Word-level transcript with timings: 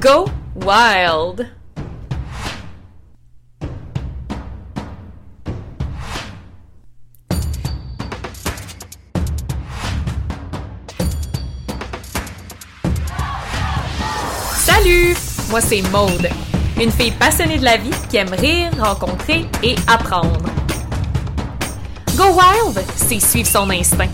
Go 0.00 0.26
Wild! 0.54 1.48
Salut! 14.54 15.16
Moi 15.50 15.60
c'est 15.60 15.82
Maude, 15.90 16.28
une 16.80 16.92
fille 16.92 17.10
passionnée 17.10 17.58
de 17.58 17.64
la 17.64 17.76
vie 17.76 17.90
qui 18.08 18.18
aime 18.18 18.28
rire, 18.34 18.70
rencontrer 18.78 19.46
et 19.64 19.74
apprendre. 19.88 20.48
Go 22.16 22.24
Wild, 22.24 22.84
c'est 22.94 23.18
suivre 23.18 23.48
son 23.48 23.68
instinct. 23.70 24.06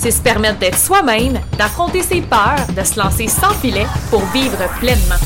C'est 0.00 0.12
se 0.12 0.22
permettre 0.22 0.58
d'être 0.58 0.78
soi-même, 0.78 1.38
d'affronter 1.58 2.02
ses 2.02 2.22
peurs, 2.22 2.66
de 2.74 2.82
se 2.82 2.98
lancer 2.98 3.28
sans 3.28 3.50
filet 3.50 3.86
pour 4.08 4.24
vivre 4.32 4.56
pleinement. 4.78 5.20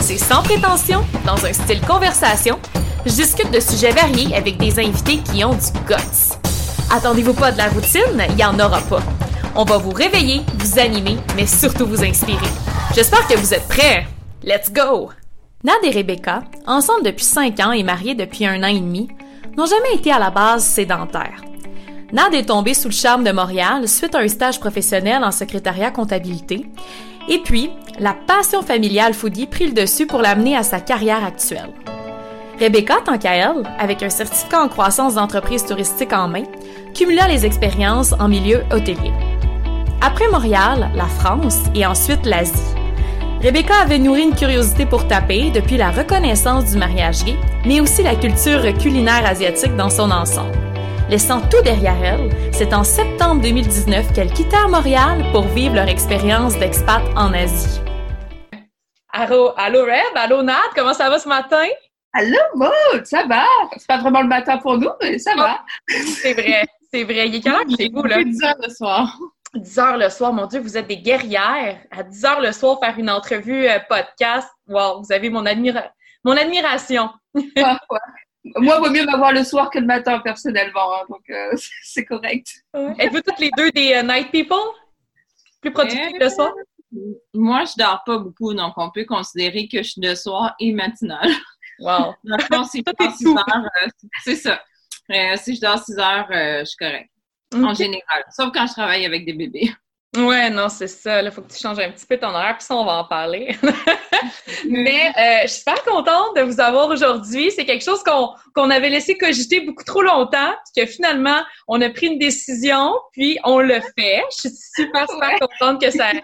C'est 0.00 0.18
sans 0.18 0.42
prétention, 0.42 1.04
dans 1.24 1.46
un 1.46 1.52
style 1.52 1.80
conversation. 1.82 2.58
Je 3.06 3.12
discute 3.12 3.52
de 3.52 3.60
sujets 3.60 3.92
variés 3.92 4.34
avec 4.34 4.56
des 4.56 4.76
invités 4.80 5.18
qui 5.18 5.44
ont 5.44 5.54
du 5.54 5.70
guts. 5.86 6.34
Attendez-vous 6.90 7.34
pas 7.34 7.52
de 7.52 7.58
la 7.58 7.68
routine, 7.68 8.26
il 8.30 8.36
y 8.36 8.44
en 8.44 8.58
aura 8.58 8.80
pas. 8.80 9.02
On 9.54 9.64
va 9.64 9.78
vous 9.78 9.92
réveiller, 9.92 10.40
vous 10.54 10.80
animer, 10.80 11.16
mais 11.36 11.46
surtout 11.46 11.86
vous 11.86 12.02
inspirer. 12.02 12.50
J'espère 12.96 13.24
que 13.28 13.36
vous 13.36 13.54
êtes 13.54 13.68
prêts. 13.68 14.04
Let's 14.42 14.72
go! 14.72 15.10
Nad 15.62 15.76
et 15.84 15.90
Rebecca, 15.90 16.42
ensemble 16.66 17.04
depuis 17.04 17.24
5 17.24 17.60
ans 17.60 17.70
et 17.70 17.84
mariés 17.84 18.16
depuis 18.16 18.46
un 18.46 18.64
an 18.64 18.68
et 18.68 18.80
demi, 18.80 19.08
n'ont 19.56 19.66
jamais 19.66 19.94
été 19.94 20.10
à 20.10 20.18
la 20.18 20.30
base 20.30 20.64
sédentaires. 20.64 21.40
Nad 22.10 22.32
est 22.32 22.46
tombée 22.46 22.72
sous 22.72 22.88
le 22.88 22.94
charme 22.94 23.22
de 23.22 23.32
Montréal 23.32 23.86
suite 23.86 24.14
à 24.14 24.20
un 24.20 24.28
stage 24.28 24.60
professionnel 24.60 25.22
en 25.22 25.30
secrétariat 25.30 25.90
comptabilité. 25.90 26.64
Et 27.28 27.38
puis, 27.38 27.70
la 27.98 28.14
passion 28.14 28.62
familiale 28.62 29.12
foodie 29.12 29.46
prit 29.46 29.66
le 29.66 29.74
dessus 29.74 30.06
pour 30.06 30.22
l'amener 30.22 30.56
à 30.56 30.62
sa 30.62 30.80
carrière 30.80 31.22
actuelle. 31.22 31.74
Rebecca, 32.58 32.96
tant 33.04 33.18
qu'à 33.18 33.34
elle, 33.34 33.62
avec 33.78 34.02
un 34.02 34.08
certificat 34.08 34.62
en 34.62 34.68
croissance 34.68 35.14
d'entreprise 35.16 35.66
touristique 35.66 36.14
en 36.14 36.28
main, 36.28 36.44
cumula 36.94 37.28
les 37.28 37.44
expériences 37.44 38.14
en 38.18 38.28
milieu 38.28 38.62
hôtelier. 38.72 39.12
Après 40.00 40.28
Montréal, 40.28 40.90
la 40.94 41.06
France 41.06 41.58
et 41.74 41.84
ensuite 41.84 42.24
l'Asie. 42.24 42.74
Rebecca 43.42 43.74
avait 43.82 43.98
nourri 43.98 44.22
une 44.22 44.34
curiosité 44.34 44.86
pour 44.86 45.06
taper 45.06 45.50
depuis 45.50 45.76
la 45.76 45.90
reconnaissance 45.90 46.72
du 46.72 46.78
mariage 46.78 47.22
gay, 47.24 47.36
mais 47.66 47.80
aussi 47.80 48.02
la 48.02 48.16
culture 48.16 48.62
culinaire 48.78 49.26
asiatique 49.26 49.76
dans 49.76 49.90
son 49.90 50.10
ensemble. 50.10 50.67
Laissant 51.08 51.40
tout 51.48 51.62
derrière 51.62 51.96
elle, 52.04 52.30
c'est 52.52 52.74
en 52.74 52.84
septembre 52.84 53.40
2019 53.40 54.12
qu'elle 54.12 54.30
quitta 54.30 54.68
Montréal 54.68 55.24
pour 55.32 55.48
vivre 55.48 55.74
leur 55.74 55.88
expérience 55.88 56.58
d'expat 56.58 57.00
en 57.16 57.32
Asie. 57.32 57.80
Allô, 59.10 59.52
allô 59.56 59.84
Reb, 59.86 60.14
allô 60.16 60.42
Nat, 60.42 60.68
comment 60.76 60.92
ça 60.92 61.08
va 61.08 61.18
ce 61.18 61.26
matin? 61.26 61.64
Allô 62.12 62.36
Maud, 62.56 63.06
ça 63.06 63.24
va? 63.24 63.46
C'est 63.78 63.86
pas 63.86 63.96
vraiment 63.96 64.20
le 64.20 64.28
matin 64.28 64.58
pour 64.58 64.76
nous, 64.76 64.90
mais 65.00 65.18
ça 65.18 65.34
va. 65.34 65.64
C'est 65.88 66.34
vrai, 66.34 66.66
c'est 66.92 67.04
vrai. 67.04 67.28
Il 67.28 67.36
est 67.36 67.40
quelle 67.40 67.54
heure 67.54 67.64
chez 67.74 67.88
vous, 67.88 68.02
là? 68.02 68.22
10 68.22 68.42
heures 68.44 68.58
le 68.62 68.68
soir. 68.68 69.18
10 69.54 69.78
heures 69.78 69.96
le 69.96 70.10
soir, 70.10 70.34
mon 70.34 70.44
Dieu, 70.44 70.60
vous 70.60 70.76
êtes 70.76 70.88
des 70.88 70.98
guerrières. 70.98 71.78
À 71.90 72.02
10 72.02 72.24
heures 72.26 72.40
le 72.42 72.52
soir, 72.52 72.78
faire 72.84 72.98
une 72.98 73.08
entrevue 73.08 73.66
euh, 73.66 73.78
podcast, 73.88 74.50
wow, 74.66 75.02
vous 75.02 75.10
avez 75.10 75.30
mon, 75.30 75.46
admira 75.46 75.84
mon 76.22 76.36
admiration. 76.36 77.08
Ouais. 77.34 77.76
Moi, 78.56 78.76
il 78.76 78.84
vaut 78.84 78.90
mieux 78.90 79.04
m'avoir 79.04 79.32
le 79.32 79.44
soir 79.44 79.70
que 79.70 79.78
le 79.78 79.86
matin, 79.86 80.18
personnellement, 80.20 80.94
hein, 80.94 81.04
donc 81.08 81.22
euh, 81.30 81.56
c'est 81.82 82.04
correct. 82.04 82.46
Êtes-vous 82.74 83.20
toutes 83.20 83.38
les 83.38 83.50
deux 83.56 83.70
des 83.70 84.00
uh, 84.00 84.06
night 84.06 84.30
people? 84.30 84.56
Plus 85.60 85.72
productifs 85.72 86.18
le 86.18 86.28
soir? 86.28 86.52
Moi, 87.34 87.64
je 87.64 87.72
dors 87.76 88.02
pas 88.04 88.18
beaucoup, 88.18 88.54
donc 88.54 88.74
on 88.76 88.90
peut 88.90 89.04
considérer 89.04 89.68
que 89.68 89.78
je 89.78 89.90
suis 89.90 90.00
de 90.00 90.14
soir 90.14 90.54
et 90.58 90.72
matinale. 90.72 91.30
Wow! 91.80 92.14
Dans 92.24 92.36
le 92.36 92.44
fond, 92.44 92.64
si 92.64 92.82
je 92.86 92.92
dors 93.04 93.14
6 93.14 93.26
heures, 93.28 93.68
euh, 93.82 93.88
c'est 94.24 94.36
ça. 94.36 94.60
Euh, 95.10 95.36
si 95.36 95.56
je 95.56 95.60
dors 95.60 95.78
6 95.78 95.98
heures, 95.98 96.26
je 96.30 96.64
suis 96.64 96.76
correcte. 96.76 97.10
En 97.54 97.74
général. 97.74 98.24
Sauf 98.30 98.52
quand 98.52 98.66
je 98.66 98.72
travaille 98.72 99.06
avec 99.06 99.24
des 99.24 99.32
bébés. 99.32 99.72
Ouais, 100.16 100.48
non, 100.48 100.70
c'est 100.70 100.88
ça. 100.88 101.22
Il 101.22 101.30
faut 101.30 101.42
que 101.42 101.52
tu 101.52 101.58
changes 101.58 101.78
un 101.78 101.90
petit 101.90 102.06
peu 102.06 102.16
ton 102.16 102.28
horaire, 102.28 102.56
puis 102.56 102.64
ça, 102.64 102.74
on 102.74 102.84
va 102.84 102.92
en 102.92 103.04
parler. 103.04 103.54
Mais 104.68 105.12
euh, 105.18 105.42
je 105.42 105.48
suis 105.48 105.58
super 105.58 105.82
contente 105.84 106.34
de 106.34 106.42
vous 106.42 106.60
avoir 106.60 106.88
aujourd'hui. 106.88 107.50
C'est 107.50 107.66
quelque 107.66 107.84
chose 107.84 108.02
qu'on 108.02 108.30
qu'on 108.54 108.70
avait 108.70 108.88
laissé 108.88 109.18
cogiter 109.18 109.60
beaucoup 109.60 109.84
trop 109.84 110.00
longtemps, 110.00 110.54
puis 110.74 110.84
que 110.84 110.90
finalement, 110.90 111.42
on 111.68 111.80
a 111.82 111.90
pris 111.90 112.06
une 112.06 112.18
décision, 112.18 112.94
puis 113.12 113.38
on 113.44 113.58
le 113.58 113.80
fait. 113.98 114.22
Je 114.32 114.48
suis 114.48 114.56
super, 114.76 115.06
super 115.10 115.38
contente 115.40 115.80
que 115.80 115.90
ça... 115.90 116.10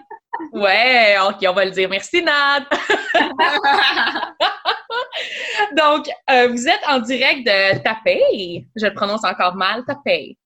Ouais, 0.51 1.15
OK, 1.29 1.37
on 1.47 1.53
va 1.53 1.63
le 1.63 1.71
dire. 1.71 1.87
Merci, 1.87 2.21
Nad! 2.21 2.65
Donc, 5.77 6.09
euh, 6.29 6.49
vous 6.49 6.67
êtes 6.67 6.81
en 6.89 6.99
direct 6.99 7.47
de 7.47 7.81
Taipei. 7.81 8.67
Je 8.75 8.85
le 8.85 8.93
prononce 8.93 9.23
encore 9.23 9.55
mal, 9.55 9.85
Taipei. 9.85 10.37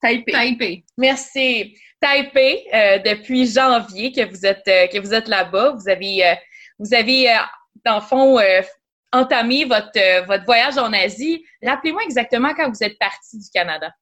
Taipei. 0.00 0.32
Taipei. 0.32 0.84
Merci. 0.96 1.76
Taipei 2.00 2.66
euh, 2.72 2.98
depuis 2.98 3.46
janvier 3.46 4.12
que 4.12 4.24
vous 4.24 4.46
êtes 4.46 4.66
euh, 4.68 4.86
que 4.86 4.98
vous 4.98 5.12
êtes 5.12 5.28
là-bas. 5.28 5.72
Vous 5.72 5.88
avez 5.88 6.26
euh, 6.26 6.34
vous 6.78 6.94
avez 6.94 7.34
dans 7.84 7.96
le 7.96 8.02
fond 8.02 8.38
entamé 9.12 9.64
votre 9.64 10.26
votre 10.26 10.44
voyage 10.44 10.78
en 10.78 10.92
Asie. 10.92 11.44
Rappelez-moi 11.62 12.02
exactement 12.04 12.54
quand 12.54 12.68
vous 12.68 12.82
êtes 12.82 12.98
parti 12.98 13.38
du 13.38 13.50
Canada. 13.52 13.92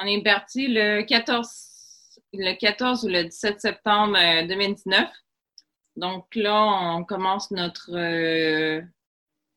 On 0.00 0.06
est 0.06 0.22
parti 0.22 0.68
le 0.68 1.02
14 1.02 1.48
le 2.32 2.54
14 2.54 3.04
ou 3.04 3.08
le 3.08 3.24
17 3.24 3.60
septembre 3.60 4.18
2019. 4.46 5.08
Donc 5.96 6.26
là, 6.34 6.54
on 6.96 7.04
commence 7.04 7.50
notre 7.50 7.90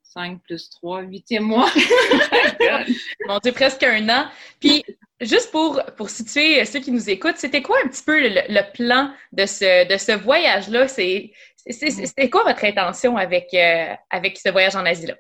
5 0.04 0.42
plus 0.42 0.70
3, 0.70 1.04
8e 1.04 1.42
mois. 1.42 1.70
Mon 3.28 3.38
Dieu, 3.40 3.52
presque 3.52 3.84
un 3.84 4.08
an. 4.10 4.28
Puis, 4.60 4.84
juste 5.22 5.52
pour, 5.52 5.82
pour 5.98 6.10
situer 6.10 6.64
ceux 6.66 6.80
qui 6.80 6.92
nous 6.92 7.10
écoutent, 7.10 7.38
c'était 7.38 7.62
quoi 7.62 7.78
un 7.84 7.88
petit 7.88 8.04
peu 8.04 8.20
le, 8.20 8.42
le 8.50 8.72
plan 8.74 9.12
de 9.32 9.46
ce, 9.46 9.88
de 9.92 9.98
ce 9.98 10.12
voyage-là? 10.14 10.88
C'était 10.88 12.30
quoi 12.30 12.44
votre 12.44 12.64
intention 12.64 13.18
avec, 13.18 13.48
euh, 13.54 13.94
avec 14.10 14.38
ce 14.38 14.50
voyage 14.50 14.76
en 14.76 14.86
Asie-là? 14.86 15.16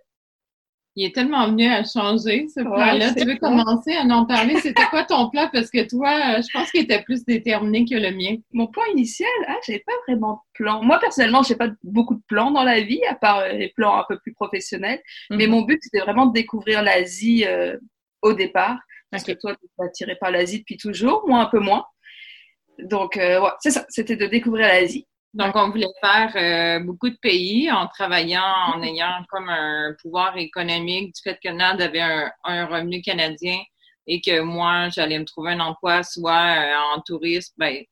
Il 0.96 1.06
est 1.06 1.14
tellement 1.16 1.46
venu 1.48 1.66
à 1.68 1.84
changer, 1.84 2.48
ce 2.54 2.62
plan-là. 2.62 3.14
tu 3.14 3.24
veux 3.24 3.38
commencer 3.38 3.94
à 3.96 4.02
en 4.04 4.26
parler? 4.26 4.59
C'était 4.59 4.84
quoi 4.90 5.06
ton 5.06 5.30
plan? 5.30 5.48
Parce 5.54 5.70
que 5.70 5.88
toi, 5.88 6.42
je 6.42 6.48
pense 6.52 6.72
qu'il 6.72 6.82
était 6.82 7.04
plus 7.04 7.24
déterminé 7.24 7.86
que 7.86 7.96
le 7.96 8.12
mien. 8.12 8.36
Mon 8.52 8.68
plan 8.68 8.84
initial, 8.94 9.30
ah, 9.48 9.56
j'avais 9.66 9.84
pas 9.86 9.94
vraiment 10.08 10.34
de 10.34 10.40
plan. 10.64 10.84
Moi, 10.84 11.00
personnellement, 11.00 11.44
j'ai 11.44 11.56
pas 11.56 11.70
beaucoup 11.84 12.16
de 12.16 12.24
plans 12.28 12.52
dans 12.52 12.64
la 12.64 12.82
vie, 12.82 13.02
à 13.08 13.16
part 13.16 13.40
euh, 13.40 13.50
les 13.54 13.70
plans 13.70 13.98
un 13.98 14.04
peu 14.09 14.18
plus 14.20 14.34
professionnels. 14.34 15.00
Mais 15.30 15.46
Mhm. 15.46 15.52
mon 15.52 15.62
but, 15.62 15.80
c'était 15.82 16.00
vraiment 16.04 16.26
de 16.26 16.34
découvrir 16.34 16.82
l'Asie 16.82 17.46
euh, 17.46 17.78
au 18.22 18.34
départ. 18.34 18.78
Parce 19.12 19.24
que 19.24 19.31
toi, 19.31 19.56
tu 19.56 19.66
es 19.66 19.86
attiré 19.86 20.16
par 20.16 20.31
l'Asie 20.31 20.59
depuis 20.59 20.78
toujours, 20.78 21.28
moi 21.28 21.42
un 21.42 21.46
peu 21.47 21.59
moins. 21.59 21.86
Donc, 22.80 23.18
euh, 23.18 23.42
ouais, 23.42 23.50
c'est 23.59 23.72
ça, 23.72 23.86
c'était 23.90 24.16
de 24.16 24.28
découvrir 24.28 24.68
l'Asie. 24.68 25.08
Donc, 25.34 25.56
on 25.56 25.70
voulait 25.70 25.88
faire 26.02 26.31
euh, 26.36 26.84
beaucoup 26.84 27.09
de 27.09 27.18
pays 27.22 27.72
en 27.72 27.88
travaillant, 27.88 28.74
en 28.74 28.81
ayant 28.81 29.24
comme 29.30 29.50
un 29.50 29.96
pouvoir 30.02 30.38
économique 30.38 31.14
du 31.14 31.22
fait 31.24 31.38
que 31.44 31.50
Nad 31.50 31.80
avait 31.81 32.02
un, 32.02 32.31
un 32.46 32.66
revenu 32.66 33.02
canadien 33.02 33.59
et 34.09 34.22
que 34.22 34.42
moi, 34.42 34.90
j'allais 34.90 35.20
me 35.20 35.26
trouver 35.26 35.52
un 35.52 35.59
emploi 35.59 36.03
soit 36.03 36.34
euh, 36.34 36.96
en 36.96 37.02
tourisme. 37.02 37.53
Ben, 37.58 37.84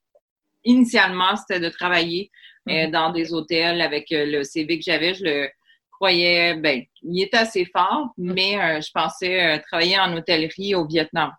initialement, 0.65 1.35
c'était 1.35 1.59
de 1.59 1.69
travailler 1.69 2.31
euh, 2.69 2.89
dans 2.89 3.11
des 3.11 3.33
hôtels 3.33 3.81
avec 3.81 4.11
euh, 4.11 4.25
le 4.25 4.43
CV 4.43 4.79
que 4.79 4.83
j'avais. 4.85 5.13
Je 5.13 5.23
le 5.23 5.49
croyais, 5.97 6.55
ben, 6.55 6.83
il 7.03 7.21
était 7.21 7.37
assez 7.37 7.65
fort, 7.65 8.13
mais 8.17 8.57
euh, 8.57 8.81
je 8.81 8.89
pensais 8.93 9.55
euh, 9.55 9.59
travailler 9.67 9.99
en 9.99 10.15
hôtellerie 10.15 10.75
au 10.75 10.87
Vietnam. 10.87 11.31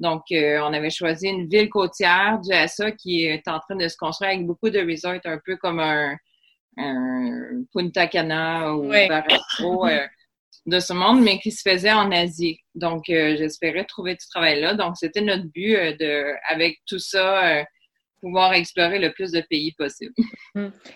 Donc, 0.00 0.22
euh, 0.32 0.58
on 0.60 0.72
avait 0.72 0.90
choisi 0.90 1.28
une 1.28 1.48
ville 1.48 1.68
côtière, 1.68 2.40
Jassa, 2.48 2.92
qui 2.92 3.24
est 3.24 3.46
en 3.48 3.60
train 3.60 3.76
de 3.76 3.88
se 3.88 3.96
construire 3.96 4.32
avec 4.32 4.46
beaucoup 4.46 4.70
de 4.70 4.80
resorts, 4.80 5.20
un 5.24 5.40
peu 5.44 5.56
comme 5.56 5.80
un, 5.80 6.16
un 6.76 7.64
Punta 7.72 8.06
Cana 8.06 8.74
ou 8.74 8.88
Ouais. 8.88 9.08
Barastro 9.08 9.86
de 10.66 10.80
ce 10.80 10.92
monde, 10.92 11.22
mais 11.22 11.38
qui 11.38 11.50
se 11.50 11.62
faisait 11.68 11.92
en 11.92 12.10
Asie. 12.12 12.58
Donc, 12.74 13.04
j'espérais 13.06 13.84
trouver 13.84 14.14
du 14.14 14.26
travail 14.28 14.60
là. 14.60 14.74
Donc, 14.74 14.96
c'était 14.96 15.20
notre 15.20 15.44
but 15.44 15.76
de, 15.98 16.34
avec 16.50 16.80
tout 16.86 16.98
ça, 16.98 17.64
pouvoir 18.20 18.52
explorer 18.52 18.98
le 18.98 19.12
plus 19.12 19.30
de 19.30 19.40
pays 19.40 19.72
possible. 19.72 20.12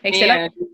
Excellent. 0.02 0.34
Mais, 0.34 0.46
euh, 0.46 0.66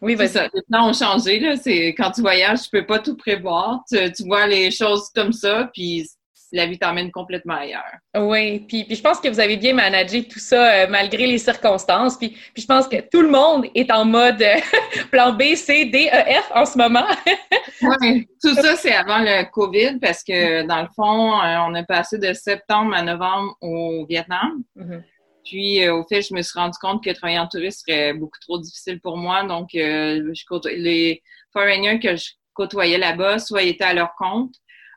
oui, 0.00 0.14
vas-y. 0.14 0.28
ça. 0.28 0.48
Les 0.54 0.62
plans 0.62 0.88
ont 0.88 0.92
changé. 0.92 1.38
Là. 1.38 1.56
C'est, 1.56 1.88
quand 1.88 2.10
tu 2.10 2.20
voyages, 2.20 2.62
tu 2.62 2.70
peux 2.70 2.86
pas 2.86 2.98
tout 2.98 3.16
prévoir. 3.16 3.80
Tu, 3.90 4.12
tu 4.12 4.24
vois 4.24 4.46
les 4.46 4.70
choses 4.70 5.10
comme 5.14 5.32
ça, 5.32 5.70
puis 5.72 6.06
la 6.52 6.66
vie 6.66 6.78
t'emmène 6.78 7.10
complètement 7.10 7.54
ailleurs. 7.54 7.94
Oui, 8.16 8.60
puis, 8.60 8.84
puis 8.84 8.96
je 8.96 9.02
pense 9.02 9.20
que 9.20 9.28
vous 9.28 9.40
avez 9.40 9.56
bien 9.56 9.74
managé 9.74 10.24
tout 10.24 10.38
ça 10.38 10.72
euh, 10.72 10.86
malgré 10.88 11.26
les 11.26 11.38
circonstances. 11.38 12.16
Puis, 12.16 12.30
puis 12.52 12.62
je 12.62 12.66
pense 12.66 12.88
que 12.88 12.96
tout 13.08 13.22
le 13.22 13.30
monde 13.30 13.66
est 13.74 13.90
en 13.90 14.04
mode 14.04 14.42
euh, 14.42 14.56
plan 15.10 15.32
B, 15.32 15.54
C, 15.54 15.84
D, 15.86 16.10
E, 16.12 16.40
F 16.42 16.50
en 16.54 16.64
ce 16.64 16.78
moment. 16.78 17.06
Ouais, 17.82 18.28
tout 18.42 18.54
ça, 18.56 18.76
c'est 18.76 18.92
avant 18.92 19.20
le 19.20 19.50
COVID 19.50 20.00
parce 20.00 20.22
que, 20.22 20.66
dans 20.66 20.82
le 20.82 20.88
fond, 20.94 21.32
euh, 21.40 21.56
on 21.66 21.74
est 21.74 21.86
passé 21.86 22.18
de 22.18 22.34
septembre 22.34 22.94
à 22.94 23.00
novembre 23.00 23.56
au 23.62 24.04
Vietnam. 24.06 24.62
Mhm. 24.76 25.02
Puis, 25.44 25.88
au 25.88 26.04
fait, 26.04 26.22
je 26.22 26.34
me 26.34 26.42
suis 26.42 26.58
rendu 26.58 26.78
compte 26.80 27.02
que 27.02 27.10
travailler 27.10 27.38
en 27.38 27.48
tourisme 27.48 27.82
serait 27.86 28.12
beaucoup 28.14 28.38
trop 28.40 28.58
difficile 28.58 29.00
pour 29.00 29.16
moi. 29.16 29.44
Donc, 29.44 29.68
je 29.72 30.68
les 30.76 31.22
foreigners 31.52 31.98
que 31.98 32.16
je 32.16 32.30
côtoyais 32.52 32.98
là-bas, 32.98 33.38
soit 33.38 33.62
ils 33.62 33.70
étaient 33.70 33.84
à 33.84 33.94
leur 33.94 34.14
compte, 34.16 34.54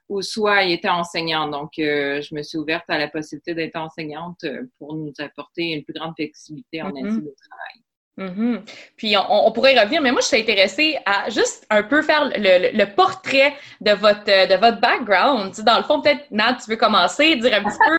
ou 0.10 0.22
soit 0.22 0.64
ils 0.64 0.74
étaient 0.74 0.90
enseignants. 0.90 1.48
Donc, 1.48 1.72
je 1.78 2.36
me 2.36 2.44
suis 2.44 2.58
ouverte 2.58 2.86
à 2.90 2.98
la 2.98 3.08
possibilité 3.08 3.54
d'être 3.54 3.78
enseignante 3.78 4.46
pour 4.78 4.96
nous 4.96 5.14
apporter 5.20 5.72
une 5.72 5.84
plus 5.84 5.94
grande 5.94 6.14
flexibilité 6.16 6.82
en 6.82 6.90
mm 6.90 7.22
de 7.22 7.36
travail. 7.50 7.84
Mm-hmm. 8.18 8.60
Puis 8.96 9.16
on, 9.18 9.52
pourrait 9.52 9.80
revenir, 9.80 10.02
mais 10.02 10.12
moi 10.12 10.22
je 10.22 10.28
suis 10.28 10.38
intéressée 10.38 10.98
à 11.06 11.30
juste 11.32 11.66
un 11.72 11.82
peu 11.82 12.04
faire 12.04 12.30
le, 12.36 12.86
portrait 12.86 13.56
de 13.82 13.92
votre 13.92 14.26
de 14.26 14.56
votre 14.56 14.80
background. 14.80 15.52
dans 15.66 15.78
le 15.78 15.84
fond, 15.84 16.00
peut-être 16.00 16.30
Nat, 16.30 16.58
tu 16.64 16.70
veux 16.70 16.78
commencer, 16.78 17.36
dire 17.38 17.54
un 17.56 17.64
petit 17.64 17.78
peu 17.78 17.98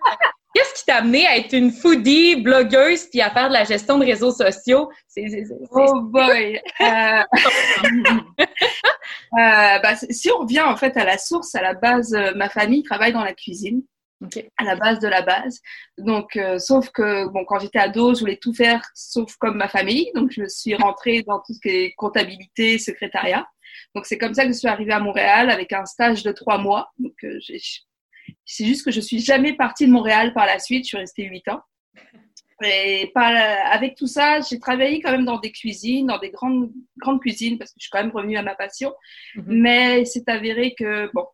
qu'est-ce 0.55 0.75
qui 0.75 0.85
t'a 0.87 0.97
amené 0.97 1.27
à 1.27 1.37
être 1.37 1.53
une 1.53 1.73
foodie, 1.73 2.37
blogueuse, 2.37 3.06
puis 3.11 3.21
à 3.21 3.31
faire 3.31 3.49
de 3.49 3.55
la 3.55 3.65
gestion 3.65 3.99
de 3.99 4.05
réseaux 4.05 4.33
sociaux? 4.33 4.89
oh 5.73 6.01
boy. 6.03 6.61
Euh, 6.81 6.85
euh, 8.41 9.79
bah, 9.83 9.95
si 10.11 10.31
on 10.31 10.39
revient 10.39 10.62
en 10.62 10.77
fait 10.77 10.97
à 10.97 11.05
la 11.05 11.19
source, 11.19 11.55
à 11.55 11.62
la 11.62 11.75
base, 11.75 12.15
euh, 12.15 12.33
ma 12.37 12.49
famille 12.49 12.83
travaille 12.83 13.12
dans 13.12 13.25
la 13.25 13.35
cuisine 13.35 13.83
à 14.56 14.65
la 14.65 14.77
base 14.77 14.99
de 15.01 15.09
la 15.09 15.23
base. 15.23 15.61
Donc, 15.99 16.37
euh, 16.37 16.59
sauf 16.59 16.91
que 16.91 17.29
bon, 17.29 17.45
quand 17.45 17.59
j'étais 17.59 17.79
ado, 17.79 18.15
je 18.15 18.21
voulais 18.21 18.39
tout 18.41 18.55
faire 18.55 18.83
sauf 18.95 19.37
comme 19.37 19.56
ma 19.56 19.69
famille. 19.69 20.11
Donc, 20.15 20.31
je 20.33 20.47
suis 20.47 20.75
rentrée 20.75 21.23
dans 21.27 21.41
tout 21.41 21.55
ce 21.55 21.61
qui 21.61 21.69
est 21.69 21.95
comptabilité, 21.97 22.79
secrétariat. 22.79 23.47
Donc, 23.95 24.06
c'est 24.06 24.19
comme 24.19 24.35
ça 24.35 24.45
que 24.45 24.53
je 24.53 24.59
suis 24.59 24.69
arrivée 24.69 24.93
à 24.93 25.01
Montréal 25.01 25.51
avec 25.51 25.73
un 25.73 25.85
stage 25.85 26.23
de 26.23 26.33
trois 26.33 26.59
mois. 26.59 26.91
Donc, 26.99 27.15
euh, 27.25 27.39
c'est 28.44 28.64
juste 28.64 28.85
que 28.85 28.91
je 28.91 29.00
suis 29.00 29.20
jamais 29.20 29.55
partie 29.55 29.87
de 29.87 29.93
Montréal 29.93 30.32
par 30.35 30.46
la 30.46 30.58
suite. 30.58 30.85
Je 30.85 30.88
suis 30.88 30.99
restée 30.99 31.25
huit 31.25 31.46
ans. 31.49 31.61
Et 32.62 33.12
avec 33.17 33.96
tout 33.96 34.06
ça, 34.06 34.41
j'ai 34.41 34.58
travaillé 34.58 35.00
quand 35.00 35.11
même 35.11 35.25
dans 35.25 35.38
des 35.38 35.50
cuisines, 35.50 36.06
dans 36.06 36.19
des 36.19 36.31
grandes, 36.31 36.70
grandes 36.99 37.20
cuisines, 37.20 37.58
parce 37.58 37.73
que 37.73 37.76
je 37.79 37.85
suis 37.85 37.91
quand 37.91 38.02
même 38.02 38.12
revenue 38.12 38.37
à 38.37 38.43
ma 38.43 38.55
passion. 38.55 38.94
Mhm. 39.35 39.44
Mais 39.49 40.05
c'est 40.05 40.29
avéré 40.29 40.75
que, 40.79 41.11
bon, 41.12 41.26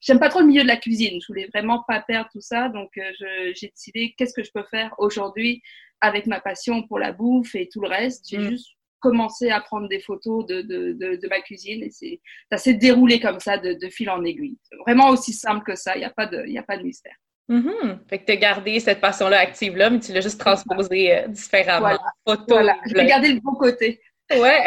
j'aime 0.00 0.20
pas 0.20 0.28
trop 0.28 0.40
le 0.40 0.46
milieu 0.46 0.62
de 0.62 0.68
la 0.68 0.76
cuisine. 0.76 1.20
Je 1.20 1.26
voulais 1.28 1.48
vraiment 1.52 1.84
pas 1.88 2.00
perdre 2.00 2.28
tout 2.30 2.40
ça. 2.40 2.68
Donc, 2.68 2.90
euh, 2.98 3.52
j'ai 3.54 3.68
décidé 3.68 4.14
qu'est-ce 4.16 4.34
que 4.34 4.44
je 4.44 4.50
peux 4.52 4.64
faire 4.70 4.94
aujourd'hui 4.98 5.62
avec 6.00 6.26
ma 6.26 6.40
passion 6.40 6.82
pour 6.82 6.98
la 6.98 7.12
bouffe 7.12 7.54
et 7.54 7.68
tout 7.72 7.80
le 7.80 7.88
reste. 7.88 8.28
J'ai 8.28 8.38
mhm. 8.38 8.50
juste 8.50 8.77
commencé 9.00 9.50
à 9.50 9.60
prendre 9.60 9.88
des 9.88 10.00
photos 10.00 10.46
de, 10.46 10.62
de, 10.62 10.92
de, 10.92 11.16
de 11.16 11.28
ma 11.28 11.40
cuisine 11.40 11.82
et 11.82 11.90
c'est, 11.90 12.20
ça 12.50 12.58
s'est 12.58 12.74
déroulé 12.74 13.20
comme 13.20 13.40
ça 13.40 13.58
de, 13.58 13.74
de 13.74 13.88
fil 13.88 14.10
en 14.10 14.24
aiguille. 14.24 14.58
Vraiment 14.86 15.10
aussi 15.10 15.32
simple 15.32 15.64
que 15.64 15.76
ça. 15.76 15.96
Il 15.96 16.00
n'y 16.00 16.04
a 16.04 16.10
pas 16.10 16.26
de, 16.26 16.44
il 16.46 16.56
a 16.58 16.62
pas 16.62 16.76
de 16.76 16.82
mystère. 16.82 17.16
Mm 17.48 18.00
Fait 18.08 18.18
que 18.18 18.26
tu 18.26 18.32
as 18.32 18.36
gardé 18.36 18.78
cette 18.78 19.00
passion-là 19.00 19.38
active-là, 19.38 19.90
mais 19.90 20.00
tu 20.00 20.12
l'as 20.12 20.20
juste 20.20 20.40
transposée 20.40 21.16
euh, 21.16 21.28
différemment. 21.28 21.96
Voilà. 22.24 22.44
voilà. 22.48 22.76
Je 22.86 22.94
vais 22.94 23.06
garder 23.06 23.32
le 23.32 23.40
bon 23.40 23.54
côté. 23.54 24.00
Ouais, 24.30 24.64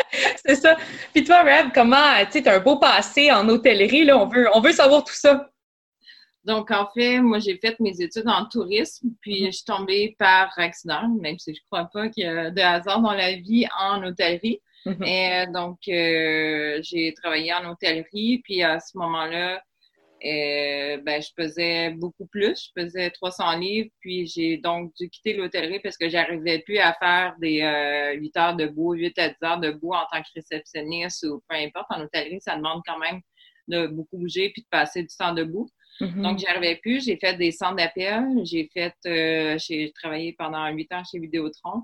c'est 0.46 0.56
ça. 0.56 0.76
Puis 1.12 1.24
toi, 1.24 1.42
Rev, 1.42 1.70
comment, 1.74 2.24
tu 2.30 2.42
sais, 2.42 2.48
as 2.48 2.56
un 2.56 2.60
beau 2.60 2.78
passé 2.78 3.30
en 3.30 3.46
hôtellerie, 3.48 4.04
là, 4.04 4.16
on 4.16 4.26
veut, 4.26 4.48
on 4.54 4.60
veut 4.60 4.72
savoir 4.72 5.04
tout 5.04 5.14
ça. 5.14 5.50
Donc, 6.44 6.70
en 6.70 6.88
fait, 6.92 7.20
moi, 7.20 7.38
j'ai 7.38 7.56
fait 7.58 7.78
mes 7.78 8.00
études 8.00 8.28
en 8.28 8.46
tourisme, 8.46 9.10
puis 9.20 9.42
mm-hmm. 9.42 9.46
je 9.46 9.50
suis 9.52 9.64
tombée 9.64 10.16
par 10.18 10.52
accident, 10.56 11.08
même 11.20 11.38
si 11.38 11.54
je 11.54 11.60
crois 11.70 11.88
pas 11.92 12.08
qu'il 12.08 12.24
y 12.24 12.26
a 12.26 12.50
de 12.50 12.60
hasard 12.60 13.00
dans 13.00 13.12
la 13.12 13.36
vie 13.36 13.66
en 13.78 14.02
hôtellerie. 14.02 14.60
Mm-hmm. 14.84 15.06
Et 15.06 15.32
euh, 15.32 15.52
donc, 15.52 15.78
euh, 15.88 16.80
j'ai 16.82 17.14
travaillé 17.14 17.52
en 17.54 17.70
hôtellerie, 17.70 18.40
puis 18.44 18.62
à 18.62 18.80
ce 18.80 18.98
moment-là, 18.98 19.62
et, 20.24 20.98
ben, 21.02 21.20
je 21.20 21.30
pesais 21.34 21.90
beaucoup 21.90 22.26
plus. 22.26 22.70
Je 22.76 22.82
pesais 22.82 23.10
300 23.10 23.58
livres, 23.58 23.90
puis 24.00 24.26
j'ai 24.26 24.56
donc 24.56 24.92
dû 24.94 25.10
quitter 25.10 25.34
l'hôtellerie 25.34 25.80
parce 25.80 25.96
que 25.96 26.08
j'arrivais 26.08 26.60
plus 26.60 26.78
à 26.78 26.94
faire 26.94 27.34
des 27.40 27.62
euh, 27.62 28.14
8 28.20 28.36
heures 28.36 28.56
debout, 28.56 28.92
8 28.92 29.18
à 29.18 29.28
10 29.30 29.34
heures 29.42 29.60
debout 29.60 29.92
en 29.92 30.06
tant 30.12 30.22
que 30.22 30.28
réceptionniste 30.36 31.24
ou 31.24 31.42
peu 31.48 31.56
importe. 31.56 31.86
En 31.90 32.02
hôtellerie, 32.02 32.40
ça 32.40 32.56
demande 32.56 32.82
quand 32.86 32.98
même 33.00 33.20
de 33.68 33.88
beaucoup 33.88 34.18
bouger 34.18 34.50
puis 34.50 34.62
de 34.62 34.68
passer 34.70 35.02
du 35.02 35.14
temps 35.16 35.34
debout. 35.34 35.68
Mm-hmm. 36.00 36.22
Donc, 36.22 36.38
j'arrivais 36.38 36.76
plus. 36.76 37.04
J'ai 37.04 37.16
fait 37.16 37.36
des 37.36 37.52
centres 37.52 37.76
d'appel. 37.76 38.24
J'ai 38.44 38.68
fait, 38.72 38.94
euh, 39.06 39.56
j'ai 39.58 39.92
travaillé 39.92 40.34
pendant 40.38 40.66
8 40.68 40.92
ans 40.92 41.02
chez 41.10 41.18
Vidéotron 41.18 41.82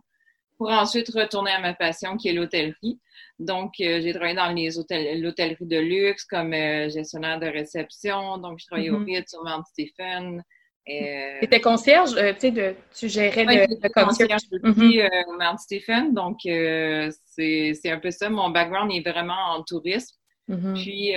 pour 0.56 0.70
ensuite 0.70 1.08
retourner 1.14 1.52
à 1.52 1.60
ma 1.60 1.72
passion 1.72 2.16
qui 2.16 2.28
est 2.28 2.32
l'hôtellerie. 2.32 2.98
Donc, 3.38 3.74
euh, 3.80 4.00
j'ai 4.00 4.12
travaillé 4.12 4.34
dans 4.34 4.52
les 4.52 4.76
hôtels, 4.76 5.20
l'hôtellerie 5.20 5.66
de 5.66 5.78
luxe 5.78 6.24
comme 6.24 6.52
euh, 6.52 6.88
gestionnaire 6.88 7.38
de 7.38 7.46
réception. 7.46 8.38
Donc, 8.38 8.58
je 8.58 8.66
travaillais 8.66 8.90
au 8.90 8.98
Ritz, 8.98 9.30
sur 9.30 9.44
Mount 9.44 9.62
Stephen. 9.66 10.42
Tu 10.84 10.94
étais 11.42 11.60
concierge, 11.60 12.14
tu 12.14 12.40
sais, 12.40 12.50
de, 12.50 12.74
tu 12.98 13.10
gérais 13.10 13.44
le, 13.44 13.92
concierge 13.92 14.48
depuis 14.50 15.00
mm 15.02 15.38
Mount 15.38 15.58
Stephen. 15.58 16.14
Donc, 16.14 16.38
c'est 16.42 17.90
un 17.90 18.00
peu 18.00 18.10
ça. 18.10 18.28
Mon 18.28 18.50
background 18.50 18.90
est 18.92 19.08
vraiment 19.08 19.52
en 19.52 19.62
tourisme. 19.62 20.16
Mm-hmm. 20.48 20.74
Puis, 20.82 21.10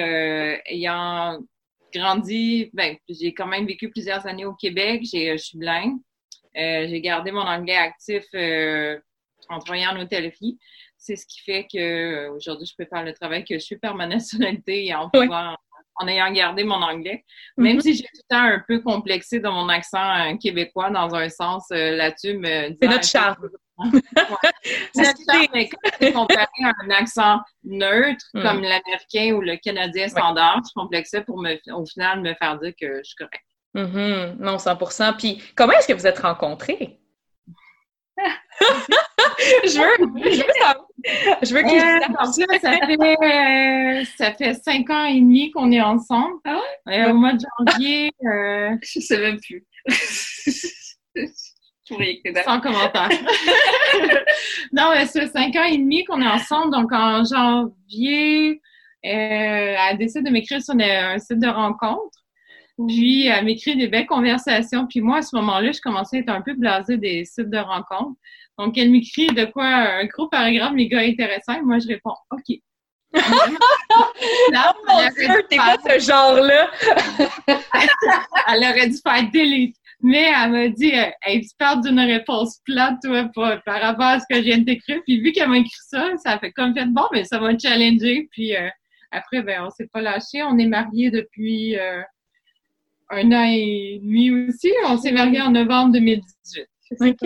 ayant 0.66 1.40
grandi, 1.94 2.70
ben, 2.74 2.96
j'ai 3.10 3.34
quand 3.34 3.48
même 3.48 3.66
vécu 3.66 3.90
plusieurs 3.90 4.26
années 4.28 4.46
au 4.46 4.54
Québec. 4.54 5.02
Je 5.04 5.38
suis 5.38 5.58
bilingue. 5.58 5.98
j'ai 6.56 7.02
gardé 7.02 7.32
mon 7.32 7.42
anglais 7.42 7.76
actif 7.76 8.24
en 9.50 9.60
travaillant 9.60 9.96
en 9.96 10.02
hôtellerie. 10.02 10.58
C'est 10.98 11.16
ce 11.16 11.26
qui 11.26 11.42
fait 11.42 11.68
que 11.72 11.80
euh, 11.80 12.32
aujourd'hui, 12.34 12.68
je 12.68 12.76
peux 12.78 12.88
faire 12.88 13.04
le 13.04 13.14
travail 13.14 13.44
que 13.44 13.56
je 13.56 13.64
suis 13.64 13.78
par 13.78 13.96
ma 13.96 14.08
nationalité 14.08 14.86
et 14.86 14.96
en 14.96 15.10
en 15.96 16.08
ayant 16.08 16.32
gardé 16.32 16.64
mon 16.64 16.82
anglais. 16.82 17.26
Même 17.58 17.78
mm-hmm. 17.78 17.82
si 17.82 17.96
j'ai 17.96 18.04
tout 18.04 18.22
le 18.30 18.36
temps 18.36 18.44
un 18.44 18.64
peu 18.66 18.80
complexé 18.82 19.40
dans 19.40 19.52
mon 19.52 19.68
accent 19.68 20.32
euh, 20.32 20.38
québécois 20.38 20.90
dans 20.90 21.14
un 21.14 21.30
sens 21.30 21.68
euh, 21.72 21.96
là-dessus. 21.96 22.40
C'est 22.44 22.88
notre 22.88 23.04
charme. 23.04 23.50
C'est 24.94 26.14
comparé 26.14 26.48
à 26.64 26.74
un 26.84 26.90
accent 26.92 27.40
neutre, 27.64 28.26
mm. 28.34 28.42
comme 28.42 28.62
l'américain 28.62 29.34
ou 29.36 29.42
le 29.42 29.58
canadien 29.58 30.08
standard, 30.08 30.62
je 30.68 30.74
complexais 30.74 31.22
pour 31.22 31.42
me, 31.42 31.58
au 31.74 31.86
final 31.86 32.22
me 32.22 32.34
faire 32.36 32.60
dire 32.60 32.74
que 32.80 32.98
je 32.98 33.04
suis 33.04 33.16
correcte. 33.16 33.46
Mm-hmm. 33.76 34.38
Non, 34.40 34.58
100% 34.58 35.18
Puis, 35.18 35.42
comment 35.56 35.74
est-ce 35.74 35.88
que 35.88 35.94
vous 35.94 36.08
êtes 36.08 36.20
rencontrés? 36.20 37.00
je 39.64 39.80
veux, 39.80 40.32
je 40.32 40.42
veux, 40.42 40.48
je 41.42 41.54
veux 41.54 41.64
que 41.64 41.80
ça, 42.60 42.78
fait, 42.86 44.06
ça 44.18 44.34
fait 44.34 44.54
cinq 44.54 44.90
ans 44.90 45.06
et 45.06 45.20
demi 45.20 45.52
qu'on 45.52 45.72
est 45.72 45.82
ensemble. 45.82 46.40
Ah 46.46 47.10
au 47.10 47.14
mois 47.14 47.34
de 47.34 47.40
janvier, 47.60 48.12
euh, 48.26 48.76
je 48.84 49.00
sais 49.00 49.18
même 49.18 49.40
plus. 49.40 49.66
Sans 52.44 52.60
commentaire. 52.60 53.10
non, 54.72 54.92
mais 54.94 55.06
ça 55.06 55.22
fait 55.22 55.28
cinq 55.28 55.56
ans 55.56 55.64
et 55.64 55.78
demi 55.78 56.04
qu'on 56.06 56.22
est 56.22 56.28
ensemble. 56.28 56.72
Donc, 56.72 56.92
en 56.92 57.24
janvier, 57.24 58.62
euh, 59.06 59.76
elle 59.90 59.98
décide 59.98 60.26
de 60.26 60.30
m'écrire 60.30 60.62
sur 60.62 60.76
un 60.80 61.18
site 61.20 61.40
de 61.40 61.48
rencontre. 61.48 62.20
Puis, 62.88 63.28
elle 63.28 63.46
m'écrit 63.46 63.76
des 63.76 63.88
belles 63.88 64.08
conversations. 64.08 64.88
Puis 64.88 65.02
moi, 65.02 65.18
à 65.18 65.22
ce 65.22 65.36
moment-là, 65.36 65.72
je 65.72 65.82
commençais 65.82 66.18
à 66.18 66.20
être 66.20 66.30
un 66.30 66.42
peu 66.42 66.54
blasée 66.54 66.98
des 66.98 67.26
sites 67.26 67.50
de 67.50 67.58
rencontres. 67.58 68.20
Donc, 68.58 68.78
elle 68.78 68.92
m'écrit 68.92 69.28
de 69.28 69.46
quoi 69.46 69.66
un 69.66 70.06
gros 70.06 70.28
paragraphe, 70.28 70.74
les 70.76 70.88
gars 70.88 71.02
intéressants. 71.02 71.64
moi, 71.64 71.80
je 71.80 71.88
réponds 71.88 72.16
OK. 72.32 72.58
là, 74.52 74.74
oh 74.88 75.42
t'es 75.50 75.58
pas 75.58 75.78
ce 75.84 76.00
genre-là. 76.00 76.72
elle 78.48 78.64
aurait 78.64 78.88
dû 78.88 78.98
faire 79.06 79.24
delete. 79.34 79.76
Mais 80.04 80.32
elle 80.44 80.52
m'a 80.52 80.68
dit, 80.68 80.92
hey, 81.24 81.42
tu 81.42 81.50
parles 81.58 81.82
d'une 81.82 82.00
réponse 82.00 82.60
plate, 82.66 82.96
toi, 83.04 83.30
par 83.66 83.82
rapport 83.82 84.06
à 84.06 84.20
ce 84.20 84.26
que 84.30 84.38
je 84.38 84.46
viens 84.46 84.58
de 84.58 84.66
t'écrire. 84.66 85.00
Puis 85.06 85.22
vu 85.22 85.32
qu'elle 85.32 85.50
m'a 85.50 85.58
écrit 85.58 85.72
ça, 85.88 86.12
ça 86.18 86.40
fait 86.40 86.52
comme 86.52 86.74
fait, 86.74 86.86
bon, 86.86 87.06
mais 87.12 87.24
ça 87.24 87.40
m'a 87.40 87.58
challenger. 87.58 88.28
Puis 88.32 88.56
euh, 88.56 88.68
après, 89.12 89.44
ben, 89.44 89.64
on 89.66 89.70
s'est 89.70 89.88
pas 89.92 90.02
lâché. 90.02 90.42
On 90.44 90.58
est 90.58 90.68
mariés 90.68 91.12
depuis 91.12 91.78
euh, 91.78 92.02
un 93.10 93.32
an 93.32 93.46
et 93.48 94.00
demi 94.02 94.32
aussi. 94.32 94.72
On 94.88 94.98
s'est 94.98 95.12
mariés 95.12 95.42
en 95.42 95.52
novembre 95.52 95.94
2018. 95.94 96.68
OK. 97.00 97.24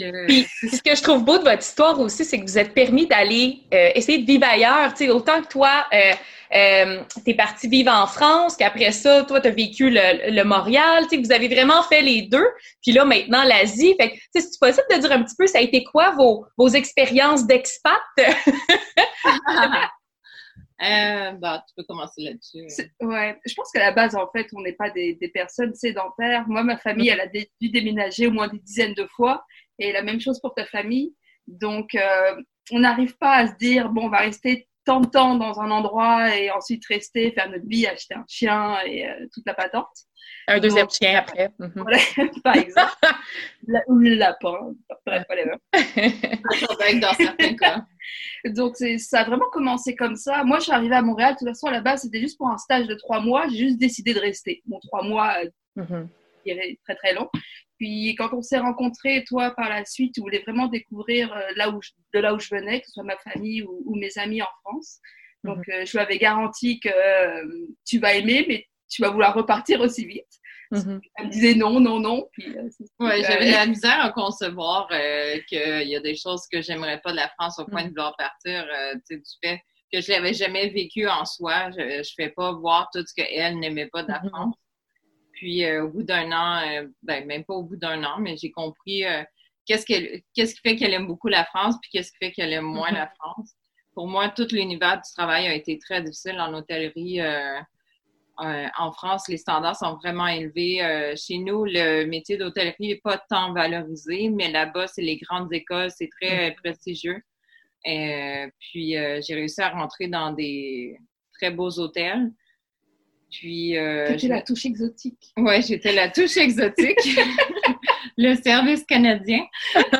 Euh, 0.00 0.26
Puis, 0.26 0.46
ce 0.62 0.82
que 0.82 0.94
je 0.94 1.02
trouve 1.02 1.24
beau 1.24 1.38
de 1.38 1.44
votre 1.44 1.62
histoire 1.62 1.98
aussi, 2.00 2.24
c'est 2.24 2.40
que 2.40 2.44
vous 2.44 2.58
êtes 2.58 2.72
permis 2.72 3.06
d'aller 3.06 3.60
euh, 3.74 3.90
essayer 3.94 4.18
de 4.18 4.26
vivre 4.26 4.46
ailleurs. 4.46 4.94
Tu 4.94 5.04
sais, 5.04 5.10
autant 5.10 5.42
que 5.42 5.48
toi, 5.48 5.86
euh, 5.92 6.12
euh 6.54 7.02
tu 7.24 7.30
es 7.30 7.34
parti 7.34 7.68
vivre 7.68 7.92
en 7.92 8.06
France, 8.06 8.56
qu'après 8.56 8.92
ça, 8.92 9.24
toi, 9.24 9.40
tu 9.40 9.48
as 9.48 9.50
vécu 9.50 9.90
le, 9.90 10.30
le 10.30 10.42
Montréal. 10.44 11.04
Tu 11.04 11.16
sais, 11.16 11.22
vous 11.22 11.32
avez 11.32 11.48
vraiment 11.48 11.82
fait 11.82 12.02
les 12.02 12.22
deux. 12.22 12.46
Puis 12.82 12.92
là, 12.92 13.04
maintenant, 13.04 13.44
l'Asie. 13.44 13.94
Fait 14.00 14.12
que, 14.12 14.16
c'est 14.32 14.58
possible 14.60 14.86
de 14.90 15.00
dire 15.00 15.12
un 15.12 15.22
petit 15.22 15.36
peu, 15.36 15.46
ça 15.46 15.58
a 15.58 15.62
été 15.62 15.84
quoi 15.84 16.10
vos, 16.12 16.46
vos 16.56 16.68
expériences 16.68 17.46
d'expat? 17.46 18.00
Euh, 20.80 21.32
bah, 21.32 21.64
tu 21.66 21.74
peux 21.76 21.82
commencer 21.82 22.22
là-dessus. 22.22 22.64
Ouais, 23.00 23.36
je 23.44 23.54
pense 23.54 23.70
qu'à 23.72 23.80
la 23.80 23.90
base, 23.90 24.14
en 24.14 24.28
fait, 24.30 24.46
on 24.52 24.60
n'est 24.60 24.74
pas 24.74 24.90
des, 24.90 25.14
des, 25.14 25.28
personnes 25.28 25.74
sédentaires. 25.74 26.46
Moi, 26.46 26.62
ma 26.62 26.76
famille, 26.76 27.08
elle 27.08 27.20
a 27.20 27.26
dû 27.26 27.68
déménager 27.68 28.28
au 28.28 28.30
moins 28.30 28.46
des 28.46 28.60
dizaines 28.60 28.94
de 28.94 29.06
fois, 29.06 29.44
et 29.80 29.90
la 29.90 30.02
même 30.02 30.20
chose 30.20 30.40
pour 30.40 30.54
ta 30.54 30.64
famille. 30.64 31.14
Donc, 31.48 31.94
euh, 31.96 32.40
on 32.70 32.80
n'arrive 32.80 33.16
pas 33.16 33.36
à 33.36 33.46
se 33.48 33.56
dire, 33.56 33.88
bon, 33.88 34.06
on 34.06 34.10
va 34.10 34.18
rester 34.18 34.67
tant 34.88 35.00
de 35.00 35.06
temps 35.06 35.34
dans 35.34 35.60
un 35.60 35.70
endroit 35.70 36.34
et 36.34 36.50
ensuite 36.50 36.82
rester, 36.86 37.30
faire 37.32 37.50
notre 37.50 37.66
vie, 37.66 37.86
acheter 37.86 38.14
un 38.14 38.24
chien 38.26 38.78
et 38.86 39.06
euh, 39.06 39.26
toute 39.34 39.44
la 39.46 39.52
patente. 39.52 39.86
Un 40.46 40.60
deuxième 40.60 40.88
chien 40.88 41.18
après. 41.18 41.50
Mhm. 41.58 41.84
par 42.42 42.56
exemple. 42.56 42.94
ou 43.88 43.98
le 43.98 44.14
lapin. 44.14 44.72
Bref, 45.04 45.24
dans 47.02 47.12
certains 47.12 47.54
cas. 47.54 47.84
Donc, 48.46 48.76
ça 48.76 49.20
a 49.20 49.24
vraiment 49.24 49.50
commencé 49.52 49.94
comme 49.94 50.16
ça. 50.16 50.42
Moi, 50.44 50.58
je 50.58 50.64
suis 50.64 50.72
arrivée 50.72 50.96
à 50.96 51.02
Montréal. 51.02 51.34
De 51.34 51.38
toute 51.40 51.48
façon, 51.48 51.66
à 51.66 51.72
la 51.72 51.82
base, 51.82 52.00
c'était 52.02 52.20
juste 52.20 52.38
pour 52.38 52.48
un 52.48 52.56
stage 52.56 52.86
de 52.86 52.94
trois 52.94 53.20
mois. 53.20 53.46
J'ai 53.48 53.58
juste 53.58 53.78
décidé 53.78 54.14
de 54.14 54.20
rester. 54.20 54.62
Bon, 54.64 54.80
trois 54.80 55.02
mois, 55.02 55.34
euh, 55.44 55.82
mhm. 55.82 56.08
qui 56.42 56.50
est 56.52 56.78
très, 56.84 56.94
très 56.94 57.12
long. 57.12 57.28
Puis, 57.78 58.14
quand 58.16 58.30
on 58.32 58.42
s'est 58.42 58.58
rencontrés, 58.58 59.24
toi, 59.24 59.52
par 59.52 59.68
la 59.68 59.84
suite, 59.84 60.14
tu 60.14 60.20
voulais 60.20 60.40
vraiment 60.40 60.66
découvrir 60.66 61.32
euh, 61.32 61.40
là 61.56 61.70
où 61.70 61.80
de 62.14 62.18
là 62.18 62.34
où 62.34 62.38
je 62.38 62.54
venais, 62.54 62.80
que 62.80 62.86
ce 62.86 62.92
soit 62.92 63.04
ma 63.04 63.18
famille 63.18 63.62
ou, 63.62 63.94
mes 63.96 64.16
amis 64.18 64.42
en 64.42 64.48
France. 64.64 64.98
Donc, 65.44 65.66
mhm. 65.68 65.74
euh, 65.74 65.84
je 65.84 65.92
lui 65.92 65.98
avais 65.98 66.18
garanti 66.18 66.80
que 66.80 66.90
tu 67.84 67.98
vas 67.98 68.14
aimer, 68.14 68.44
mais 68.48 68.66
tu 68.90 69.02
vas 69.02 69.10
vouloir 69.10 69.34
repartir 69.34 69.80
aussi 69.80 70.06
vite. 70.06 70.26
Mhm. 70.70 71.00
Elle 71.16 71.26
me 71.26 71.30
disait 71.30 71.54
non, 71.54 71.80
non, 71.80 71.98
non. 71.98 72.28
Puis, 72.32 72.56
euh, 72.56 72.68
ouais, 73.00 73.22
j'avais 73.22 73.50
la 73.50 73.66
misère 73.66 74.00
à 74.00 74.10
concevoir 74.10 74.88
euh, 74.90 75.38
qu'il 75.48 75.88
y 75.88 75.96
a 75.96 76.00
des 76.00 76.14
choses 76.14 76.46
que 76.50 76.60
j'aimerais 76.60 77.00
pas 77.00 77.12
de 77.12 77.16
la 77.16 77.28
France 77.38 77.58
au 77.58 77.64
point 77.64 77.82
de 77.82 77.86
mhm. 77.86 77.90
vouloir 77.90 78.16
partir, 78.16 78.66
euh, 78.74 78.94
du 79.10 79.22
fait 79.42 79.60
que 79.90 80.02
je 80.02 80.12
l'avais 80.12 80.34
jamais 80.34 80.68
vécu 80.68 81.08
en 81.08 81.24
soi. 81.24 81.70
Je 81.70 81.98
ne 81.98 82.02
fais 82.16 82.28
pas 82.30 82.52
voir 82.52 82.90
tout 82.92 83.02
ce 83.06 83.14
qu'elle 83.14 83.58
n'aimait 83.58 83.88
pas 83.90 84.02
de 84.02 84.08
la. 84.08 84.20
France. 84.20 84.54
Puis 85.38 85.70
au 85.78 85.88
bout 85.88 86.02
d'un 86.02 86.32
an, 86.32 86.88
ben 87.02 87.24
même 87.24 87.44
pas 87.44 87.54
au 87.54 87.62
bout 87.62 87.76
d'un 87.76 88.02
an, 88.02 88.18
mais 88.18 88.36
j'ai 88.36 88.50
compris 88.50 89.04
qu'est-ce, 89.66 89.86
qu'est-ce 90.34 90.54
qui 90.54 90.60
fait 90.60 90.74
qu'elle 90.74 90.92
aime 90.94 91.06
beaucoup 91.06 91.28
la 91.28 91.44
France, 91.44 91.76
puis 91.80 91.90
qu'est-ce 91.92 92.10
qui 92.10 92.18
fait 92.18 92.32
qu'elle 92.32 92.52
aime 92.52 92.64
moins 92.64 92.90
la 92.90 93.06
France. 93.06 93.54
Pour 93.94 94.08
moi, 94.08 94.30
tout 94.30 94.48
l'univers 94.50 94.96
du 94.96 95.12
travail 95.16 95.46
a 95.46 95.54
été 95.54 95.78
très 95.78 96.02
difficile 96.02 96.40
en 96.40 96.54
hôtellerie. 96.54 97.20
Euh, 98.40 98.68
en 98.78 98.92
France, 98.92 99.28
les 99.28 99.36
standards 99.36 99.76
sont 99.76 99.96
vraiment 99.96 100.28
élevés. 100.28 100.82
Euh, 100.82 101.14
chez 101.16 101.38
nous, 101.38 101.64
le 101.64 102.04
métier 102.04 102.36
d'hôtellerie 102.36 102.88
n'est 102.88 103.00
pas 103.02 103.18
tant 103.28 103.52
valorisé, 103.52 104.30
mais 104.30 104.50
là-bas, 104.50 104.86
c'est 104.86 105.02
les 105.02 105.16
grandes 105.16 105.52
écoles, 105.52 105.90
c'est 105.90 106.08
très 106.20 106.50
mm. 106.50 106.54
prestigieux. 106.54 107.20
Euh, 107.86 108.48
puis, 108.60 108.92
j'ai 108.92 109.34
réussi 109.34 109.60
à 109.60 109.70
rentrer 109.70 110.08
dans 110.08 110.32
des 110.32 110.96
très 111.32 111.50
beaux 111.50 111.78
hôtels. 111.78 112.30
Puis. 113.30 113.76
Euh, 113.76 114.16
la 114.22 114.42
touche 114.42 114.66
exotique. 114.66 115.32
Oui, 115.36 115.62
j'étais 115.62 115.92
la 115.92 116.08
touche 116.08 116.36
exotique. 116.36 116.98
le 118.16 118.34
service 118.34 118.84
canadien. 118.84 119.44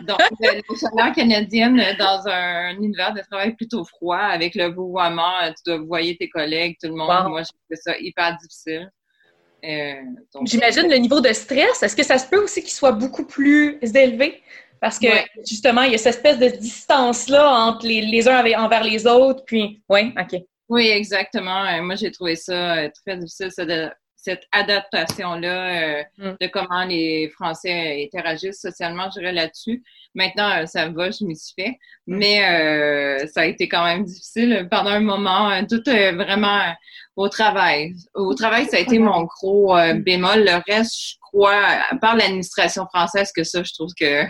Donc, 0.02 0.18
la 0.40 0.50
chaleur 0.52 1.14
canadienne 1.14 1.80
dans 1.98 2.26
un 2.26 2.74
univers 2.76 3.14
de 3.14 3.20
travail 3.20 3.54
plutôt 3.54 3.84
froid, 3.84 4.18
avec 4.18 4.54
le 4.54 4.72
vouvoiement, 4.72 5.32
tu 5.48 5.70
dois 5.70 5.78
voir 5.78 6.00
tes 6.18 6.28
collègues, 6.28 6.76
tout 6.82 6.88
le 6.88 6.96
monde. 6.96 7.28
Moi, 7.28 7.42
j'ai 7.42 7.52
trouvé 7.52 7.76
ça 7.76 7.98
hyper 7.98 8.36
difficile. 8.38 8.90
Euh, 9.64 9.94
J'imagine 10.44 10.88
le 10.88 10.96
niveau 10.96 11.20
de 11.20 11.32
stress. 11.32 11.82
Est-ce 11.82 11.96
que 11.96 12.04
ça 12.04 12.18
se 12.18 12.28
peut 12.28 12.42
aussi 12.42 12.62
qu'il 12.62 12.72
soit 12.72 12.92
beaucoup 12.92 13.24
plus 13.24 13.78
élevé? 13.82 14.42
Parce 14.80 14.98
que 14.98 15.08
justement, 15.48 15.82
il 15.82 15.92
y 15.92 15.94
a 15.94 15.98
cette 15.98 16.16
espèce 16.16 16.38
de 16.38 16.48
distance-là 16.56 17.50
entre 17.50 17.86
les, 17.86 18.00
les 18.00 18.28
uns 18.28 18.44
envers 18.58 18.84
les 18.84 19.06
autres. 19.06 19.44
Puis, 19.44 19.82
oui, 19.88 20.12
OK. 20.20 20.40
Oui, 20.68 20.88
exactement. 20.88 21.64
Euh, 21.64 21.82
moi, 21.82 21.94
j'ai 21.94 22.10
trouvé 22.10 22.36
ça 22.36 22.76
euh, 22.76 22.88
très 23.04 23.16
difficile, 23.16 23.50
cette 24.20 24.42
adaptation-là 24.52 26.00
euh, 26.00 26.02
mm. 26.18 26.36
de 26.40 26.46
comment 26.48 26.84
les 26.84 27.30
Français 27.30 28.04
interagissent 28.04 28.60
socialement, 28.60 29.08
je 29.10 29.20
dirais 29.20 29.32
là-dessus. 29.32 29.82
Maintenant, 30.14 30.66
ça 30.66 30.88
va, 30.88 31.10
je 31.10 31.24
m'y 31.24 31.36
suis 31.36 31.54
fait. 31.54 31.78
Mm. 32.06 32.18
Mais 32.18 33.26
ça 33.28 33.42
a 33.42 33.44
été 33.46 33.68
quand 33.68 33.84
même 33.84 34.04
difficile 34.04 34.68
pendant 34.70 34.90
un 34.90 35.00
moment, 35.00 35.64
tout 35.66 35.82
vraiment 35.86 36.74
au 37.16 37.28
travail. 37.28 37.94
Au 38.14 38.34
travail, 38.34 38.66
ça 38.66 38.76
a 38.76 38.80
été 38.80 38.98
mon 38.98 39.22
gros 39.22 39.74
bémol. 39.96 40.44
Le 40.44 40.62
reste, 40.70 40.94
je 40.94 41.14
crois, 41.22 41.62
à 41.90 41.96
part 41.96 42.16
l'administration 42.16 42.86
française, 42.92 43.32
que 43.34 43.44
ça, 43.44 43.62
je 43.62 43.72
trouve 43.72 43.92
que 43.98 44.24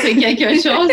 c'est 0.00 0.16
quelque 0.16 0.60
chose. 0.60 0.90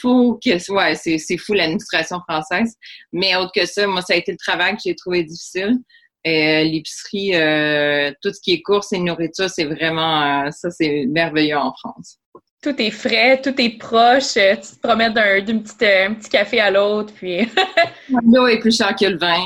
faut 0.00 0.38
que, 0.44 0.72
ouais, 0.72 0.94
c'est, 0.94 1.36
fou 1.38 1.54
l'administration 1.54 2.20
française. 2.28 2.74
Mais 3.12 3.36
autre 3.36 3.52
que 3.54 3.66
ça, 3.66 3.86
moi, 3.86 4.02
ça 4.02 4.14
a 4.14 4.16
été 4.16 4.32
le 4.32 4.38
travail 4.38 4.74
que 4.74 4.82
j'ai 4.84 4.94
trouvé 4.94 5.24
difficile. 5.24 5.78
Euh, 6.26 6.64
l'épicerie, 6.64 7.34
euh, 7.34 8.12
tout 8.22 8.32
ce 8.32 8.40
qui 8.42 8.52
est 8.52 8.62
course 8.62 8.92
et 8.92 8.98
nourriture, 8.98 9.48
c'est 9.48 9.64
vraiment, 9.64 10.46
euh, 10.46 10.50
ça, 10.50 10.70
c'est 10.70 11.06
merveilleux 11.06 11.56
en 11.56 11.72
France 11.72 12.18
tout 12.62 12.74
est 12.82 12.90
frais, 12.90 13.40
tout 13.40 13.54
est 13.60 13.78
proche. 13.78 14.36
Euh, 14.36 14.56
tu 14.56 14.76
te 14.76 14.80
promets 14.82 15.10
d'un 15.10 15.42
petite, 15.42 15.82
euh, 15.82 16.08
un 16.08 16.14
petit 16.14 16.28
café 16.28 16.60
à 16.60 16.70
l'autre, 16.70 17.12
puis. 17.14 17.48
L'eau 18.24 18.46
est 18.48 18.58
plus 18.58 18.76
cher 18.76 18.94
que 18.96 19.06
le 19.06 19.18
vin. 19.18 19.38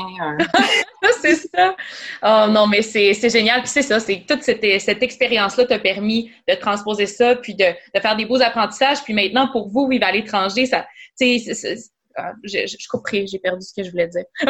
C'est 1.21 1.35
ça. 1.35 1.75
Oh 2.23 2.47
non, 2.49 2.67
mais 2.67 2.81
c'est 2.81 3.13
génial. 3.29 3.61
Puis 3.61 3.69
c'est 3.69 3.81
ça, 3.81 3.99
c'est 3.99 4.25
toute 4.27 4.41
cette, 4.41 4.65
cette 4.81 5.03
expérience-là 5.03 5.65
t'a 5.65 5.79
permis 5.79 6.31
de 6.47 6.55
transposer 6.55 7.05
ça, 7.05 7.35
puis 7.35 7.55
de, 7.55 7.65
de, 7.93 7.99
faire 7.99 8.15
des 8.15 8.25
beaux 8.25 8.41
apprentissages. 8.41 9.03
Puis 9.03 9.13
maintenant, 9.13 9.49
pour 9.51 9.69
vous, 9.69 9.87
vivre 9.87 10.05
à 10.05 10.11
l'étranger, 10.11 10.65
ça, 10.65 10.85
tu 11.19 11.39
sais, 11.39 11.75
ah, 12.17 12.33
je, 12.43 12.59
je, 12.67 12.77
je 12.77 13.25
j'ai 13.25 13.39
perdu 13.39 13.65
ce 13.65 13.73
que 13.73 13.83
je 13.83 13.91
voulais 13.91 14.07
dire. 14.07 14.25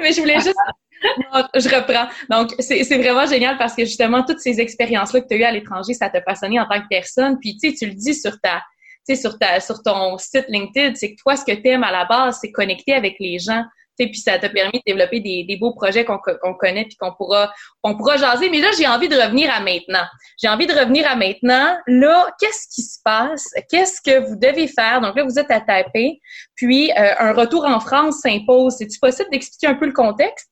mais 0.00 0.12
je 0.12 0.20
voulais 0.20 0.40
juste 0.40 0.56
je 1.54 1.74
reprends. 1.74 2.08
Donc, 2.30 2.54
c'est 2.58 2.98
vraiment 2.98 3.26
génial 3.26 3.58
parce 3.58 3.74
que 3.74 3.84
justement, 3.84 4.22
toutes 4.22 4.40
ces 4.40 4.60
expériences-là 4.60 5.20
que 5.20 5.28
tu 5.28 5.34
as 5.34 5.38
eues 5.38 5.44
à 5.44 5.52
l'étranger, 5.52 5.94
ça 5.94 6.08
t'a 6.08 6.22
façonné 6.22 6.60
en 6.60 6.66
tant 6.66 6.80
que 6.80 6.88
personne. 6.88 7.38
Puis, 7.40 7.56
tu 7.56 7.70
sais, 7.70 7.76
tu 7.76 7.86
le 7.86 7.94
dis 7.94 8.14
sur 8.14 8.40
ta, 8.40 8.62
sur 9.14 9.38
ta, 9.38 9.60
sur 9.60 9.82
ton 9.82 10.18
site 10.18 10.46
LinkedIn, 10.48 10.94
c'est 10.94 11.14
que 11.14 11.20
toi, 11.20 11.36
ce 11.36 11.44
que 11.44 11.52
tu 11.52 11.68
aimes 11.68 11.84
à 11.84 11.92
la 11.92 12.04
base, 12.04 12.38
c'est 12.40 12.50
connecter 12.50 12.94
avec 12.94 13.16
les 13.20 13.38
gens. 13.38 13.64
Puis 13.98 14.16
ça 14.16 14.38
t'a 14.38 14.50
permis 14.50 14.78
de 14.78 14.82
développer 14.86 15.20
des, 15.20 15.44
des 15.44 15.56
beaux 15.56 15.72
projets 15.72 16.04
qu'on 16.04 16.18
connaît 16.18 16.84
puis 16.84 16.96
qu'on 16.96 17.14
pourra, 17.14 17.50
on 17.82 17.96
pourra 17.96 18.18
jaser. 18.18 18.50
Mais 18.50 18.60
là, 18.60 18.68
j'ai 18.76 18.86
envie 18.86 19.08
de 19.08 19.16
revenir 19.16 19.50
à 19.50 19.60
maintenant. 19.60 20.04
J'ai 20.38 20.48
envie 20.48 20.66
de 20.66 20.74
revenir 20.74 21.08
à 21.08 21.16
maintenant. 21.16 21.78
Là, 21.86 22.26
qu'est-ce 22.38 22.68
qui 22.74 22.82
se 22.82 22.98
passe? 23.02 23.46
Qu'est-ce 23.70 24.02
que 24.02 24.28
vous 24.28 24.36
devez 24.36 24.68
faire? 24.68 25.00
Donc 25.00 25.16
là, 25.16 25.24
vous 25.24 25.38
êtes 25.38 25.50
à 25.50 25.60
taper. 25.60 26.20
Puis 26.56 26.90
euh, 26.92 27.14
un 27.18 27.32
retour 27.32 27.64
en 27.64 27.80
France 27.80 28.20
s'impose. 28.20 28.74
C'est-tu 28.76 28.98
possible 28.98 29.30
d'expliquer 29.30 29.68
un 29.68 29.74
peu 29.76 29.86
le 29.86 29.92
contexte? 29.92 30.50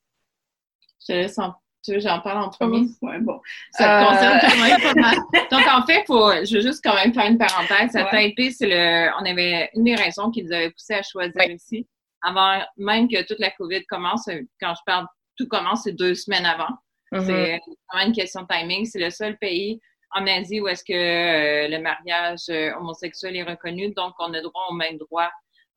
Je 1.07 1.13
laisse 1.13 1.37
en 1.39 1.55
tu 1.85 1.93
veux, 1.93 1.99
j'en 1.99 2.19
parle 2.19 2.39
en 2.39 2.49
premier? 2.49 2.87
Oui, 3.01 3.13
bon. 3.19 3.39
Ça 3.71 3.83
te 3.83 4.09
concerne 4.09 4.39
quand 4.41 4.57
même 4.57 4.81
pas 4.81 4.99
mal. 4.99 5.15
Donc, 5.51 5.67
en 5.67 5.85
fait, 5.85 6.03
faut, 6.07 6.31
je 6.43 6.55
veux 6.55 6.61
juste 6.61 6.83
quand 6.83 6.95
même 6.95 7.13
faire 7.13 7.27
une 7.27 7.37
parenthèse. 7.37 7.95
À 7.95 8.05
Taipei, 8.05 8.49
c'est 8.49 8.65
le, 8.65 9.11
on 9.21 9.25
avait 9.25 9.69
une 9.75 9.83
des 9.83 9.95
raisons 9.95 10.31
qui 10.31 10.43
nous 10.43 10.51
avait 10.51 10.71
poussé 10.71 10.95
à 10.95 11.03
choisir 11.03 11.43
ici. 11.43 11.87
Avant 12.23 12.59
même 12.77 13.07
que 13.07 13.23
toute 13.27 13.37
la 13.37 13.51
COVID 13.51 13.85
commence, 13.85 14.27
quand 14.59 14.73
je 14.73 14.81
parle, 14.83 15.05
tout 15.37 15.47
commence, 15.47 15.83
c'est 15.83 15.91
deux 15.91 16.15
semaines 16.15 16.45
avant. 16.45 16.73
Mm-hmm. 17.11 17.25
C'est 17.25 17.59
vraiment 17.91 18.07
une 18.07 18.15
question 18.15 18.41
de 18.41 18.47
timing. 18.47 18.85
C'est 18.85 18.99
le 18.99 19.11
seul 19.11 19.37
pays 19.37 19.79
en 20.11 20.25
Asie 20.25 20.61
où 20.61 20.67
est-ce 20.67 20.83
que 20.83 20.93
euh, 20.93 21.67
le 21.67 21.79
mariage 21.79 22.49
euh, 22.49 22.73
homosexuel 22.79 23.35
est 23.35 23.43
reconnu. 23.43 23.93
Donc, 23.93 24.13
on 24.17 24.33
a 24.33 24.41
droit 24.41 24.67
au 24.69 24.73
même 24.73 24.97
droit 24.97 25.29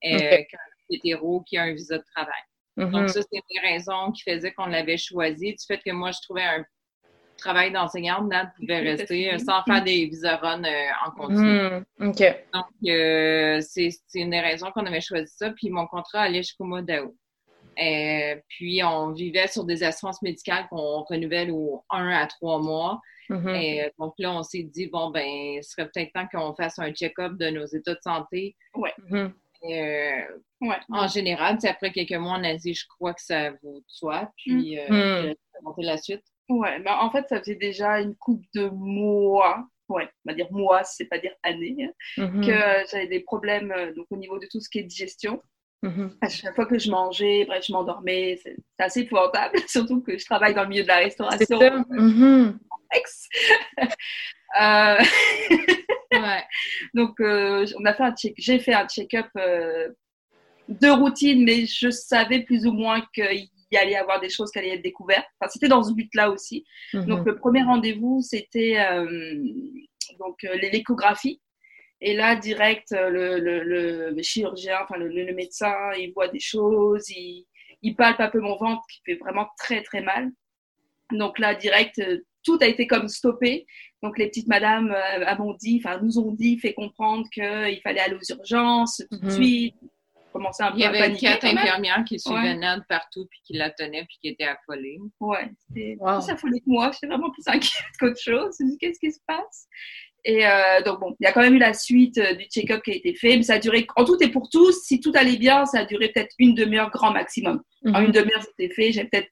euh, 0.07 0.19
qu'un 0.19 0.59
hétéro 0.89 1.43
qui 1.47 1.59
a 1.59 1.65
un 1.65 1.75
visa 1.75 1.99
de 1.99 2.05
travail. 2.15 2.41
Donc, 2.79 2.93
mm-hmm. 2.93 3.09
ça, 3.09 3.21
c'est 3.23 3.39
une 3.39 3.61
raison 3.61 4.13
qui 4.13 4.23
faisait 4.23 4.53
qu'on 4.53 4.67
l'avait 4.67 4.97
choisi. 4.97 5.53
Du 5.53 5.65
fait 5.67 5.79
que 5.79 5.91
moi, 5.91 6.13
je 6.13 6.21
trouvais 6.23 6.45
un 6.45 6.65
travail 7.37 7.73
d'enseignante, 7.73 8.29
Nad 8.29 8.51
pouvait 8.57 8.79
rester 8.97 9.33
euh, 9.33 9.39
sans 9.39 9.63
faire 9.65 9.83
des 9.83 10.07
visa 10.07 10.37
runs 10.37 10.63
euh, 10.65 10.89
en 11.07 11.11
continu. 11.13 11.85
Mm-hmm. 11.99 12.37
Donc, 12.53 12.67
euh, 12.87 13.61
c'est 13.61 13.91
une 14.15 14.31
des 14.31 14.41
raisons 14.41 14.71
qu'on 14.73 14.87
avait 14.87 15.01
choisi 15.01 15.33
ça. 15.37 15.51
Puis, 15.51 15.71
mon 15.71 15.87
contrat 15.87 16.23
allait 16.23 16.43
jusqu'au 16.43 16.65
mois 16.65 16.83
d'août. 16.83 17.15
puis, 18.49 18.83
on 18.85 19.13
vivait 19.13 19.49
sur 19.49 19.65
des 19.65 19.83
assurances 19.83 20.23
médicales 20.23 20.67
qu'on 20.69 21.03
renouvelle 21.03 21.51
au 21.51 21.85
1 21.91 22.09
à 22.11 22.27
3 22.27 22.61
mois. 22.61 23.01
Mm-hmm. 23.29 23.57
Et, 23.57 23.93
donc 23.99 24.15
là, 24.19 24.33
on 24.33 24.43
s'est 24.43 24.63
dit, 24.63 24.87
bon, 24.87 25.11
ben, 25.11 25.61
ce 25.63 25.71
serait 25.71 25.89
peut-être 25.89 26.13
temps 26.13 26.29
qu'on 26.33 26.55
fasse 26.55 26.79
un 26.79 26.93
check-up 26.93 27.33
de 27.35 27.51
nos 27.51 27.67
états 27.67 27.95
de 27.95 28.01
santé. 28.03 28.57
Ouais. 28.75 28.95
Euh, 29.65 30.23
ouais. 30.61 30.77
En 30.91 31.09
général, 31.09 31.59
après 31.65 31.93
quelques 31.93 32.13
mois 32.13 32.33
en 32.33 32.45
Asie, 32.45 32.75
je 32.75 32.87
crois 32.87 33.15
que 33.15 33.23
ça 33.23 33.51
vaut 33.63 33.81
de 33.81 33.85
soi. 33.87 34.31
Puis, 34.37 34.77
mm. 34.77 34.93
euh, 34.93 35.35
mm. 35.63 35.83
la 35.83 35.97
suite. 35.97 36.25
Ouais, 36.49 36.81
ben, 36.81 36.97
en 37.01 37.11
fait, 37.11 37.27
ça 37.29 37.39
faisait 37.41 37.57
déjà 37.57 38.01
une 38.01 38.15
coupe 38.17 38.45
de 38.55 38.69
mois. 38.69 39.67
Ouais, 39.89 40.09
on 40.25 40.31
va 40.31 40.35
dire 40.35 40.51
mois, 40.51 40.85
c'est 40.85 41.07
pas 41.07 41.19
dire 41.19 41.35
année, 41.43 41.77
hein, 41.81 41.93
mm-hmm. 42.19 42.47
que 42.47 42.91
j'avais 42.91 43.07
des 43.07 43.21
problèmes 43.21 43.73
euh, 43.73 43.93
donc, 43.95 44.07
au 44.11 44.17
niveau 44.17 44.39
de 44.39 44.47
tout 44.51 44.61
ce 44.61 44.69
qui 44.69 44.81
est 44.81 44.83
digestion. 44.83 45.43
Mm-hmm. 45.83 46.11
À 46.21 46.29
chaque 46.29 46.55
fois 46.55 46.67
que 46.67 46.79
je 46.79 46.91
mangeais, 46.91 47.47
bref, 47.47 47.65
je 47.67 47.73
m'endormais, 47.73 48.39
c'est 48.43 48.57
assez 48.79 49.01
épouvantable, 49.01 49.59
surtout 49.67 50.03
que 50.03 50.19
je 50.19 50.25
travaille 50.27 50.55
dans 50.55 50.65
le 50.65 50.69
milieu 50.69 50.83
de 50.83 50.89
la 50.89 50.99
restauration. 50.99 51.59
Mm-hmm. 51.59 52.59
euh... 52.95 53.87
ouais. 56.13 56.45
Donc, 56.95 57.21
euh, 57.21 57.67
on 57.79 57.85
a 57.85 57.95
fait 57.95 58.03
un 58.03 58.15
check, 58.15 58.35
j'ai 58.39 58.59
fait 58.59 58.75
un 58.75 58.87
check-up 58.87 59.27
euh, 59.37 59.89
de 60.69 60.89
routine, 60.89 61.45
mais 61.45 61.67
je 61.67 61.91
savais 61.91 62.43
plus 62.43 62.67
ou 62.67 62.73
moins 62.73 63.03
qu'il 63.15 63.49
y 63.71 63.77
allait 63.77 63.93
y 63.93 63.97
avoir 63.97 64.21
des 64.21 64.31
choses 64.31 64.51
qui 64.51 64.59
allaient 64.59 64.75
être 64.75 64.83
découvertes. 64.83 65.27
Enfin, 65.41 65.51
c'était 65.51 65.69
dans 65.69 65.83
ce 65.83 65.93
but-là 65.93 66.31
aussi. 66.31 66.65
Mhm. 66.95 67.07
Donc, 67.07 67.27
le 67.27 67.37
premier 67.37 67.63
rendez-vous, 67.63 68.21
c'était 68.23 68.79
euh, 68.79 69.37
donc 70.19 70.43
l'échographie. 70.43 71.41
Et 72.01 72.15
là, 72.15 72.37
direct, 72.37 72.93
le, 72.93 73.41
le, 73.41 74.11
le 74.11 74.23
chirurgien, 74.23 74.79
enfin 74.85 74.97
le, 74.97 75.09
le, 75.09 75.35
médecin, 75.35 75.75
il 75.99 76.13
voit 76.13 76.29
des 76.29 76.39
choses, 76.39 77.11
il, 77.11 77.45
il 77.83 77.97
palpe 77.97 78.21
un 78.21 78.29
peu 78.29 78.39
mon 78.39 78.57
ventre 78.57 78.83
qui 78.89 79.01
fait 79.05 79.17
vraiment 79.17 79.49
très 79.59 79.83
très 79.83 80.01
mal. 80.01 80.31
Donc 81.11 81.41
là, 81.41 81.57
direct, 81.57 82.01
tout 82.45 82.59
a 82.61 82.67
été 82.67 82.87
comme 82.87 83.09
stoppé. 83.09 83.67
Donc 84.03 84.19
les 84.19 84.29
petites 84.29 84.49
madames 84.49 84.95
m'ont 85.39 85.55
dit, 85.55 85.83
enfin 85.83 86.01
nous 86.03 86.19
ont 86.19 86.33
dit, 86.33 86.59
fait 86.59 86.75
comprendre 86.75 87.27
qu'il 87.33 87.81
fallait 87.83 88.01
aller 88.01 88.15
aux 88.15 88.33
urgences 88.33 89.03
tout 89.11 89.19
de 89.19 89.25
mhm. 89.25 89.31
suite. 89.31 89.75
Commencer 90.33 90.63
un 90.63 90.73
peu 90.73 90.79
Il 90.79 90.83
y 90.83 90.85
avait 90.85 91.15
quatre 91.17 91.45
infirmières 91.45 92.05
qui 92.05 92.19
suivaient 92.19 92.55
Nad 92.55 92.83
partout, 92.89 93.27
puis 93.31 93.41
qui 93.45 93.55
la 93.55 93.71
tenaient, 93.71 94.05
puis 94.05 94.19
qui 94.21 94.29
étaient 94.29 94.45
affolées. 94.45 94.99
Ouais, 95.21 95.51
c'était 95.67 95.97
plus 95.97 96.31
affolée 96.31 96.61
que 96.61 96.67
moi. 96.67 96.91
J'étais 96.93 97.07
vraiment 97.07 97.31
plus 97.31 97.43
inquiète 97.47 97.97
qu'autre 97.99 98.21
chose. 98.21 98.55
Je 98.61 98.65
me 98.65 98.77
qu'est-ce 98.79 99.01
qui 99.01 99.11
se 99.11 99.21
passe? 99.27 99.69
Et 100.25 100.47
euh, 100.47 100.83
donc 100.85 101.01
bon, 101.01 101.17
il 101.21 101.25
y 101.25 101.27
a 101.27 101.33
quand 101.33 101.41
même 101.41 101.55
eu 101.55 101.59
la 101.59 101.73
suite 101.73 102.19
euh, 102.19 102.35
du 102.35 102.45
check-up 102.45 102.83
qui 102.83 102.91
a 102.91 102.95
été 102.95 103.15
fait, 103.15 103.37
mais 103.37 103.43
ça 103.43 103.55
a 103.55 103.59
duré, 103.59 103.87
en 103.97 104.05
tout 104.05 104.17
et 104.21 104.29
pour 104.29 104.51
tous, 104.51 104.83
si 104.83 105.01
tout 105.01 105.13
allait 105.15 105.37
bien, 105.37 105.65
ça 105.65 105.81
a 105.81 105.85
duré 105.85 106.09
peut-être 106.09 106.35
une 106.39 106.55
demi-heure 106.55 106.91
grand 106.91 107.13
maximum. 107.13 107.63
En 107.87 108.01
mhm. 108.01 108.07
une 108.07 108.13
demi-heure, 108.13 108.43
c'était 108.43 108.75
fait. 108.75 108.93
J'ai 108.93 109.05
peut-être 109.05 109.29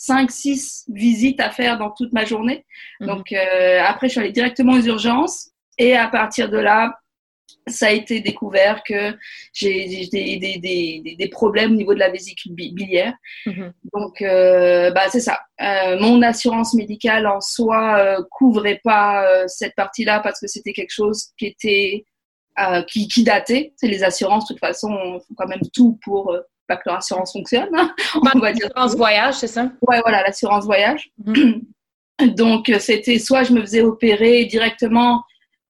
cinq, 0.00 0.30
six 0.30 0.86
visites 0.88 1.40
à 1.40 1.50
faire 1.50 1.76
dans 1.76 1.90
toute 1.90 2.14
ma 2.14 2.24
journée. 2.24 2.64
Mhm. 3.00 3.06
Donc 3.06 3.32
euh, 3.32 3.82
après, 3.84 4.08
je 4.08 4.12
suis 4.12 4.20
allée 4.20 4.32
directement 4.32 4.72
aux 4.72 4.80
urgences 4.80 5.50
et 5.76 5.94
à 5.94 6.08
partir 6.08 6.48
de 6.48 6.56
là, 6.56 6.98
ça 7.66 7.88
a 7.88 7.90
été 7.90 8.20
découvert 8.20 8.82
que 8.82 9.14
j'ai 9.52 10.08
des, 10.10 10.38
des, 10.38 10.58
des, 10.58 11.16
des, 11.18 11.28
problèmes 11.28 11.72
au 11.72 11.74
niveau 11.74 11.92
de 11.92 11.98
la 11.98 12.08
vésicule 12.08 12.54
biliaire. 12.54 13.12
Mhm. 13.44 13.74
Donc, 13.92 14.22
euh, 14.22 14.90
bah, 14.90 15.10
c'est 15.10 15.20
ça. 15.20 15.40
Euh, 15.60 15.98
mon 16.00 16.22
assurance 16.22 16.72
médicale 16.72 17.26
en 17.26 17.42
soi 17.42 17.98
euh, 17.98 18.22
couvrait 18.30 18.80
pas 18.82 19.46
cette 19.48 19.74
partie-là 19.74 20.20
parce 20.20 20.40
que 20.40 20.46
c'était 20.46 20.72
quelque 20.72 20.94
chose 20.94 21.28
qui 21.38 21.46
était 21.46 22.04
qui, 22.88 23.08
qui 23.08 23.24
datait. 23.24 23.72
C'est 23.76 23.88
les 23.88 24.04
assurances, 24.04 24.46
de 24.46 24.54
toute 24.54 24.60
façon, 24.60 24.90
font 24.90 25.34
quand 25.34 25.48
même 25.48 25.62
tout 25.72 25.98
pour 26.02 26.36
pas 26.70 26.76
que 26.76 26.82
leur 26.86 26.98
assurance 26.98 27.32
fonctionne. 27.32 27.68
on 28.14 28.38
va 28.38 28.52
dire. 28.52 28.68
L'assurance 28.68 28.96
voyage, 28.96 29.34
c'est 29.34 29.48
ça 29.48 29.70
Ouais, 29.86 30.00
voilà, 30.02 30.22
l'assurance 30.22 30.64
voyage. 30.64 31.10
Mhm. 31.24 31.62
Donc, 32.36 32.70
c'était 32.78 33.18
soit 33.18 33.42
je 33.44 33.52
me 33.52 33.60
faisais 33.60 33.80
opérer 33.82 34.44
directement 34.44 35.22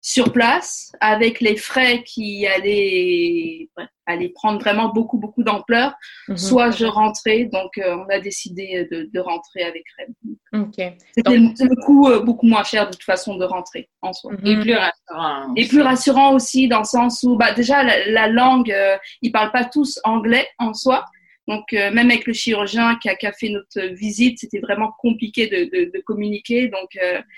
sur 0.03 0.33
place 0.33 0.93
avec 1.01 1.41
les 1.41 1.57
frais 1.57 2.03
qui 2.05 2.47
allaient, 2.47 3.69
allaient 4.07 4.31
prendre 4.31 4.59
vraiment 4.59 4.89
beaucoup, 4.89 5.19
beaucoup 5.19 5.43
d'ampleur. 5.43 5.95
Mhm. 6.29 6.37
Soit 6.37 6.71
je 6.71 6.87
rentrais, 6.87 7.45
donc 7.45 7.77
euh, 7.79 7.97
on 7.97 8.09
a 8.09 8.19
décidé 8.19 8.89
de, 8.91 9.11
de 9.13 9.21
rentrer 9.21 9.63
avec 9.63 9.85
Rem. 9.99 10.71
C'était 11.15 11.37
le, 11.37 11.85
coût 11.85 12.09
euh, 12.09 12.21
beaucoup 12.21 12.47
moins 12.47 12.65
cher 12.65 12.87
de 12.87 12.93
toute 12.93 13.03
façon 13.03 13.37
de 13.37 13.45
rentrer 13.45 13.91
en 14.01 14.13
soi. 14.13 14.33
Et 14.45 14.57
plus 14.59 14.75
rassurant. 14.75 15.55
Et 15.55 15.69
plus 15.69 15.83
rassurant 15.83 16.35
aussi 16.35 16.67
dans 16.67 16.79
le 16.79 16.85
sens 16.85 17.23
où 17.23 17.37
bah, 17.37 17.53
déjà 17.53 17.83
la, 17.83 18.29
langue, 18.29 18.73
euh, 18.73 18.97
ils 19.21 19.33
parlent 19.33 19.53
pas 19.53 19.67
tous 19.67 20.01
anglais 20.05 20.49
en 20.59 20.73
soi. 20.73 21.05
Donc, 21.49 21.73
même 21.73 21.99
avec 21.99 22.27
le 22.27 22.33
chirurgien 22.33 22.97
qui 23.03 23.09
a, 23.09 23.17
qui 23.17 23.27
a 23.27 23.33
fait 23.33 23.49
notre 23.49 23.93
visite, 23.95 24.39
c'était 24.39 24.61
vraiment 24.61 24.93
compliqué 25.01 25.49
de, 25.49 25.65
de, 25.65 25.91
de 25.91 26.01
communiquer. 26.03 26.69
Donc, 26.69 26.91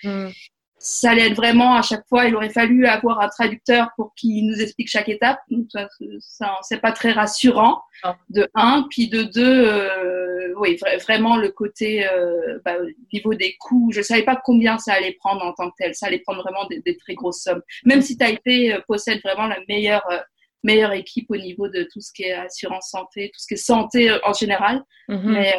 mhm 0.05 0.31
ça 0.83 1.13
allait 1.13 1.29
être 1.29 1.37
vraiment 1.37 1.77
à 1.77 1.83
chaque 1.83 2.07
fois, 2.09 2.27
il 2.27 2.35
aurait 2.35 2.51
fallu 2.51 2.87
avoir 2.87 3.21
un 3.21 3.29
traducteur 3.29 3.91
pour 3.97 4.15
qu'il 4.15 4.47
nous 4.47 4.61
explique 4.61 4.89
chaque 4.89 5.09
étape. 5.09 5.39
Donc 5.49 5.67
ça, 5.71 5.89
ça 6.19 6.59
c'est 6.63 6.81
pas 6.81 6.93
très 6.93 7.13
rassurant. 7.13 7.81
De 8.31 8.49
un, 8.55 8.85
puis 8.91 9.09
de 9.09 9.23
deux, 9.23 9.65
euh, 9.65 10.53
oui, 10.57 10.79
vraiment 11.05 11.37
le 11.37 11.51
côté 11.51 12.07
euh, 12.07 12.59
bah, 12.65 12.75
niveau 13.13 13.35
des 13.35 13.57
coûts. 13.61 13.91
Je 13.93 14.03
savais 14.03 14.25
pas 14.25 14.41
combien 14.45 14.79
ça 14.79 14.95
allait 14.95 15.13
prendre 15.13 15.45
en 15.45 15.53
tant 15.53 15.71
que 15.71 15.77
tel. 15.79 15.95
Ça 15.95 16.07
allait 16.07 16.19
prendre 16.19 16.43
vraiment 16.43 16.67
des, 16.67 16.97
très 16.97 17.15
grosses 17.15 17.43
sommes. 17.43 17.63
Même 17.85 18.03
si 18.03 18.17
Taipei 18.17 18.73
euh, 18.73 18.81
possède 18.89 19.21
vraiment 19.23 19.47
la 19.47 19.59
meilleure 19.69 20.05
euh, 20.11 20.19
meilleure 20.65 20.93
équipe 20.93 21.27
au 21.29 21.37
niveau 21.37 21.69
de 21.69 21.89
tout 21.93 22.01
ce 22.01 22.13
qui 22.13 22.23
est 22.23 22.33
assurance 22.33 22.89
santé, 22.91 23.31
tout 23.35 23.41
ce 23.41 23.47
qui 23.49 23.55
est 23.55 23.57
santé 23.57 24.17
en 24.25 24.33
général. 24.33 24.83
Mm-hmm. 25.09 25.21
Mais 25.25 25.55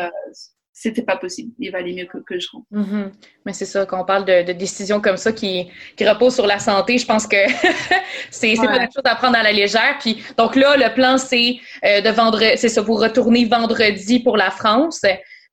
c'était 0.74 1.04
pas 1.04 1.18
possible. 1.18 1.52
Il 1.60 1.72
valait 1.72 1.94
mieux 1.94 2.06
que, 2.06 2.18
que 2.18 2.40
je 2.40 2.48
rentre. 2.52 2.66
Mm-hmm. 2.74 3.12
Mais 3.46 3.54
c'est 3.54 3.66
ça, 3.66 3.86
quand 3.86 4.02
on 4.02 4.06
parle 4.06 4.26
de, 4.26 4.44
de, 4.44 4.54
décisions 4.54 5.00
comme 5.00 5.18
ça 5.18 5.32
qui, 5.32 5.70
qui 5.96 6.08
reposent 6.08 6.34
sur 6.34 6.48
la 6.48 6.58
santé, 6.58 6.98
je 6.98 7.06
pense 7.06 7.28
que 7.28 7.38
c'est 8.32 8.56
pas 8.56 8.80
quelque 8.80 8.94
chose 8.94 9.04
à 9.06 9.16
prendre 9.16 9.38
à 9.38 9.44
la 9.44 9.52
légère. 9.52 9.98
Puis, 10.00 10.24
donc 10.36 10.56
là, 10.56 10.76
le 10.76 10.92
plan, 10.96 11.20
c'est 11.20 11.58
euh, 11.86 12.02
de 12.02 12.10
vendre, 12.10 12.40
c'est 12.56 12.70
ça, 12.70 12.82
vous 12.82 12.96
retourner 12.96 13.46
vendredi 13.46 14.20
pour 14.20 14.36
la 14.36 14.50
France. 14.50 15.02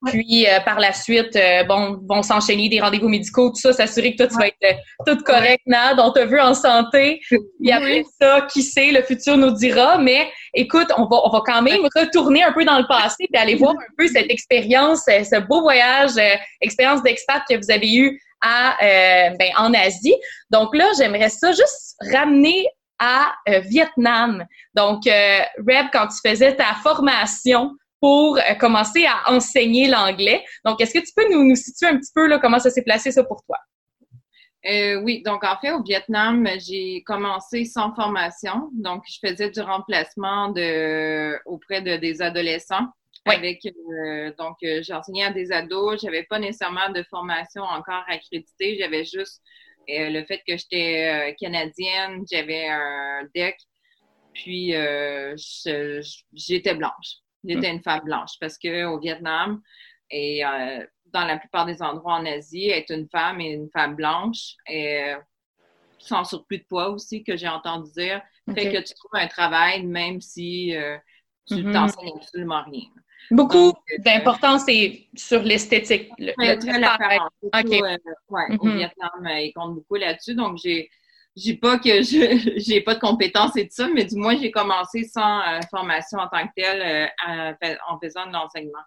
Puis 0.07 0.47
euh, 0.47 0.61
par 0.61 0.81
la 0.81 0.93
suite, 0.93 1.37
euh, 1.37 1.65
bon, 1.65 2.01
vont 2.09 2.23
s'enchaîner 2.23 2.69
des 2.69 2.81
rendez-vous 2.81 3.09
médicaux, 3.09 3.51
tout 3.51 3.61
ça, 3.61 3.73
s'assurer 3.73 4.13
que 4.13 4.19
toi, 4.19 4.27
tu 4.29 4.35
vas 4.37 4.47
être 4.47 4.57
euh, 4.65 4.73
toute 5.07 5.23
correcte, 5.25 5.63
Nad, 5.67 6.01
on 6.01 6.11
te 6.11 6.21
veut 6.21 6.41
en 6.41 6.55
santé. 6.55 7.21
Puis 7.29 7.71
après 7.71 8.05
ça, 8.21 8.47
qui 8.51 8.63
sait, 8.63 8.93
le 8.93 9.03
futur 9.03 9.37
nous 9.37 9.51
dira. 9.51 9.99
Mais 9.99 10.31
écoute, 10.55 10.89
on 10.97 11.05
va, 11.05 11.21
on 11.25 11.31
va 11.31 11.43
quand 11.45 11.61
même 11.63 11.87
retourner 11.95 12.43
un 12.43 12.53
peu 12.53 12.65
dans 12.65 12.79
le 12.79 12.87
passé 12.87 13.29
et 13.33 13.39
aller 13.39 13.57
voir 13.57 13.73
un 13.73 13.95
peu 13.99 14.07
cette 14.09 14.31
expérience, 14.31 15.03
ce 15.05 15.41
beau 15.41 15.61
voyage, 15.61 16.13
expérience 16.63 17.03
d'expat 17.03 17.43
que 17.49 17.57
vous 17.57 17.71
avez 17.71 17.95
eu 17.95 18.21
à, 18.41 18.77
ben, 18.81 19.51
en 19.59 19.75
Asie. 19.75 20.15
Donc 20.51 20.75
là, 20.75 20.87
j'aimerais 20.97 21.29
ça 21.29 21.53
juste 21.53 21.97
ramener 22.13 22.67
à 22.99 23.35
Vietnam. 23.65 24.47
Donc, 24.75 25.03
Reb, 25.05 25.87
quand 25.93 26.09
tu 26.09 26.29
faisais 26.29 26.57
ta 26.57 26.75
formation 26.83 27.73
pour 28.01 28.39
euh, 28.39 28.55
commencer 28.55 29.05
à 29.07 29.31
enseigner 29.31 29.87
l'anglais. 29.87 30.43
Donc, 30.65 30.81
est-ce 30.81 30.95
que 30.95 31.05
tu 31.05 31.13
peux 31.15 31.31
nous, 31.31 31.45
nous 31.45 31.57
situer 31.57 31.87
un 31.87 31.99
petit 31.99 32.13
peu 32.15 32.27
là, 32.27 32.39
comment 32.39 32.59
ça 32.59 32.71
s'est 32.71 32.83
placé 32.83 33.13
ça 33.13 33.23
pour 33.25 33.45
toi? 33.45 33.59
Euh, 34.67 35.01
oui, 35.03 35.23
donc 35.23 35.43
en 35.45 35.57
fait, 35.59 35.73
au 35.73 35.83
Vietnam, 35.83 36.47
j'ai 36.59 37.03
commencé 37.05 37.65
sans 37.65 37.95
formation. 37.95 38.71
Donc, 38.73 39.05
je 39.09 39.19
faisais 39.27 39.51
du 39.51 39.61
remplacement 39.61 40.49
de, 40.49 41.39
auprès 41.47 41.81
de 41.83 41.97
des 41.97 42.21
adolescents. 42.23 42.87
Avec, 43.27 43.61
euh, 43.67 44.33
donc, 44.39 44.57
j'enseignais 44.81 45.25
à 45.25 45.31
des 45.31 45.53
ados. 45.53 46.01
J'avais 46.03 46.25
pas 46.25 46.39
nécessairement 46.39 46.89
de 46.91 47.03
formation 47.11 47.63
encore 47.63 48.03
accréditée. 48.09 48.79
J'avais 48.79 49.05
juste 49.05 49.43
le 49.89 50.25
fait 50.25 50.39
que 50.47 50.57
j'étais 50.57 51.35
canadienne, 51.39 52.25
j'avais 52.31 52.69
un 52.69 53.29
deck, 53.35 53.57
puis 54.33 54.73
j'étais 56.33 56.75
blanche. 56.75 57.21
J'étais 57.45 57.71
une 57.71 57.83
femme 57.83 58.05
blanche 58.05 58.33
parce 58.41 58.59
qu'au 58.59 58.99
Vietnam 58.99 59.63
et 60.11 60.45
euh, 60.45 60.85
dans 61.07 61.25
la 61.25 61.39
plupart 61.39 61.67
des 61.67 61.83
endroits 61.83 62.15
en 62.15 62.27
Asie, 62.27 62.69
être 62.69 62.93
une 62.93 63.09
femme 63.09 63.41
et 63.41 63.51
une 63.51 63.71
femme 63.71 63.97
blanche 63.97 64.55
et 64.69 65.15
sans 65.99 66.25
surplus 66.25 66.59
de 66.59 66.65
poids 66.65 66.89
aussi, 66.89 67.23
que 67.23 67.37
j'ai 67.37 67.49
entendu 67.49 67.91
dire, 67.93 68.23
fait 68.55 68.73
que 68.73 68.79
tu 68.79 68.95
trouves 68.95 69.15
un 69.15 69.29
travail 69.29 69.85
même 69.87 70.21
si 70.21 70.75
euh, 70.77 70.97
tu 71.47 71.55
mm-hmm. 71.55 71.73
t'enseignes 71.73 72.13
absolument 72.17 72.63
rien. 72.65 72.89
Beaucoup 73.31 73.69
euh, 73.69 73.99
d'importance 73.99 74.65
est 74.69 75.09
sur 75.15 75.43
l'esthétique. 75.43 76.11
Le, 76.19 76.33
le, 76.37 76.57
Au 78.59 78.67
mm-hmm. 78.67 78.77
Vietnam, 78.77 79.29
ils 79.39 79.53
comptent 79.55 79.75
beaucoup 79.75 79.97
là-dessus. 79.97 80.35
Donc, 80.35 80.59
j'ai 80.63 80.91
j'ai 81.37 81.57
pas 81.57 81.79
que 81.79 82.03
je 82.03 82.55
j'ai 82.59 82.81
pas 82.81 82.95
de 82.95 83.01
compétences 83.01 83.57
et 83.57 83.65
tout 83.65 83.75
ça, 83.75 83.89
mais 83.89 84.05
du 84.05 84.17
moins 84.17 84.37
j'ai 84.37 84.51
commencé 84.51 85.05
sans 85.05 85.41
euh, 85.41 85.61
formation 85.71 86.19
en 86.19 86.29
tant 86.29 86.47
que 86.47 86.53
telle 86.57 87.13
euh, 87.29 87.77
en 87.89 87.99
faisant 88.01 88.27
de 88.27 88.33
l'enseignement 88.33 88.83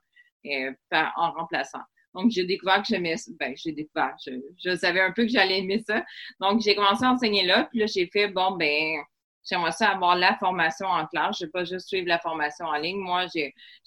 euh, 0.46 0.72
en 1.16 1.32
remplaçant. 1.32 1.82
Donc 2.14 2.30
j'ai 2.30 2.46
découvert 2.46 2.82
que 2.82 2.88
j'aimais 2.90 3.16
ben 3.40 3.54
j'ai 3.56 3.72
découvert, 3.72 4.16
je, 4.26 4.32
je, 4.64 4.76
savais 4.76 5.02
un 5.02 5.12
peu 5.12 5.24
que 5.24 5.30
j'allais 5.30 5.60
aimer 5.60 5.84
ça. 5.88 6.04
Donc 6.40 6.62
j'ai 6.62 6.76
commencé 6.76 7.04
à 7.06 7.12
enseigner 7.12 7.46
là, 7.46 7.68
puis 7.72 7.80
là 7.80 7.86
j'ai 7.88 8.08
fait 8.08 8.28
bon 8.28 8.52
ben 8.52 8.98
j'aimerais 9.50 9.72
ça 9.72 9.90
avoir 9.90 10.16
la 10.16 10.36
formation 10.38 10.88
en 10.88 11.08
classe, 11.08 11.38
je 11.40 11.46
vais 11.46 11.52
pas 11.52 11.64
juste 11.64 11.88
suivre 11.88 12.08
la 12.08 12.20
formation 12.20 12.66
en 12.66 12.76
ligne. 12.76 13.00
Moi 13.00 13.26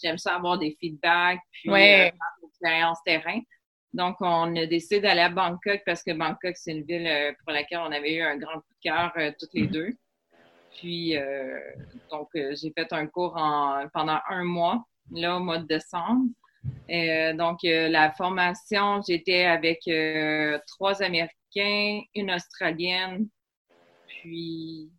j'aime 0.02 0.18
ça 0.18 0.34
avoir 0.34 0.58
des 0.58 0.76
feedbacks 0.80 1.40
puis 1.52 1.70
ouais. 1.70 2.12
l'expérience 2.42 2.98
terrain. 3.04 3.40
Donc, 3.92 4.16
on 4.20 4.54
a 4.56 4.66
décidé 4.66 5.00
d'aller 5.00 5.22
à 5.22 5.28
Bangkok 5.28 5.82
parce 5.86 6.02
que 6.02 6.12
Bangkok, 6.12 6.56
c'est 6.56 6.72
une 6.72 6.84
ville 6.84 7.06
euh, 7.06 7.32
pour 7.42 7.52
laquelle 7.52 7.78
on 7.78 7.92
avait 7.92 8.16
eu 8.16 8.22
un 8.22 8.36
grand 8.36 8.54
coup 8.54 8.74
de 8.82 8.90
cœur 8.90 9.12
euh, 9.16 9.32
toutes 9.38 9.54
les 9.54 9.62
mhm. 9.62 9.70
deux. 9.70 9.90
Puis, 10.78 11.16
euh, 11.16 11.58
donc, 12.10 12.28
j'ai 12.34 12.72
fait 12.76 12.92
un 12.92 13.06
cours 13.06 13.36
en, 13.36 13.86
pendant 13.94 14.18
un 14.28 14.44
mois, 14.44 14.84
là, 15.10 15.36
au 15.36 15.40
mois 15.40 15.58
de 15.58 15.66
décembre. 15.66 16.26
donc, 17.38 17.60
la 17.62 18.12
formation, 18.12 19.00
j'étais 19.08 19.44
avec 19.44 19.80
trois 20.66 21.02
Américains, 21.02 22.02
une 22.14 22.30
Australienne, 22.30 23.26
puis 24.06 24.90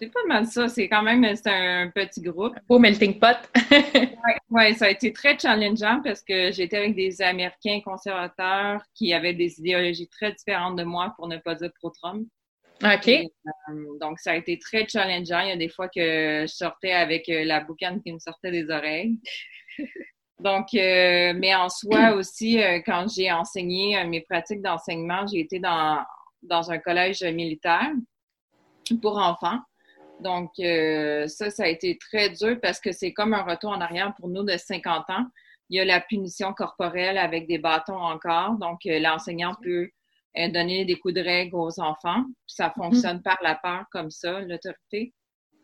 c'est 0.00 0.10
pas 0.10 0.24
mal 0.26 0.46
ça. 0.46 0.68
C'est 0.68 0.88
quand 0.88 1.02
même 1.02 1.24
un 1.24 1.90
petit 1.90 2.22
groupe. 2.22 2.54
Au 2.68 2.78
melting 2.78 3.18
pot. 3.18 3.36
oui, 3.70 4.32
ouais, 4.50 4.72
ça 4.74 4.86
a 4.86 4.90
été 4.90 5.12
très 5.12 5.38
challengeant 5.38 6.00
parce 6.02 6.22
que 6.22 6.50
j'étais 6.52 6.78
avec 6.78 6.94
des 6.94 7.20
Américains 7.20 7.80
conservateurs 7.84 8.82
qui 8.94 9.12
avaient 9.12 9.34
des 9.34 9.60
idéologies 9.60 10.08
très 10.08 10.32
différentes 10.32 10.76
de 10.76 10.84
moi, 10.84 11.12
pour 11.16 11.28
ne 11.28 11.36
pas 11.36 11.54
dire 11.54 11.70
pro-Trump. 11.78 12.26
OK. 12.82 13.08
Euh, 13.08 13.24
donc, 14.00 14.18
ça 14.20 14.32
a 14.32 14.36
été 14.36 14.58
très 14.58 14.88
challengeant. 14.88 15.40
Il 15.40 15.48
y 15.48 15.52
a 15.52 15.56
des 15.56 15.68
fois 15.68 15.88
que 15.88 16.46
je 16.46 16.52
sortais 16.52 16.92
avec 16.92 17.28
euh, 17.28 17.44
la 17.44 17.60
boucane 17.60 18.02
qui 18.02 18.10
me 18.12 18.18
sortait 18.18 18.50
des 18.50 18.70
oreilles. 18.70 19.18
Donc, 20.38 20.68
euh, 20.72 21.34
mais 21.36 21.54
en 21.54 21.68
soi 21.68 22.14
aussi, 22.14 22.58
quand 22.86 23.06
j'ai 23.14 23.30
enseigné 23.30 24.02
mes 24.04 24.22
pratiques 24.22 24.62
d'enseignement, 24.62 25.26
j'ai 25.26 25.40
été 25.40 25.58
dans, 25.58 26.02
dans 26.42 26.70
un 26.70 26.78
collège 26.78 27.22
militaire 27.22 27.90
pour 29.02 29.18
enfants. 29.18 29.58
Donc, 30.22 30.50
euh, 30.60 31.26
ça, 31.26 31.50
ça 31.50 31.64
a 31.64 31.66
été 31.66 31.98
très 31.98 32.30
dur 32.30 32.58
parce 32.60 32.80
que 32.80 32.92
c'est 32.92 33.12
comme 33.12 33.34
un 33.34 33.42
retour 33.42 33.70
en 33.70 33.80
arrière 33.80 34.14
pour 34.16 34.28
nous 34.28 34.42
de 34.42 34.56
50 34.56 35.10
ans. 35.10 35.26
Il 35.68 35.76
y 35.76 35.80
a 35.80 35.84
la 35.84 36.00
punition 36.00 36.52
corporelle 36.52 37.18
avec 37.18 37.46
des 37.46 37.58
bâtons 37.58 38.00
encore. 38.00 38.52
Donc, 38.58 38.80
l'enseignant 38.84 39.54
peut 39.62 39.88
donner 40.34 40.84
des 40.84 40.96
coups 40.96 41.14
de 41.14 41.20
règle 41.20 41.54
aux 41.56 41.80
enfants. 41.80 42.24
Ça 42.46 42.72
fonctionne 42.76 43.22
par 43.22 43.38
la 43.42 43.54
peur 43.54 43.84
comme 43.92 44.10
ça, 44.10 44.40
l'autorité. 44.40 45.14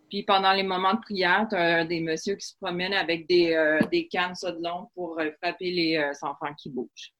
Puis 0.08 0.22
pendant 0.22 0.52
les 0.52 0.62
moments 0.62 0.94
de 0.94 1.00
prière, 1.00 1.46
tu 1.48 1.56
as 1.56 1.84
des 1.84 2.00
messieurs 2.00 2.36
qui 2.36 2.46
se 2.46 2.54
promènent 2.60 2.94
avec 2.94 3.26
des, 3.28 3.52
euh, 3.54 3.80
des 3.90 4.06
cannes 4.08 4.34
ça 4.34 4.52
de 4.52 4.62
long 4.62 4.88
pour 4.94 5.18
euh, 5.18 5.30
frapper 5.42 5.70
les 5.70 5.96
euh, 5.96 6.12
enfants 6.22 6.54
qui 6.56 6.70
bougent. 6.70 7.12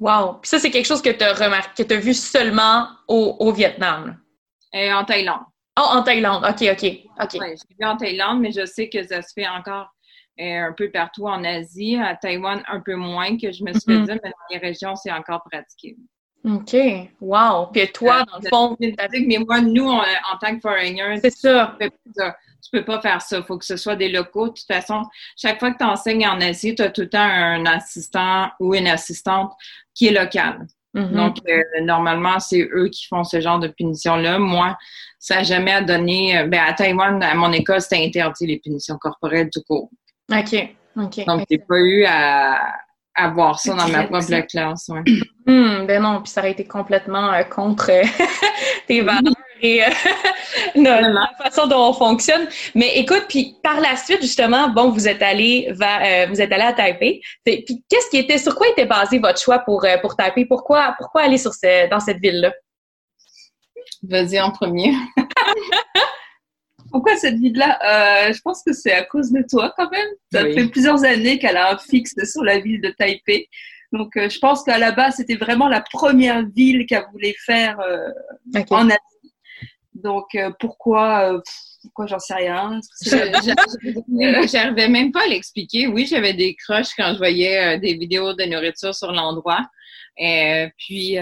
Wow! 0.00 0.34
Puis 0.40 0.48
ça, 0.48 0.58
c'est 0.58 0.70
quelque 0.70 0.86
chose 0.86 1.02
que 1.02 1.10
tu 1.10 1.22
as 1.22 1.34
remarqué, 1.34 1.84
que 1.84 1.88
tu 1.88 1.94
as 1.94 2.00
vu 2.00 2.14
seulement 2.14 2.88
au, 3.06 3.36
au 3.38 3.52
Vietnam? 3.52 4.18
Et 4.72 4.92
en 4.92 5.04
Thaïlande. 5.04 5.44
Oh, 5.78 5.86
en 5.88 6.02
Thaïlande. 6.02 6.44
OK, 6.44 6.68
OK. 6.70 6.84
OK. 7.20 7.40
Oui, 7.40 7.56
j'ai 7.56 7.76
vu 7.78 7.84
en 7.84 7.96
Thaïlande, 7.96 8.40
mais 8.40 8.52
je 8.52 8.66
sais 8.66 8.88
que 8.88 9.02
ça 9.06 9.22
se 9.22 9.32
fait 9.32 9.48
encore 9.48 9.88
un 10.38 10.72
peu 10.76 10.90
partout 10.90 11.26
en 11.26 11.44
Asie. 11.44 11.96
À 11.96 12.16
Taïwan, 12.16 12.62
un 12.68 12.80
peu 12.80 12.94
moins 12.94 13.36
que 13.38 13.52
je 13.52 13.64
me 13.64 13.72
suis 13.72 13.92
mm-hmm. 13.92 14.06
dit, 14.06 14.20
mais 14.22 14.30
dans 14.30 14.46
les 14.50 14.58
régions, 14.58 14.96
c'est 14.96 15.12
encore 15.12 15.42
pratiqué. 15.50 15.96
OK. 16.44 16.76
Wow. 17.20 17.66
Puis 17.72 17.90
toi, 17.92 18.24
dans 18.24 18.38
le 18.38 18.48
fond. 18.48 18.76
Mais 18.80 19.38
moi, 19.38 19.60
nous, 19.60 19.88
en 19.88 20.38
tant 20.40 20.54
que 20.54 20.60
foreigner, 20.60 21.18
c'est 21.22 21.30
ça. 21.30 21.76
Tu 21.80 21.88
peux, 22.70 22.78
peux 22.80 22.84
pas 22.84 23.00
faire 23.00 23.22
ça. 23.22 23.38
Il 23.38 23.44
faut 23.44 23.58
que 23.58 23.64
ce 23.64 23.76
soit 23.76 23.96
des 23.96 24.08
locaux. 24.08 24.48
De 24.48 24.54
toute 24.54 24.66
façon, 24.66 25.04
chaque 25.36 25.60
fois 25.60 25.72
que 25.72 25.78
tu 25.78 25.84
enseignes 25.84 26.26
en 26.26 26.40
Asie, 26.40 26.74
tu 26.74 26.82
as 26.82 26.90
tout 26.90 27.02
le 27.02 27.08
temps 27.08 27.20
un 27.20 27.64
assistant 27.66 28.50
ou 28.60 28.74
une 28.74 28.88
assistante 28.88 29.52
qui 29.94 30.08
est 30.08 30.12
locale. 30.12 30.66
Mm-hmm. 30.94 31.12
Donc, 31.12 31.36
euh, 31.48 31.62
normalement, 31.82 32.38
c'est 32.38 32.68
eux 32.72 32.88
qui 32.88 33.06
font 33.06 33.24
ce 33.24 33.40
genre 33.40 33.58
de 33.58 33.68
punition-là. 33.68 34.38
Moi, 34.38 34.76
ça 35.18 35.36
n'a 35.36 35.42
jamais 35.42 35.82
donné. 35.82 36.38
Euh, 36.38 36.46
ben, 36.46 36.60
à 36.66 36.72
Taïwan, 36.74 37.22
à 37.22 37.34
mon 37.34 37.52
école, 37.52 37.80
c'était 37.80 38.04
interdit 38.04 38.46
les 38.46 38.58
punitions 38.58 38.98
corporelles 38.98 39.48
tout 39.52 39.62
court. 39.66 39.90
OK. 40.30 40.74
OK. 40.96 41.24
Donc, 41.26 41.44
j'ai 41.50 41.58
pas 41.58 41.78
eu 41.78 42.04
à, 42.04 42.60
avoir 43.14 43.58
ça 43.58 43.74
dans 43.74 43.88
ma 43.88 44.04
propre 44.04 44.46
classe. 44.46 44.88
Ouais. 44.88 45.02
Hmm, 45.46 45.86
ben 45.86 46.02
non, 46.02 46.22
puis 46.22 46.30
ça 46.30 46.40
aurait 46.40 46.52
été 46.52 46.64
complètement 46.64 47.32
euh, 47.32 47.42
contre 47.42 47.90
tes 48.86 49.00
valeurs 49.00 49.34
et 49.62 49.82
euh, 49.82 49.88
la 50.74 51.30
façon 51.42 51.66
dont 51.66 51.88
on 51.88 51.92
fonctionne. 51.92 52.46
Mais 52.74 52.98
écoute, 52.98 53.24
puis 53.28 53.56
par 53.62 53.80
la 53.80 53.96
suite, 53.96 54.20
justement, 54.20 54.68
bon, 54.68 54.90
vous 54.90 55.08
êtes 55.08 55.22
allé 55.22 55.68
vers, 55.70 56.28
vous 56.28 56.40
êtes 56.40 56.52
allé 56.52 56.64
à 56.64 56.72
Taipei. 56.72 57.20
Puis 57.44 57.64
qu'est-ce 57.88 58.10
qui 58.10 58.18
était, 58.18 58.38
sur 58.38 58.54
quoi 58.54 58.68
était 58.68 58.86
basé 58.86 59.18
votre 59.18 59.40
choix 59.40 59.60
pour 59.60 59.86
pour 60.00 60.16
Taipei? 60.16 60.44
Pourquoi 60.44 60.94
pourquoi 60.98 61.22
aller 61.22 61.38
sur 61.38 61.54
ce, 61.54 61.88
dans 61.88 62.00
cette 62.00 62.18
ville-là? 62.18 62.52
Vas-y 64.02 64.40
en 64.40 64.50
premier. 64.50 64.92
Pourquoi 66.92 67.16
cette 67.16 67.38
ville-là? 67.38 67.78
Euh, 68.28 68.32
Je 68.32 68.40
pense 68.42 68.62
que 68.62 68.72
c'est 68.72 68.92
à 68.92 69.04
cause 69.04 69.32
de 69.32 69.42
toi 69.48 69.72
quand 69.76 69.90
même. 69.90 70.08
Ça 70.30 70.44
fait 70.44 70.68
plusieurs 70.68 71.02
années 71.04 71.38
qu'elle 71.38 71.56
a 71.56 71.72
un 71.72 71.78
fixe 71.78 72.14
sur 72.24 72.44
la 72.44 72.58
ville 72.58 72.80
de 72.80 72.90
Taipei. 72.90 73.48
Donc, 73.92 74.16
euh, 74.16 74.28
je 74.28 74.38
pense 74.38 74.62
qu'à 74.62 74.78
la 74.78 74.92
base, 74.92 75.16
c'était 75.16 75.36
vraiment 75.36 75.68
la 75.68 75.80
première 75.80 76.46
ville 76.46 76.86
qu'elle 76.86 77.04
voulait 77.12 77.34
faire 77.44 77.80
euh, 77.80 78.08
en 78.70 78.88
Asie. 78.88 78.98
Donc, 79.94 80.36
pourquoi 80.58 81.40
Pourquoi 81.82 82.06
j'en 82.06 82.18
sais 82.18 82.34
rien? 82.34 82.80
J'arrivais 84.46 84.88
même 84.88 85.12
pas 85.12 85.24
à 85.24 85.26
l'expliquer. 85.26 85.86
Oui, 85.86 86.06
j'avais 86.06 86.32
des 86.32 86.54
crushs 86.54 86.94
quand 86.96 87.12
je 87.12 87.18
voyais 87.18 87.78
des 87.78 87.94
vidéos 87.94 88.32
de 88.32 88.44
nourriture 88.44 88.94
sur 88.94 89.12
l'endroit. 89.12 89.66
Et 90.16 90.68
puis, 90.78 91.18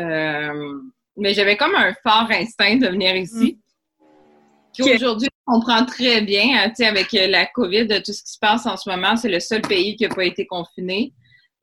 mais 1.16 1.34
j'avais 1.34 1.56
comme 1.56 1.74
un 1.74 1.94
fort 2.02 2.28
instinct 2.30 2.76
de 2.76 2.88
venir 2.88 3.14
ici. 3.14 3.58
Mm. 4.78 4.94
Aujourd'hui, 4.94 5.28
on 5.46 5.54
comprend 5.54 5.84
très 5.84 6.22
bien, 6.22 6.64
hein, 6.64 6.72
avec 6.86 7.12
euh, 7.14 7.26
la 7.26 7.46
COVID, 7.46 7.88
tout 8.04 8.12
ce 8.12 8.22
qui 8.22 8.32
se 8.32 8.38
passe 8.38 8.66
en 8.66 8.76
ce 8.76 8.88
moment, 8.88 9.16
c'est 9.16 9.28
le 9.28 9.40
seul 9.40 9.62
pays 9.62 9.96
qui 9.96 10.04
n'a 10.04 10.14
pas 10.14 10.24
été 10.24 10.46
confiné. 10.46 11.12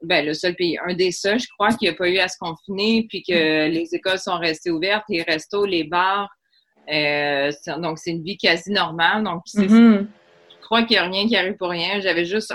Ben, 0.04 0.26
le 0.26 0.34
seul 0.34 0.56
pays, 0.56 0.78
un 0.86 0.94
des 0.94 1.12
seuls, 1.12 1.40
je 1.40 1.48
crois, 1.58 1.74
qui 1.74 1.86
n'a 1.86 1.94
pas 1.94 2.08
eu 2.08 2.20
à 2.20 2.28
se 2.28 2.38
confiner, 2.40 3.08
puis 3.10 3.24
que 3.24 3.68
mm. 3.68 3.72
les 3.72 3.96
écoles 3.96 4.20
sont 4.20 4.38
restées 4.38 4.72
ouvertes, 4.72 5.06
les 5.10 5.24
restos, 5.24 5.66
les 5.66 5.86
bars. 5.86 6.30
Euh, 6.92 7.52
donc, 7.80 8.00
c'est 8.00 8.12
une 8.12 8.24
vie 8.24 8.38
quasi 8.38 8.72
normale. 8.72 9.24
Donc, 9.24 9.44
mm-hmm. 9.48 10.08
je 10.50 10.62
crois 10.62 10.84
qu'il 10.84 10.98
n'y 10.98 11.04
a 11.04 11.10
rien 11.10 11.28
qui 11.28 11.36
arrive 11.36 11.58
pour 11.58 11.70
rien. 11.70 12.00
J'avais 12.00 12.26
juste 12.26 12.54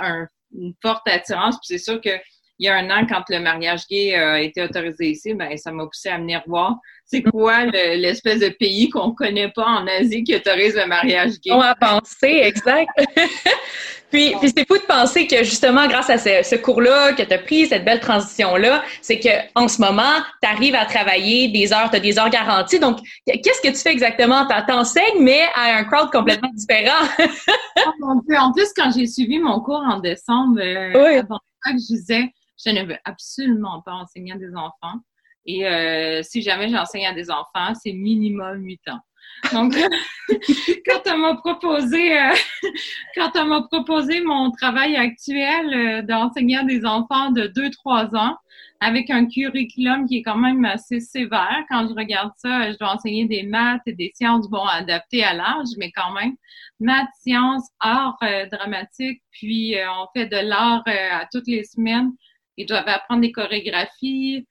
une 0.55 0.75
forte 0.83 1.03
attirance, 1.07 1.57
puis 1.57 1.67
c'est 1.67 1.79
sûr 1.79 2.01
que 2.01 2.11
il 2.59 2.67
y 2.67 2.69
a 2.69 2.77
un 2.77 2.91
an, 2.91 3.07
quand 3.09 3.25
le 3.29 3.41
mariage 3.41 3.89
gay 3.89 4.15
a 4.15 4.41
été 4.41 4.63
autorisé 4.63 5.11
ici, 5.11 5.35
ben, 5.35 5.57
ça 5.57 5.73
m'a 5.73 5.85
poussé 5.85 6.11
à 6.11 6.19
venir 6.19 6.43
voir 6.47 6.77
c'est 7.13 7.23
quoi 7.23 7.67
l'espèce 7.67 8.41
de 8.41 8.49
pays 8.49 8.89
qu'on 8.89 9.13
connaît 9.13 9.51
pas 9.51 9.67
en 9.67 9.87
Asie 9.87 10.25
qui 10.25 10.35
autorise 10.35 10.75
le 10.75 10.87
mariage 10.87 11.33
gay? 11.45 11.53
On 11.53 11.61
a 11.61 11.75
pensé, 11.75 12.41
exact. 12.43 12.89
puis, 14.11 14.35
puis 14.41 14.53
c'est 14.57 14.67
fou 14.67 14.79
de 14.79 14.87
penser 14.87 15.27
que 15.27 15.45
justement, 15.45 15.87
grâce 15.89 16.09
à 16.09 16.17
ce, 16.17 16.57
cours-là 16.57 17.13
que 17.13 17.23
tu 17.23 17.35
as 17.35 17.39
pris, 17.39 17.67
cette 17.67 17.85
belle 17.85 18.01
transition-là, 18.01 18.83
c'est 19.03 19.19
que 19.19 19.29
en 19.55 19.69
ce 19.69 19.83
moment, 19.83 20.15
tu 20.43 20.49
arrives 20.49 20.75
à 20.75 20.87
travailler 20.87 21.49
des 21.49 21.71
heures, 21.75 21.91
tu 21.91 21.97
as 21.97 22.01
des 22.01 22.19
heures 22.19 22.31
garanties. 22.31 22.79
Donc, 22.79 22.99
qu'est-ce 23.27 23.61
que 23.61 23.69
tu 23.69 23.79
fais 23.79 23.93
exactement? 23.93 24.47
Tu 24.47 24.55
t'enseignes, 24.67 25.21
mais 25.21 25.43
à 25.55 25.77
un 25.77 25.85
crowd 25.85 26.11
complètement 26.11 26.51
différent. 26.55 27.07
en 28.39 28.53
plus, 28.53 28.73
quand 28.75 28.91
j'ai 28.97 29.07
suivi 29.07 29.39
mon 29.39 29.61
cours 29.61 29.85
en 29.87 30.01
décembre, 30.01 30.61
euh, 30.61 31.21
avant 31.21 31.41
ça, 31.63 31.73
je 31.73 31.95
disais, 31.95 32.33
je 32.65 32.71
ne 32.71 32.87
veux 32.87 32.99
absolument 33.05 33.83
pas 33.83 33.93
enseigner 33.93 34.33
à 34.33 34.37
des 34.37 34.55
enfants. 34.55 34.99
Et 35.47 35.67
euh, 35.67 36.23
si 36.23 36.43
jamais 36.43 36.69
j'enseigne 36.69 37.07
à 37.07 37.13
des 37.13 37.31
enfants, 37.31 37.75
c'est 37.75 37.93
minimum 37.93 38.65
8 38.65 38.81
ans. 38.91 39.01
Donc, 39.53 39.75
quand 40.87 41.13
on 41.13 41.19
m'a 41.19 41.35
proposé, 41.35 42.19
euh, 42.19 42.35
quand 43.17 43.33
on 43.37 43.47
m'a 43.47 43.63
proposé 43.63 44.21
mon 44.21 44.51
travail 44.53 44.97
actuel 44.97 45.75
euh, 45.75 46.03
d'enseigner 46.03 46.59
à 46.59 46.65
des 46.65 46.85
enfants 46.85 47.31
de 47.31 47.49
2-3 47.49 48.17
ans, 48.17 48.37
avec 48.81 49.11
un 49.11 49.27
curriculum 49.27 50.07
qui 50.09 50.19
est 50.19 50.23
quand 50.23 50.37
même 50.37 50.65
assez 50.65 50.99
sévère. 50.99 51.63
Quand 51.71 51.87
je 51.89 51.95
regarde 51.95 52.33
ça, 52.37 52.73
je 52.73 52.79
dois 52.79 52.95
enseigner 52.95 53.27
des 53.27 53.45
maths 53.45 53.83
et 53.87 53.93
des 53.93 54.11
sciences, 54.13 54.51
bon, 54.51 54.65
adaptées 54.65 55.23
à 55.23 55.35
l'âge, 55.35 55.69
mais 55.79 55.93
quand 55.93 56.13
même, 56.13 56.35
maths, 56.81 57.07
sciences, 57.21 57.69
art 57.79 58.19
dramatique, 58.51 59.23
puis 59.31 59.77
on 59.89 60.07
fait 60.17 60.27
de 60.27 60.37
l'art 60.37 60.83
à 60.87 61.27
toutes 61.31 61.47
les 61.47 61.63
semaines. 61.63 62.11
Ils 62.57 62.67
doivent 62.67 62.89
apprendre 62.89 63.21
des 63.21 63.31
chorégraphies. 63.31 64.49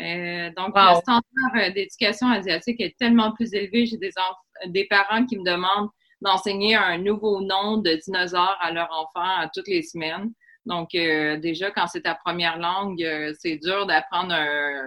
Euh, 0.00 0.50
donc, 0.56 0.74
le 0.74 0.94
standard 1.00 1.22
euh, 1.56 1.70
d'éducation 1.70 2.28
asiatique 2.28 2.80
est 2.80 2.96
tellement 2.98 3.32
plus 3.32 3.52
élevé. 3.52 3.86
J'ai 3.86 3.98
des, 3.98 4.10
des 4.66 4.84
parents 4.86 5.24
qui 5.26 5.38
me 5.38 5.44
demandent 5.44 5.90
d'enseigner 6.20 6.76
un 6.76 6.98
nouveau 6.98 7.40
nom 7.40 7.78
de 7.78 7.92
dinosaure 8.04 8.56
à 8.60 8.72
leur 8.72 8.88
enfant 8.90 9.28
à 9.40 9.48
toutes 9.52 9.68
les 9.68 9.82
semaines. 9.82 10.32
Donc, 10.64 10.94
euh, 10.94 11.38
déjà, 11.38 11.72
quand 11.72 11.88
c'est 11.88 12.02
ta 12.02 12.14
première 12.14 12.56
langue, 12.56 13.04
c'est 13.40 13.56
dur 13.56 13.84
d'apprendre 13.86 14.34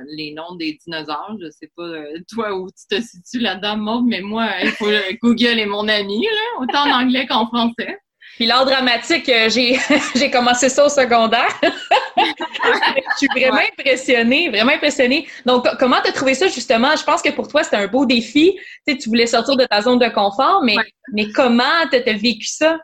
les 0.07 0.33
noms 0.33 0.55
des 0.55 0.79
dinosaures. 0.85 1.35
Je 1.41 1.49
sais 1.49 1.69
pas, 1.75 1.83
toi, 2.31 2.55
où 2.55 2.69
tu 2.69 2.95
te 2.95 3.01
situes 3.01 3.41
là-dedans, 3.43 3.75
Maud, 3.75 4.05
mais 4.05 4.21
moi, 4.21 4.49
il 4.63 4.69
faut 4.71 4.87
Google 5.21 5.59
est 5.59 5.65
mon 5.65 5.89
ami, 5.89 6.23
là, 6.23 6.61
autant 6.61 6.89
en 6.89 7.03
anglais 7.03 7.27
qu'en 7.27 7.45
français. 7.47 7.99
Puis 8.35 8.45
l'art 8.45 8.65
dramatique, 8.65 9.29
euh, 9.29 9.49
j'ai, 9.49 9.77
j'ai 10.15 10.29
commencé 10.29 10.69
ça 10.69 10.85
au 10.85 10.89
secondaire. 10.89 11.47
je 12.17 13.17
suis 13.17 13.27
vraiment 13.35 13.61
impressionnée, 13.71 14.49
vraiment 14.49 14.73
impressionnée. 14.73 15.27
Donc, 15.45 15.65
comment 15.79 16.01
tu 16.03 16.09
as 16.09 16.13
trouvé 16.13 16.33
ça 16.33 16.47
justement? 16.47 16.95
Je 16.95 17.03
pense 17.03 17.21
que 17.21 17.29
pour 17.29 17.47
toi, 17.47 17.63
c'était 17.63 17.77
un 17.77 17.87
beau 17.87 18.05
défi. 18.05 18.57
Tu 18.85 18.93
sais, 18.93 18.97
tu 18.97 19.09
voulais 19.09 19.27
sortir 19.27 19.55
de 19.55 19.65
ta 19.65 19.81
zone 19.81 19.99
de 19.99 20.09
confort, 20.09 20.61
mais, 20.63 20.75
mais 21.13 21.31
comment 21.31 21.87
tu 21.91 21.97
as 21.97 22.13
vécu 22.13 22.47
ça? 22.47 22.77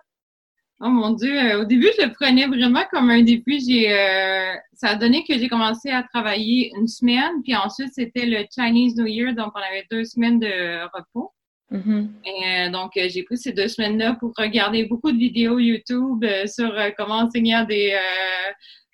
Oh 0.84 0.90
mon 0.90 1.12
Dieu, 1.12 1.38
euh, 1.38 1.62
au 1.62 1.66
début, 1.66 1.90
je 2.00 2.08
le 2.08 2.12
prenais 2.12 2.48
vraiment 2.48 2.84
comme 2.92 3.12
un 3.12 3.22
défi. 3.22 3.60
J'ai, 3.60 3.94
euh, 3.94 4.54
ça 4.74 4.90
a 4.90 4.96
donné 4.96 5.24
que 5.28 5.38
j'ai 5.38 5.48
commencé 5.48 5.92
à 5.92 6.02
travailler 6.02 6.72
une 6.76 6.88
semaine, 6.88 7.44
puis 7.44 7.56
ensuite, 7.56 7.94
c'était 7.94 8.26
le 8.26 8.46
Chinese 8.52 8.96
New 8.96 9.06
Year, 9.06 9.36
donc 9.36 9.52
on 9.54 9.60
avait 9.60 9.86
deux 9.92 10.06
semaines 10.06 10.40
de 10.40 10.84
repos. 10.98 11.32
Mm-hmm. 11.71 12.10
Et, 12.25 12.45
euh, 12.45 12.69
donc, 12.69 12.97
euh, 12.97 13.07
j'ai 13.10 13.23
pris 13.23 13.38
ces 13.38 13.53
deux 13.53 13.69
semaines-là 13.69 14.17
pour 14.19 14.34
regarder 14.38 14.86
beaucoup 14.86 15.12
de 15.12 15.17
vidéos 15.17 15.57
YouTube 15.57 16.23
euh, 16.23 16.45
sur 16.45 16.73
comment 16.97 17.19
enseigner 17.19 17.55
à 17.55 17.65
des, 17.65 17.97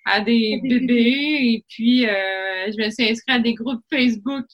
à 0.04 0.20
des 0.20 0.60
bébés. 0.62 1.38
Et 1.42 1.64
puis, 1.68 2.02
je 2.02 2.84
me 2.84 2.90
suis 2.90 3.10
inscrite 3.10 3.28
à 3.28 3.38
des 3.40 3.54
groupes 3.54 3.82
Facebook 3.92 4.46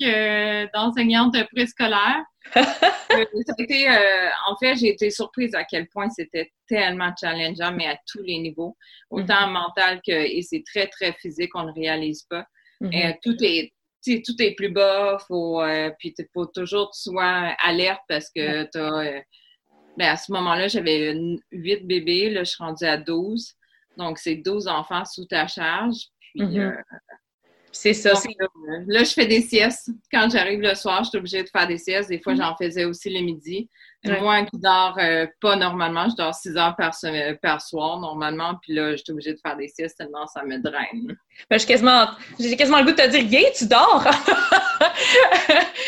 d'enseignantes 0.73 1.37
préscolaires. 1.53 2.25
en 2.57 4.57
fait, 4.61 4.77
j'ai 4.77 4.89
été 4.89 5.11
surprise 5.11 5.55
à 5.55 5.65
quel 5.65 5.87
point 5.89 6.11
c'était 6.11 6.51
tellement 6.69 7.13
challengeant, 7.19 7.75
mais 7.75 7.87
à 7.87 7.97
tous 8.07 8.23
les 8.23 8.39
niveaux, 8.39 8.77
autant 9.11 9.49
mm-hmm. 9.49 9.53
mental 9.53 10.01
que, 10.07 10.13
et 10.13 10.43
c'est 10.43 10.63
très, 10.67 10.87
très 10.89 11.13
physique, 11.13 11.51
on 11.55 11.65
ne 11.65 11.73
réalise 11.73 12.23
pas. 12.25 12.45
Mm-hmm. 12.81 13.17
tout 13.23 13.37
est 13.43 13.73
tout 14.05 14.41
est 14.41 14.55
plus 14.55 14.71
bas, 14.71 15.19
faut, 15.27 15.63
euh, 15.63 15.91
puis 15.99 16.15
il 16.17 16.27
faut 16.33 16.47
toujours 16.47 16.91
que 16.91 16.97
tu 16.97 17.11
sois 17.11 17.55
alerte 17.65 18.01
parce 18.09 18.31
que 18.31 18.65
tu 18.65 18.79
euh, 18.79 19.21
ben 19.97 20.09
à 20.09 20.17
ce 20.17 20.33
moment-là, 20.33 20.69
j'avais 20.69 21.15
huit 21.53 21.87
bébés, 21.87 22.31
là, 22.31 22.45
je 22.45 22.51
suis 22.51 22.63
rendue 22.63 22.85
à 22.85 22.97
12. 22.97 23.55
Donc, 23.97 24.19
c'est 24.19 24.37
12 24.37 24.67
enfants 24.67 25.05
sous 25.05 25.25
ta 25.25 25.47
charge. 25.47 26.09
Puis, 26.35 26.43
mm-hmm. 26.43 26.59
euh, 26.59 26.83
c'est 27.71 27.95
ça. 27.95 28.13
là, 28.87 29.05
je 29.05 29.13
fais 29.13 29.27
des 29.27 29.41
siestes. 29.41 29.91
Quand 30.13 30.29
j'arrive 30.31 30.61
le 30.61 30.75
soir, 30.75 31.05
je 31.05 31.11
suis 31.11 31.19
obligée 31.19 31.43
de 31.45 31.49
faire 31.49 31.69
des 31.69 31.79
siestes. 31.79 32.09
Des 32.09 32.21
fois, 32.21 32.35
mm-hmm. 32.35 32.39
j'en 32.39 32.57
faisais 32.57 32.85
aussi 32.85 33.11
le 33.11 33.21
midi. 33.21 33.69
Moi 34.05 34.45
qui 34.45 34.59
dors 34.59 34.97
euh, 34.99 35.27
pas 35.41 35.57
normalement, 35.57 36.09
je 36.11 36.17
dors 36.17 36.35
6 36.35 36.57
heures 36.57 36.77
par, 36.77 36.95
semaine, 36.95 37.39
par 37.39 37.63
soir 37.63 37.99
normalement, 37.99 38.55
puis 38.61 38.75
là, 38.75 38.95
j'étais 38.97 39.13
obligée 39.13 39.33
de 39.33 39.41
faire 39.41 39.57
des 39.57 39.69
siestes 39.69 39.97
tellement 39.97 40.27
ça 40.27 40.43
me 40.45 40.59
draine. 40.59 41.17
Ben, 41.49 41.59
j'ai 41.59 41.67
quasiment, 41.67 42.09
quasiment 42.39 42.79
le 42.81 42.85
goût 42.85 42.91
de 42.91 42.97
te 42.97 43.09
dire, 43.09 43.25
Gay, 43.25 43.53
tu 43.57 43.67
dors! 43.67 44.05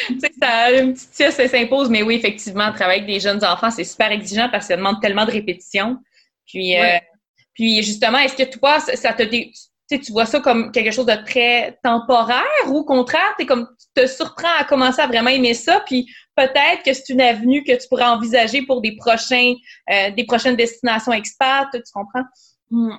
tu 0.09 0.21
sais, 0.21 0.33
ça, 0.41 0.73
une 0.73 0.95
petite 0.95 1.15
sieste, 1.15 1.37
ça 1.37 1.49
s'impose, 1.49 1.91
mais 1.91 2.03
oui, 2.03 2.15
effectivement, 2.15 2.73
travailler 2.73 3.03
avec 3.03 3.13
des 3.13 3.21
jeunes 3.21 3.45
enfants, 3.45 3.71
c'est 3.71 3.85
super 3.85 4.11
exigeant 4.11 4.49
parce 4.51 4.65
que 4.65 4.69
ça 4.69 4.77
demande 4.77 5.01
tellement 5.01 5.27
de 5.27 5.33
répétitions. 5.33 5.99
Puis, 6.47 6.79
euh, 6.79 6.99
puis 7.53 7.83
justement, 7.83 8.19
est-ce 8.19 8.37
que 8.37 8.51
toi, 8.51 8.81
ça, 8.81 8.97
ça 8.97 9.13
te 9.13 9.25
tu, 9.89 10.01
tu 10.01 10.13
vois 10.13 10.27
ça 10.27 10.41
comme 10.41 10.73
quelque 10.73 10.91
chose 10.91 11.07
de 11.07 11.15
très 11.25 11.79
temporaire 11.83 12.43
ou 12.67 12.79
au 12.79 12.85
contraire, 12.85 13.35
es 13.39 13.47
comme, 13.47 13.69
tu 13.79 14.03
te 14.03 14.07
surprends 14.09 14.57
à 14.59 14.65
commencer 14.65 15.01
à 15.01 15.07
vraiment 15.07 15.31
aimer 15.31 15.55
ça, 15.55 15.83
puis 15.87 16.07
peut-être 16.37 16.83
que 16.85 16.93
c'est 16.93 17.09
une 17.09 17.21
avenue 17.21 17.65
que 17.65 17.73
tu 17.73 17.89
pourrais 17.89 18.05
envisager 18.05 18.63
pour 18.63 18.81
des 18.81 18.95
prochains, 18.97 19.55
euh, 19.91 20.11
des 20.11 20.25
prochaines 20.25 20.57
destinations 20.57 21.13
expats, 21.13 21.69
tu 21.73 21.81
comprends? 21.93 22.25
Hmm. 22.71 22.91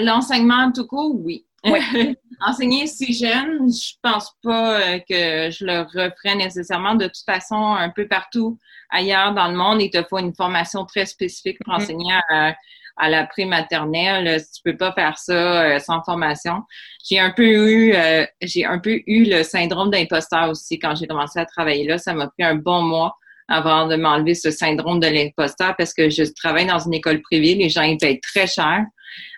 L'enseignement 0.00 0.72
tout 0.72 0.86
court, 0.86 1.14
oui. 1.14 1.44
Enseigner 2.46 2.86
si 2.86 3.12
jeune, 3.12 3.68
je 3.72 3.94
pense 4.00 4.32
pas 4.42 4.80
euh, 4.80 4.98
que 4.98 5.50
je 5.50 5.64
le 5.64 5.80
referais 5.80 6.36
nécessairement. 6.36 6.94
De 6.94 7.06
toute 7.06 7.24
façon, 7.24 7.56
un 7.56 7.90
peu 7.90 8.06
partout 8.06 8.58
ailleurs 8.90 9.34
dans 9.34 9.48
le 9.48 9.56
monde, 9.56 9.82
il 9.82 9.90
te 9.90 10.02
faut 10.04 10.18
une 10.18 10.34
formation 10.34 10.84
très 10.84 11.06
spécifique 11.06 11.58
pour 11.64 11.74
mm-hmm. 11.74 11.82
enseigner 11.82 12.14
à, 12.30 12.54
à 12.96 13.08
la 13.08 13.26
prématernelle. 13.26 14.42
Tu 14.54 14.62
peux 14.64 14.76
pas 14.76 14.92
faire 14.92 15.18
ça 15.18 15.32
euh, 15.62 15.78
sans 15.78 16.02
formation. 16.02 16.62
J'ai 17.08 17.18
un 17.18 17.30
peu 17.30 17.44
eu, 17.44 17.94
euh, 17.94 18.24
j'ai 18.42 18.64
un 18.64 18.78
peu 18.78 19.00
eu 19.06 19.24
le 19.24 19.42
syndrome 19.42 19.90
d'imposteur 19.90 20.50
aussi 20.50 20.78
quand 20.78 20.94
j'ai 20.94 21.06
commencé 21.06 21.38
à 21.38 21.44
travailler 21.44 21.86
là. 21.86 21.98
Ça 21.98 22.14
m'a 22.14 22.26
pris 22.28 22.44
un 22.44 22.54
bon 22.54 22.82
mois 22.82 23.14
avant 23.48 23.86
de 23.86 23.96
m'enlever 23.96 24.34
ce 24.34 24.50
syndrome 24.50 24.98
de 24.98 25.06
l'imposteur 25.06 25.74
parce 25.76 25.94
que 25.94 26.10
je 26.10 26.24
travaille 26.34 26.66
dans 26.66 26.80
une 26.80 26.94
école 26.94 27.20
privée. 27.22 27.54
Les 27.54 27.68
gens 27.68 27.82
ils 27.82 27.98
payent 27.98 28.20
très 28.20 28.46
cher. 28.46 28.84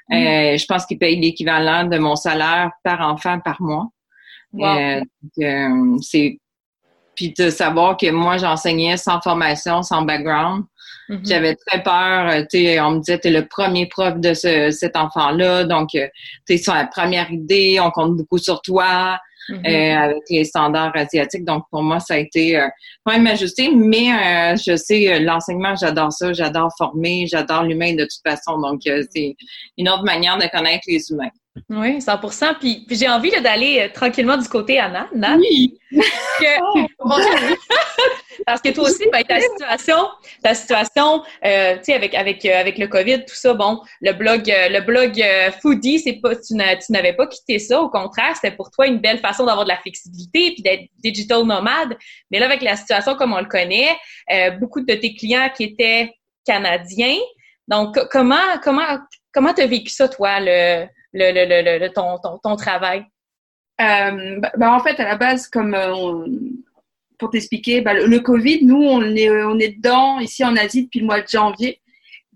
Mm. 0.08 0.14
Euh, 0.14 0.56
je 0.56 0.64
pense 0.66 0.86
qu'ils 0.86 0.98
payent 0.98 1.20
l'équivalent 1.20 1.84
de 1.84 1.98
mon 1.98 2.16
salaire 2.16 2.70
par 2.82 3.00
enfant 3.00 3.38
par 3.40 3.60
mois. 3.60 3.88
c'est 6.00 6.38
puis 7.18 7.34
de 7.36 7.50
savoir 7.50 7.96
que 7.96 8.08
moi 8.12 8.36
j'enseignais 8.36 8.96
sans 8.96 9.20
formation, 9.20 9.82
sans 9.82 10.02
background, 10.02 10.62
Mm-hmm. 11.08 11.28
J'avais 11.28 11.54
très 11.54 11.82
peur. 11.82 12.28
Euh, 12.28 12.42
tu 12.50 12.58
sais, 12.58 12.80
on 12.80 12.92
me 12.92 12.98
disait, 12.98 13.18
t'es 13.18 13.30
le 13.30 13.46
premier 13.46 13.86
prof 13.86 14.18
de 14.18 14.34
ce, 14.34 14.70
cet 14.70 14.96
enfant-là, 14.96 15.64
donc 15.64 15.94
euh, 15.94 16.06
tu 16.46 16.58
sur 16.58 16.74
la 16.74 16.86
première 16.86 17.30
idée, 17.30 17.78
on 17.80 17.90
compte 17.90 18.16
beaucoup 18.16 18.38
sur 18.38 18.60
toi. 18.62 19.18
Mm-hmm. 19.48 19.66
Euh, 19.66 19.98
avec 19.98 20.22
les 20.28 20.44
standards 20.44 20.94
asiatiques. 20.94 21.46
Donc, 21.46 21.64
pour 21.70 21.82
moi, 21.82 22.00
ça 22.00 22.12
a 22.12 22.16
été 22.18 22.62
quand 23.02 23.14
même 23.14 23.26
ajusté, 23.26 23.70
mais 23.74 24.54
je 24.58 24.76
sais, 24.76 25.20
l'enseignement, 25.20 25.74
j'adore 25.74 26.12
ça, 26.12 26.34
j'adore 26.34 26.70
former, 26.76 27.26
j'adore 27.26 27.62
l'humain 27.62 27.94
de 27.94 28.02
toute 28.02 28.20
façon. 28.22 28.60
Donc, 28.60 28.82
c'est 28.84 29.36
une 29.78 29.88
autre 29.88 30.04
manière 30.04 30.36
de 30.36 30.46
connaître 30.52 30.82
les 30.86 31.00
humains. 31.10 31.30
Oui, 31.70 32.00
100 32.00 32.18
Puis, 32.60 32.84
puis 32.86 32.96
j'ai 32.96 33.08
envie 33.08 33.30
d'aller 33.42 33.90
tranquillement 33.92 34.36
du 34.36 34.48
côté 34.48 34.78
Anna. 34.78 35.08
Oui! 35.36 35.78
Parce 38.46 38.60
que 38.60 38.70
toi 38.70 38.84
aussi, 38.84 39.04
ben, 39.10 39.24
ta 39.24 39.40
situation, 39.40 40.08
ta 40.42 40.54
situation, 40.54 41.22
euh, 41.44 41.76
tu 41.78 41.84
sais, 41.84 41.94
avec 41.94 42.14
avec 42.14 42.44
euh, 42.44 42.60
avec 42.60 42.78
le 42.78 42.86
COVID, 42.86 43.24
tout 43.24 43.34
ça, 43.34 43.54
bon, 43.54 43.80
le 44.00 44.12
blog, 44.12 44.50
euh, 44.50 44.68
le 44.68 44.80
blog 44.80 45.22
foodie, 45.60 45.98
c'est 45.98 46.20
pas, 46.20 46.36
tu 46.36 46.54
n'avais 46.54 47.14
pas 47.14 47.26
quitté 47.26 47.58
ça. 47.58 47.80
Au 47.80 47.88
contraire, 47.90 48.34
c'était 48.34 48.54
pour 48.54 48.70
toi 48.70 48.86
une 48.86 48.98
belle 48.98 49.18
façon 49.18 49.46
d'avoir 49.46 49.64
de 49.64 49.70
la 49.70 49.78
flexibilité 49.78 50.52
puis 50.52 50.62
d'être 50.62 50.84
digital 51.02 51.44
nomade. 51.44 51.96
Mais 52.30 52.38
là, 52.38 52.46
avec 52.46 52.62
la 52.62 52.76
situation 52.76 53.14
comme 53.14 53.32
on 53.32 53.40
le 53.40 53.46
connaît, 53.46 53.96
beaucoup 54.60 54.80
de 54.80 54.94
tes 54.94 55.14
clients 55.14 55.50
qui 55.54 55.64
étaient 55.64 56.12
canadiens. 56.46 57.18
Donc, 57.66 57.98
comment 58.10 58.58
comment 58.62 58.98
comment 59.32 59.54
t'as 59.54 59.66
vécu 59.66 59.90
ça, 59.90 60.08
toi, 60.08 60.40
le 60.40 60.86
le, 61.12 61.32
le, 61.32 61.78
le, 61.78 61.92
ton, 61.92 62.18
ton, 62.18 62.38
ton 62.38 62.56
travail? 62.56 63.04
Euh, 63.80 64.40
bah, 64.56 64.72
en 64.72 64.80
fait, 64.80 64.98
à 65.00 65.04
la 65.04 65.16
base, 65.16 65.46
comme 65.48 65.74
on, 65.74 66.24
pour 67.18 67.30
t'expliquer, 67.30 67.80
bah, 67.80 67.94
le, 67.94 68.20
Covid, 68.20 68.64
nous, 68.64 68.82
on 68.82 69.02
est, 69.02 69.30
on 69.30 69.58
est 69.58 69.76
dedans 69.76 70.18
ici 70.20 70.44
en 70.44 70.56
Asie 70.56 70.84
depuis 70.84 71.00
le 71.00 71.06
mois 71.06 71.20
de 71.20 71.28
janvier. 71.28 71.80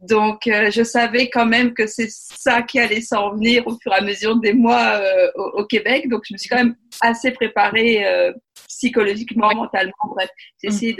Donc, 0.03 0.49
euh, 0.49 0.69
je 0.73 0.83
savais 0.83 1.31
quand 1.31 1.47
même 1.47 1.75
que 1.75 1.87
c'est 1.87 2.11
ça 2.11 2.63
qui 2.63 2.81
allait 2.81 3.01
s'en 3.01 3.35
venir 3.35 3.65
au 3.69 3.79
fur 3.81 3.93
et 3.93 3.99
à 3.99 4.01
mesure 4.01 4.37
des 4.41 4.53
mois 4.53 4.97
euh, 4.97 5.31
au, 5.37 5.65
Québec. 5.65 6.09
Donc, 6.09 6.23
je 6.29 6.35
me 6.35 6.39
suis 6.39 6.49
quand 6.49 6.57
même 6.57 6.75
assez 7.01 7.31
préparée 7.31 8.05
euh, 8.05 8.33
psychologiquement, 8.69 9.55
mentalement. 9.55 9.93
Bref, 10.11 10.29
j'ai 10.61 10.69
mm. 10.69 10.73
essayé 10.73 10.97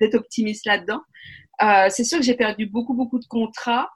d'être 0.00 0.14
optimiste 0.14 0.64
là-dedans. 0.64 1.00
c'est 1.90 2.04
sûr 2.04 2.18
que 2.18 2.24
j'ai 2.24 2.36
perdu 2.36 2.66
beaucoup, 2.66 2.94
beaucoup 2.94 3.18
de 3.18 3.26
contrats. 3.26 3.90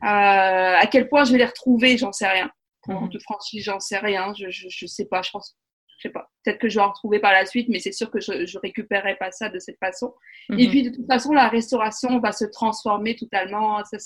à 0.00 0.86
quel 0.92 1.08
point 1.08 1.24
je 1.24 1.32
vais 1.32 1.38
les 1.38 1.46
retrouver, 1.46 1.98
j'en 1.98 2.12
sais 2.12 2.28
rien. 2.28 2.48
Mm. 2.86 3.08
toute 3.10 3.22
franchise, 3.22 3.64
j'en 3.64 3.80
sais 3.80 3.98
rien. 3.98 4.32
Je, 4.38 4.50
je, 4.50 4.68
je 4.70 4.86
sais 4.86 5.06
pas. 5.06 5.22
Je 5.22 5.30
pense 5.30 5.56
je 5.98 6.06
sais 6.08 6.12
pas, 6.12 6.30
peut-être 6.44 6.58
que 6.58 6.68
je 6.68 6.76
vais 6.76 6.84
en 6.84 6.90
retrouver 6.90 7.18
par 7.18 7.32
la 7.32 7.44
suite, 7.44 7.68
mais 7.68 7.80
c'est 7.80 7.92
sûr 7.92 8.10
que 8.10 8.20
je, 8.20 8.46
je 8.46 8.58
récupérerai 8.58 9.16
pas 9.16 9.32
ça 9.32 9.48
de 9.48 9.58
cette 9.58 9.78
façon. 9.78 10.14
Et 10.50 10.66
mhm. 10.66 10.70
puis, 10.70 10.82
de 10.84 10.94
toute 10.94 11.06
façon, 11.06 11.32
la 11.32 11.48
restauration 11.48 12.20
va 12.20 12.30
se 12.30 12.44
transformer 12.44 13.16
totalement. 13.16 13.82
Ça, 13.84 13.98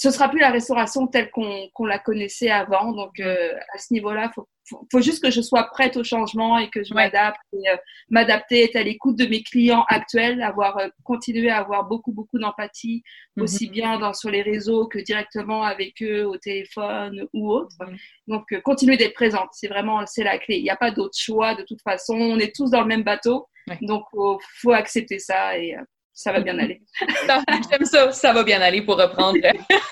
ce 0.00 0.10
sera 0.10 0.30
plus 0.30 0.40
la 0.40 0.50
restauration 0.50 1.06
telle 1.06 1.30
qu'on 1.30 1.84
la 1.84 1.98
connaissait 1.98 2.48
avant. 2.48 2.92
Donc, 2.92 3.20
euh, 3.20 3.52
à 3.74 3.78
ce 3.78 3.92
niveau-là, 3.92 4.30
faut, 4.34 4.48
faut, 4.90 5.02
juste 5.02 5.22
que 5.22 5.30
je 5.30 5.42
sois 5.42 5.64
prête 5.64 5.98
au 5.98 6.04
changement 6.04 6.56
et 6.56 6.70
que 6.70 6.82
je 6.82 6.94
m'adapte 6.94 7.38
euh, 7.52 7.76
m'adapter, 8.08 8.64
être 8.64 8.76
à 8.76 8.82
l'écoute 8.82 9.18
de 9.18 9.26
mes 9.26 9.42
clients 9.42 9.84
actuels, 9.88 10.40
avoir 10.40 10.78
euh, 10.78 10.88
continuer 11.04 11.50
à 11.50 11.58
avoir 11.58 11.84
beaucoup 11.84 12.12
beaucoup 12.12 12.38
d'empathie, 12.38 13.02
mhm. 13.36 13.44
aussi 13.44 13.68
bien 13.68 13.98
dans 13.98 14.14
sur 14.14 14.30
les 14.30 14.40
réseaux 14.40 14.86
que 14.88 14.98
directement 14.98 15.64
avec 15.64 16.02
eux 16.02 16.24
au 16.24 16.38
téléphone 16.38 17.26
ou 17.34 17.52
autre. 17.52 17.76
Mhm. 17.80 17.96
Donc, 18.28 18.62
continuer 18.64 18.96
d'être 18.96 19.12
présente, 19.12 19.50
c'est 19.52 19.68
vraiment 19.68 20.06
c'est 20.06 20.24
la 20.24 20.38
clé. 20.38 20.56
Il 20.56 20.62
n'y 20.62 20.70
a 20.70 20.76
pas 20.76 20.92
d'autre 20.92 21.18
choix 21.18 21.54
de 21.54 21.62
toute 21.62 21.82
façon. 21.82 22.14
On 22.14 22.38
est 22.38 22.56
tous 22.56 22.70
dans 22.70 22.80
le 22.80 22.88
même 22.88 23.02
bateau, 23.02 23.48
donc 23.82 24.04
faut, 24.12 24.40
faut 24.62 24.72
accepter 24.72 25.18
ça 25.18 25.58
et 25.58 25.76
ça 26.20 26.32
va 26.32 26.40
bien 26.40 26.58
aller. 26.58 26.82
J'aime 27.70 27.84
ça, 27.86 28.12
ça 28.12 28.32
va 28.34 28.42
bien 28.42 28.60
aller 28.60 28.82
pour 28.82 28.98
reprendre 28.98 29.38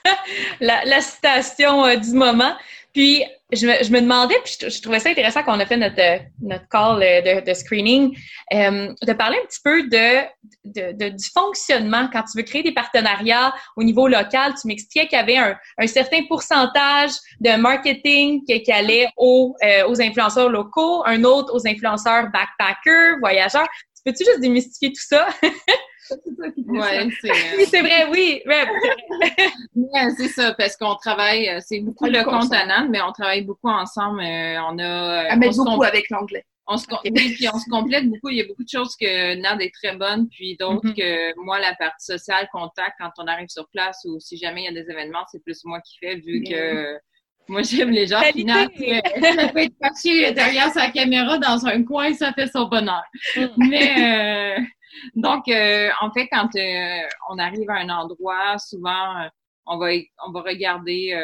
la, 0.61 0.85
la, 0.85 1.01
citation 1.01 1.87
euh, 1.87 1.97
du 1.97 2.11
moment. 2.11 2.55
Puis, 2.93 3.25
je 3.51 3.67
me, 3.67 4.01
demandais, 4.01 4.35
puis 4.45 4.57
je, 4.61 4.83
trouvais 4.83 4.99
ça 4.99 5.09
intéressant 5.09 5.43
quand 5.43 5.57
on 5.57 5.61
a 5.61 5.65
fait 5.65 5.79
notre, 5.79 6.23
notre 6.43 6.69
call 6.69 7.03
euh, 7.03 7.41
de, 7.41 7.55
screening, 7.55 8.15
euh, 8.53 8.93
de 9.03 9.13
parler 9.15 9.39
un 9.43 9.47
petit 9.47 9.61
peu 9.65 9.89
de, 9.89 11.09
du 11.09 11.25
fonctionnement 11.33 12.11
quand 12.13 12.25
tu 12.25 12.37
veux 12.37 12.45
créer 12.45 12.63
des 12.63 12.75
partenariats 12.75 13.55
au 13.77 13.83
niveau 13.83 14.07
local. 14.07 14.53
Tu 14.61 14.69
m'expliquais 14.69 15.07
qu'il 15.07 15.17
y 15.17 15.23
avait 15.23 15.39
un, 15.39 15.87
certain 15.87 16.25
pourcentage 16.29 17.13
de 17.41 17.57
marketing 17.57 18.45
qui, 18.45 18.71
allait 18.71 19.09
aux, 19.17 19.57
aux 19.87 20.03
influenceurs 20.03 20.51
locaux, 20.51 21.03
un 21.07 21.25
autre 21.25 21.55
aux 21.55 21.67
influenceurs 21.67 22.29
backpackers, 22.31 23.19
voyageurs. 23.21 23.69
Tu 23.97 24.03
peux-tu 24.05 24.25
juste 24.25 24.41
démystifier 24.41 24.91
tout 24.91 25.07
ça? 25.09 25.27
Ouais, 26.69 27.09
oui, 27.57 27.65
c'est 27.71 27.81
vrai, 27.81 28.07
oui. 28.11 28.43
Ouais, 29.75 30.09
c'est 30.17 30.29
ça, 30.29 30.55
parce 30.55 30.77
qu'on 30.77 30.95
travaille, 30.97 31.49
euh, 31.49 31.61
c'est 31.65 31.81
beaucoup 31.81 32.07
le 32.07 32.23
compte 32.25 32.53
mais 32.91 33.01
on 33.01 33.13
travaille 33.13 33.43
beaucoup 33.43 33.69
ensemble. 33.69 34.21
Euh, 34.21 34.61
on 34.69 34.79
a. 34.79 35.31
À 35.31 35.37
mettre 35.37 35.57
beaucoup 35.57 35.83
avec 35.83 36.11
l'anglais. 36.11 36.45
On 36.67 36.77
se, 36.77 36.87
puis 36.87 37.49
on 37.53 37.59
se 37.59 37.71
complète 37.71 38.07
beaucoup. 38.09 38.29
Il 38.29 38.37
y 38.37 38.43
a 38.43 38.45
beaucoup 38.45 38.63
de 38.65 38.69
choses 38.69 38.95
que 39.01 39.37
Nad 39.41 39.61
est 39.63 39.73
très 39.73 39.97
bonne, 39.97 40.29
puis 40.29 40.57
d'autres 40.61 40.87
mm-hmm. 40.89 41.33
que 41.35 41.41
moi, 41.43 41.59
la 41.59 41.75
partie 41.77 42.05
sociale, 42.05 42.47
contact, 42.53 42.97
quand 43.01 43.11
on 43.17 43.27
arrive 43.27 43.49
sur 43.49 43.67
place 43.71 44.05
ou 44.05 44.21
si 44.21 44.37
jamais 44.37 44.63
il 44.63 44.75
y 44.75 44.79
a 44.79 44.83
des 44.83 44.91
événements, 44.91 45.25
c'est 45.33 45.43
plus 45.43 45.65
moi 45.65 45.81
qui 45.81 45.97
fais, 45.99 46.17
vu 46.17 46.43
que 46.43 46.99
moi, 47.49 47.63
j'aime 47.63 47.91
les 47.91 48.07
gens 48.07 48.21
qui 48.33 48.45
Nad, 48.45 48.69
ça 48.77 49.49
peut 49.49 49.61
être 49.61 49.79
parti 49.81 50.33
derrière 50.35 50.71
sa 50.71 50.91
caméra 50.91 51.39
dans 51.39 51.67
un 51.67 51.83
coin, 51.83 52.13
ça 52.13 52.33
fait 52.35 52.49
son 52.49 52.69
bonheur. 52.69 53.03
Mm. 53.35 53.47
Mais 53.57 54.57
donc, 55.15 55.49
euh, 55.49 55.91
en 56.01 56.11
fait, 56.13 56.29
quand 56.29 56.49
euh, 56.57 57.09
on 57.31 57.39
arrive 57.39 57.69
à 57.71 57.75
un 57.75 57.89
endroit, 57.89 58.59
souvent, 58.59 59.23
euh, 59.23 59.29
on 59.67 59.79
va 59.79 59.91
on 60.27 60.33
va 60.33 60.41
regarder 60.41 61.15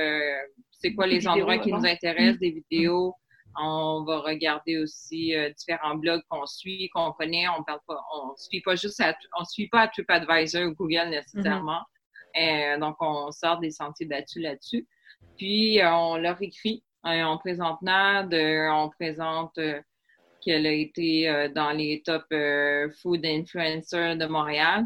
c'est 0.70 0.94
quoi 0.94 1.06
les 1.06 1.26
endroits 1.26 1.58
qui 1.58 1.72
nous 1.72 1.86
intéressent, 1.86 2.38
des 2.38 2.50
vidéos. 2.50 3.14
On 3.56 4.04
va 4.06 4.18
regarder 4.18 4.78
aussi 4.78 5.32
différents 5.56 5.94
blogs 5.94 6.20
qu'on 6.28 6.44
suit, 6.44 6.90
qu'on 6.92 7.12
connaît. 7.12 7.46
On 7.48 7.62
parle 7.62 7.80
pas, 7.86 8.04
on 8.12 8.36
suit 8.36 8.60
pas 8.60 8.74
juste 8.74 9.00
à, 9.00 9.16
on 9.38 9.44
suit 9.44 9.68
pas 9.68 9.82
à 9.82 9.88
TripAdvisor 9.88 10.66
ou 10.66 10.74
Google 10.74 11.08
nécessairement. 11.08 11.80
donc, 12.80 12.96
on 13.00 13.30
sort 13.30 13.60
des 13.60 13.70
sentiers 13.70 14.06
battus 14.06 14.42
là-dessus. 14.42 14.86
Puis, 15.38 15.80
on 15.82 16.16
leur 16.16 16.36
écrit. 16.42 16.84
on 17.04 17.38
présente 17.38 17.80
NAD, 17.80 18.34
on 18.34 18.90
présente 18.90 19.58
qu'elle 20.44 20.66
a 20.66 20.72
été 20.72 21.28
euh, 21.28 21.48
dans 21.48 21.70
les 21.70 22.02
top 22.04 22.24
euh, 22.32 22.88
food 23.02 23.24
influencers 23.24 24.16
de 24.16 24.26
Montréal. 24.26 24.84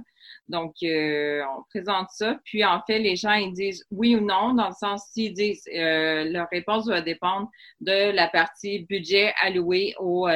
Donc, 0.49 0.75
euh, 0.83 1.43
on 1.57 1.63
présente 1.71 2.09
ça. 2.11 2.39
Puis, 2.45 2.65
en 2.65 2.81
fait, 2.87 2.99
les 2.99 3.17
gens, 3.17 3.33
ils 3.33 3.53
disent 3.53 3.85
oui 3.91 4.17
ou 4.17 4.21
non, 4.21 4.55
dans 4.55 4.69
le 4.69 4.75
sens, 4.75 5.05
s'ils 5.13 5.35
disent, 5.35 5.69
leur 5.73 6.49
réponse 6.51 6.89
va 6.89 7.01
dépendre 7.01 7.49
de 7.81 8.11
la 8.13 8.29
partie 8.29 8.85
budget 8.87 9.33
alloué 9.43 9.95
aux, 9.99 10.29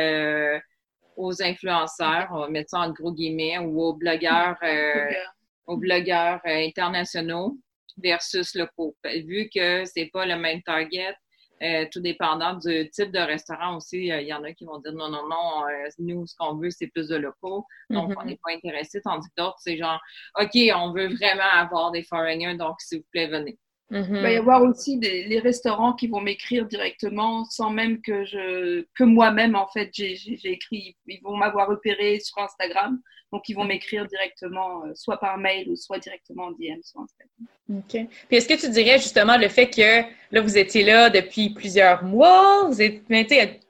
aux 1.17 1.43
influenceurs, 1.43 2.29
on 2.31 2.41
va 2.41 2.49
mettre 2.49 2.71
ça 2.71 2.81
en 2.81 2.91
gros 2.91 3.13
guillemets, 3.13 3.59
ou 3.59 3.81
aux 3.83 3.95
blogueurs 3.95 4.57
aux 5.67 5.77
blogueurs 5.77 6.41
internationaux 6.45 7.57
versus 7.97 8.55
locaux. 8.55 8.97
Vu 9.05 9.49
que 9.55 9.85
c'est 9.85 10.11
pas 10.13 10.27
le 10.27 10.37
même 10.37 10.63
target, 10.63 11.15
euh, 11.63 11.87
tout 11.93 12.01
dépendant 12.01 12.55
du 12.55 12.91
type 12.91 13.13
de 13.13 13.19
restaurant 13.19 13.77
aussi, 13.77 14.11
euh, 14.11 14.21
il 14.21 14.27
y 14.27 14.35
en 14.35 14.43
a 14.43 14.53
qui 14.53 14.65
vont 14.65 14.79
dire 14.79 14.93
non, 14.93 15.09
non, 15.09 15.29
non, 15.29 15.67
euh, 15.69 15.89
nous, 15.99 16.27
ce 16.27 16.35
qu'on 16.37 16.57
veut, 16.57 16.71
c'est 16.71 16.89
plus 16.89 17.09
de 17.09 17.17
locaux. 17.17 17.65
Donc, 17.91 18.11
mm-hmm. 18.11 18.17
on 18.21 18.25
n'est 18.25 18.41
pas 18.43 18.53
intéressé. 18.53 19.01
Tandis 19.03 19.29
que 19.29 19.43
d'autres, 19.43 19.59
c'est 19.59 19.77
genre, 19.77 20.01
OK, 20.41 20.51
on 20.75 20.93
veut 20.93 21.09
vraiment 21.09 21.51
avoir 21.55 21.91
des 21.93 22.03
foreigners, 22.03 22.57
donc 22.57 22.81
s'il 22.81 22.99
vous 22.99 23.07
plaît, 23.13 23.29
venez. 23.29 23.59
Il 23.93 24.23
va 24.23 24.33
y 24.33 24.37
avoir 24.37 24.63
aussi 24.63 24.99
des, 24.99 25.25
les 25.25 25.39
restaurants 25.39 25.93
qui 25.93 26.09
vont 26.09 26.21
m'écrire 26.21 26.67
directement 26.67 27.45
sans 27.45 27.71
même 27.71 28.01
que 28.01 28.25
je 28.25 28.87
que 28.95 29.05
moi-même 29.05 29.55
en 29.55 29.67
fait 29.69 29.91
j'ai 29.93 30.39
écrit 30.45 30.97
ils 31.07 31.21
vont 31.23 31.37
m'avoir 31.37 31.69
repéré 31.69 32.19
sur 32.21 32.39
Instagram 32.39 32.99
donc 33.33 33.49
ils 33.49 33.55
vont 33.55 33.65
m'écrire 33.65 34.07
directement 34.07 34.83
soit 34.95 35.19
par 35.19 35.39
mail 35.39 35.69
ou 35.71 35.77
soit 35.77 35.99
directement 35.99 36.45
en 36.45 36.51
DM 36.53 36.83
sur 36.83 37.01
Instagram. 37.01 37.47
OK. 37.71 38.07
Puis 38.29 38.37
est-ce 38.37 38.47
que 38.47 38.61
tu 38.61 38.71
dirais 38.71 38.99
justement 38.99 39.39
le 39.39 39.49
fait 39.49 39.71
que 39.71 40.03
là, 40.31 40.41
vous 40.43 40.59
étiez 40.59 40.85
là 40.85 41.09
depuis 41.09 41.51
plusieurs 41.51 42.05
mois, 42.05 42.67
vous 42.69 42.83
êtes, 42.83 43.03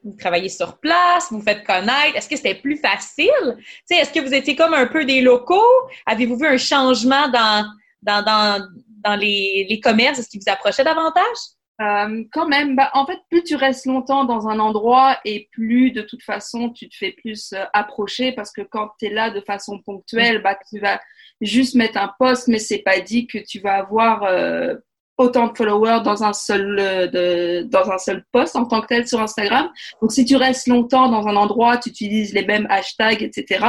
vous 0.02 0.16
travaillez 0.18 0.48
sur 0.48 0.78
place, 0.78 1.28
vous, 1.30 1.40
faites 1.42 1.64
connaître, 1.64 2.16
est-ce 2.16 2.28
que 2.28 2.36
c'était 2.36 2.56
plus 2.56 2.76
facile? 2.76 3.56
sais, 3.86 3.96
est-ce 3.96 4.12
que 4.12 4.18
vous 4.18 4.34
étiez 4.34 4.56
comme 4.56 4.74
un 4.74 4.86
peu 4.86 5.04
des 5.04 5.20
locaux? 5.20 5.62
Avez-vous 6.06 6.38
vu 6.38 6.46
un 6.46 6.56
changement 6.56 7.28
dans, 7.28 7.64
dans, 8.02 8.24
dans, 8.24 8.68
dans 9.04 9.16
les, 9.16 9.66
les 9.68 9.80
commerces? 9.80 10.18
Est-ce 10.18 10.28
qu'ils 10.28 10.40
vous 10.44 10.52
approchaient 10.52 10.84
davantage? 10.84 11.38
Euh, 11.80 12.24
quand 12.32 12.46
même, 12.46 12.76
bah, 12.76 12.90
en 12.92 13.06
fait, 13.06 13.18
plus 13.30 13.42
tu 13.42 13.56
restes 13.56 13.86
longtemps 13.86 14.24
dans 14.24 14.46
un 14.46 14.58
endroit 14.60 15.18
et 15.24 15.48
plus 15.52 15.90
de 15.90 16.02
toute 16.02 16.22
façon 16.22 16.70
tu 16.70 16.88
te 16.88 16.96
fais 16.96 17.12
plus 17.12 17.52
euh, 17.54 17.64
approcher 17.72 18.32
parce 18.32 18.52
que 18.52 18.60
quand 18.60 18.90
tu 18.98 19.06
es 19.06 19.10
là 19.10 19.30
de 19.30 19.40
façon 19.40 19.80
ponctuelle, 19.80 20.42
bah, 20.42 20.56
tu 20.70 20.78
vas 20.78 21.00
juste 21.40 21.74
mettre 21.74 21.98
un 21.98 22.12
post, 22.18 22.46
mais 22.46 22.58
c'est 22.58 22.80
pas 22.80 23.00
dit 23.00 23.26
que 23.26 23.38
tu 23.38 23.58
vas 23.58 23.78
avoir 23.78 24.22
euh, 24.24 24.74
autant 25.16 25.48
de 25.48 25.56
followers 25.56 26.02
dans 26.04 26.22
un 26.22 26.32
seul 26.34 26.76
de, 26.76 27.62
dans 27.62 27.90
un 27.90 27.98
seul 27.98 28.24
post 28.32 28.54
en 28.54 28.66
tant 28.66 28.80
que 28.82 28.86
tel 28.86 29.08
sur 29.08 29.20
Instagram. 29.20 29.68
Donc 30.00 30.12
si 30.12 30.24
tu 30.24 30.36
restes 30.36 30.68
longtemps 30.68 31.08
dans 31.08 31.26
un 31.26 31.36
endroit, 31.36 31.78
tu 31.78 31.88
utilises 31.88 32.32
les 32.32 32.44
mêmes 32.44 32.66
hashtags, 32.70 33.22
etc. 33.22 33.66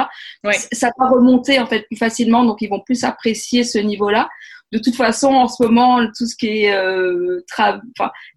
Ça 0.72 0.90
va 1.00 1.10
remonter 1.10 1.60
en 1.60 1.66
fait 1.66 1.82
plus 1.88 1.98
facilement, 1.98 2.44
donc 2.44 2.62
ils 2.62 2.70
vont 2.70 2.82
plus 2.82 3.04
apprécier 3.06 3.64
ce 3.64 3.80
niveau-là 3.80 4.30
de 4.74 4.80
toute 4.80 4.96
façon, 4.96 5.28
en 5.28 5.48
ce 5.48 5.62
moment, 5.62 6.04
tout 6.18 6.26
ce 6.26 6.36
qui 6.36 6.64
est 6.64 6.74
euh, 6.74 7.42
enfin, 7.54 7.80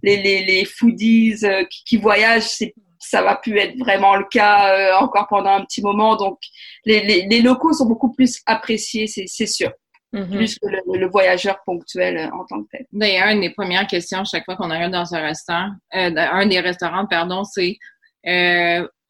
les, 0.03 0.23
les, 0.23 0.45
les 0.45 0.65
foodies 0.67 1.39
euh, 1.45 1.65
qui, 1.65 1.83
qui, 1.85 1.97
voyagent, 1.97 2.43
c'est 2.43 2.75
ça 2.99 3.23
va 3.23 3.37
plus 3.37 3.57
être 3.59 3.79
vraiment 3.79 4.17
le 4.17 4.25
cas 4.31 4.75
euh, 4.75 4.97
encore 4.99 5.29
pendant 5.29 5.51
un 5.51 5.65
petit 5.65 5.81
moment. 5.81 6.17
Donc, 6.17 6.39
les, 6.85 7.03
les, 7.05 7.27
les 7.27 7.41
locaux 7.41 7.73
sont 7.73 7.87
beaucoup 7.87 8.13
plus 8.13 8.41
appréciés, 8.45 9.07
c'est 9.07 9.47
sûr. 9.47 9.71
Mm-hmm. 10.13 10.37
Plus 10.37 10.59
que 10.59 10.67
le, 10.99 11.09
voyageur 11.09 11.59
ponctuel 11.65 12.19
euh, 12.19 12.37
en 12.37 12.45
tant 12.45 12.63
que 12.65 12.69
tel. 12.71 12.87
D'ailleurs, 12.93 13.29
une 13.29 13.41
des 13.41 13.51
premières 13.55 13.87
questions 13.87 14.25
chaque 14.25 14.45
fois 14.45 14.57
qu'on 14.57 14.71
arrive 14.71 14.91
dans 14.91 15.15
un 15.15 15.21
restaurant, 15.21 15.71
un 15.93 16.47
des 16.47 16.61
restaurants, 16.61 17.07
pardon, 17.07 17.45
c'est 17.45 17.79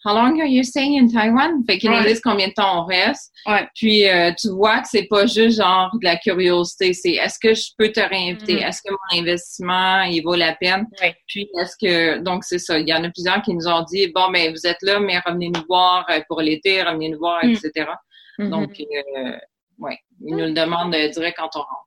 How 0.06 0.14
long 0.14 0.40
are 0.40 0.46
you 0.46 0.62
staying 0.62 0.96
in 0.96 1.08
Taiwan? 1.08 1.64
Fait 1.66 1.78
qu'ils 1.78 1.90
nous 1.90 2.00
disent 2.04 2.20
combien 2.20 2.46
de 2.46 2.52
temps 2.52 2.82
on 2.82 2.84
reste. 2.84 3.32
Ouais. 3.44 3.66
Puis 3.74 4.08
euh, 4.08 4.30
tu 4.38 4.50
vois 4.50 4.80
que 4.80 4.88
c'est 4.88 5.08
pas 5.10 5.26
juste 5.26 5.60
genre 5.60 5.90
de 6.00 6.04
la 6.04 6.16
curiosité, 6.16 6.92
c'est 6.92 7.14
est-ce 7.14 7.40
que 7.40 7.54
je 7.54 7.70
peux 7.76 7.90
te 7.90 7.98
réinviter? 7.98 8.54
Mm. 8.54 8.58
Est-ce 8.58 8.82
que 8.82 8.92
mon 8.92 9.20
investissement 9.20 10.02
il 10.02 10.22
vaut 10.22 10.36
la 10.36 10.54
peine? 10.54 10.86
Puis 11.26 11.48
est-ce 11.60 11.74
que 11.80 12.18
donc 12.18 12.44
c'est 12.44 12.60
ça. 12.60 12.78
Il 12.78 12.88
y 12.88 12.94
en 12.94 13.02
a 13.02 13.10
plusieurs 13.10 13.42
qui 13.42 13.52
nous 13.52 13.66
ont 13.66 13.82
dit 13.82 14.06
bon 14.14 14.30
ben 14.30 14.52
vous 14.52 14.64
êtes 14.64 14.80
là, 14.82 15.00
mais 15.00 15.18
revenez 15.26 15.48
nous 15.48 15.64
voir 15.68 16.06
euh, 16.10 16.20
pour 16.28 16.40
l'été, 16.40 16.84
revenez 16.84 17.08
nous 17.08 17.18
voir, 17.18 17.42
etc. 17.42 17.72
Mm-hmm. 18.38 18.48
Donc 18.48 18.80
euh, 18.80 19.32
ouais, 19.78 19.98
ils 20.24 20.36
nous 20.36 20.44
le 20.44 20.52
demandent 20.52 20.94
direct 20.94 21.36
quand 21.36 21.50
on 21.56 21.60
rentre. 21.60 21.86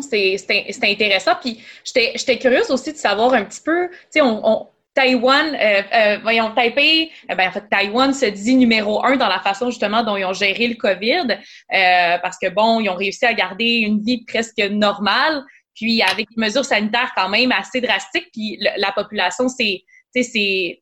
C'est 0.00 0.36
intéressant. 0.82 1.32
Puis 1.40 1.60
j'étais 1.84 2.38
curieuse 2.38 2.70
aussi 2.70 2.92
de 2.92 2.98
savoir 2.98 3.34
un 3.34 3.44
petit 3.44 3.60
peu, 3.60 3.88
tu 3.90 3.96
sais, 4.10 4.20
on, 4.20 4.40
on 4.44 4.66
Taïwan, 4.94 5.54
euh, 5.54 5.82
euh, 5.92 6.18
voyons, 6.22 6.54
Taipei, 6.54 7.10
eh 7.28 7.34
ben, 7.34 7.48
en 7.48 7.52
fait, 7.52 7.68
Taïwan 7.70 8.12
se 8.12 8.26
dit 8.26 8.54
numéro 8.54 9.04
un 9.04 9.16
dans 9.16 9.28
la 9.28 9.40
façon 9.40 9.70
justement 9.70 10.02
dont 10.02 10.16
ils 10.16 10.24
ont 10.24 10.34
géré 10.34 10.68
le 10.68 10.74
COVID, 10.74 11.28
euh, 11.30 12.18
parce 12.18 12.36
que 12.38 12.48
bon, 12.50 12.80
ils 12.80 12.90
ont 12.90 12.94
réussi 12.94 13.24
à 13.24 13.32
garder 13.32 13.82
une 13.86 14.02
vie 14.02 14.24
presque 14.24 14.58
normale, 14.58 15.42
puis 15.74 16.02
avec 16.02 16.28
des 16.28 16.40
mesures 16.40 16.64
sanitaires 16.64 17.12
quand 17.16 17.30
même 17.30 17.52
assez 17.52 17.80
drastiques, 17.80 18.28
puis 18.32 18.58
la 18.76 18.92
population 18.92 19.48
c'est, 19.48 19.82
c'est 20.14 20.81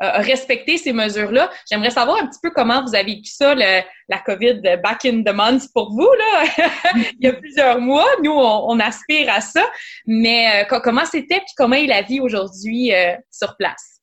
euh, 0.00 0.18
respecter 0.18 0.76
ces 0.76 0.92
mesures-là. 0.92 1.50
J'aimerais 1.68 1.90
savoir 1.90 2.22
un 2.22 2.26
petit 2.26 2.38
peu 2.40 2.50
comment 2.50 2.84
vous 2.84 2.94
avez 2.94 3.14
vécu 3.14 3.32
ça, 3.32 3.54
le, 3.54 3.82
la 4.08 4.18
COVID 4.18 4.60
back 4.82 5.04
in 5.04 5.22
the 5.22 5.34
months 5.34 5.68
pour 5.74 5.90
vous, 5.90 6.08
là. 6.18 6.68
Il 7.18 7.26
y 7.26 7.28
a 7.28 7.32
plusieurs 7.32 7.80
mois. 7.80 8.06
Nous, 8.22 8.30
on, 8.32 8.78
aspire 8.78 9.28
à 9.32 9.40
ça. 9.40 9.64
Mais 10.06 10.64
euh, 10.70 10.80
comment 10.80 11.04
c'était 11.04 11.38
puis 11.38 11.52
comment 11.56 11.74
est 11.74 11.86
la 11.86 12.02
vie 12.02 12.20
aujourd'hui 12.20 12.94
euh, 12.94 13.16
sur 13.30 13.56
place? 13.56 14.00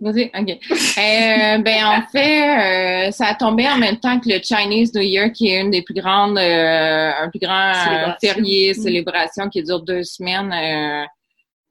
Vas-y, 0.00 0.30
OK. 0.38 0.50
Euh, 0.70 1.58
ben, 1.58 1.84
en 1.84 2.02
fait, 2.10 3.10
ça 3.10 3.26
a 3.26 3.34
tombé 3.34 3.68
en 3.68 3.76
même 3.76 3.98
temps 3.98 4.20
que 4.20 4.28
le 4.28 4.40
Chinese 4.40 4.94
New 4.94 5.02
Year, 5.02 5.32
qui 5.32 5.48
est 5.50 5.60
une 5.60 5.70
des 5.70 5.82
plus 5.82 5.94
grandes, 5.94 6.38
un 6.38 7.28
plus 7.28 7.40
grand 7.40 7.72
férié, 8.20 8.70
mm. 8.70 8.74
célébration 8.74 9.48
qui 9.48 9.64
dure 9.64 9.82
deux 9.82 10.04
semaines 10.04 11.06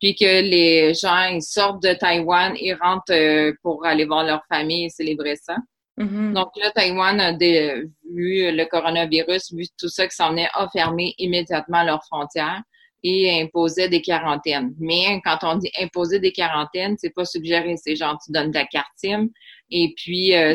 puis 0.04 0.16
que 0.16 0.42
les 0.42 0.94
gens 0.94 1.30
ils 1.32 1.42
sortent 1.42 1.82
de 1.82 1.94
Taïwan 1.94 2.54
et 2.60 2.74
rentrent 2.74 3.14
euh, 3.14 3.54
pour 3.62 3.86
aller 3.86 4.04
voir 4.04 4.26
leur 4.26 4.44
famille 4.50 4.86
et 4.86 4.90
célébrer 4.90 5.38
ça. 5.38 5.56
Mm-hmm. 5.98 6.34
Donc 6.34 6.50
là, 6.62 6.72
Taïwan 6.72 7.22
a 7.22 7.32
vu 7.32 8.52
le 8.52 8.66
coronavirus, 8.66 9.54
vu 9.54 9.64
tout 9.80 9.88
ça 9.88 10.06
qui 10.06 10.16
s'en 10.16 10.36
est, 10.36 10.50
a 10.56 10.68
fermé 10.74 11.14
immédiatement 11.20 11.84
leurs 11.84 12.04
frontières 12.04 12.62
et 13.02 13.42
imposait 13.42 13.88
des 13.88 14.02
quarantaines. 14.02 14.74
Mais 14.78 15.22
quand 15.24 15.38
on 15.44 15.56
dit 15.56 15.72
imposer 15.80 16.20
des 16.20 16.34
quarantaines, 16.34 16.96
c'est 16.98 17.14
pas 17.14 17.24
suggérer, 17.24 17.76
c'est 17.78 17.96
genre 17.96 18.20
tu 18.26 18.34
donnes 18.34 18.52
ta 18.52 18.66
carte 18.66 18.92
SIM 18.98 19.30
et 19.72 19.94
puis 19.96 20.36
euh, 20.36 20.54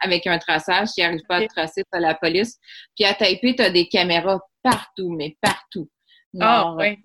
avec 0.00 0.28
un 0.28 0.38
traçage, 0.38 0.88
s'il 0.88 1.02
n'arrive 1.02 1.22
pas 1.28 1.38
à 1.38 1.46
tracer, 1.48 1.82
tu 1.92 2.00
la 2.00 2.14
police. 2.14 2.56
Puis 2.96 3.04
à 3.04 3.14
Taipei, 3.14 3.56
tu 3.56 3.62
as 3.62 3.70
des 3.70 3.88
caméras 3.88 4.38
partout, 4.62 5.10
mais 5.10 5.36
partout. 5.40 5.88
Ah, 6.38 6.74
oui. 6.76 6.96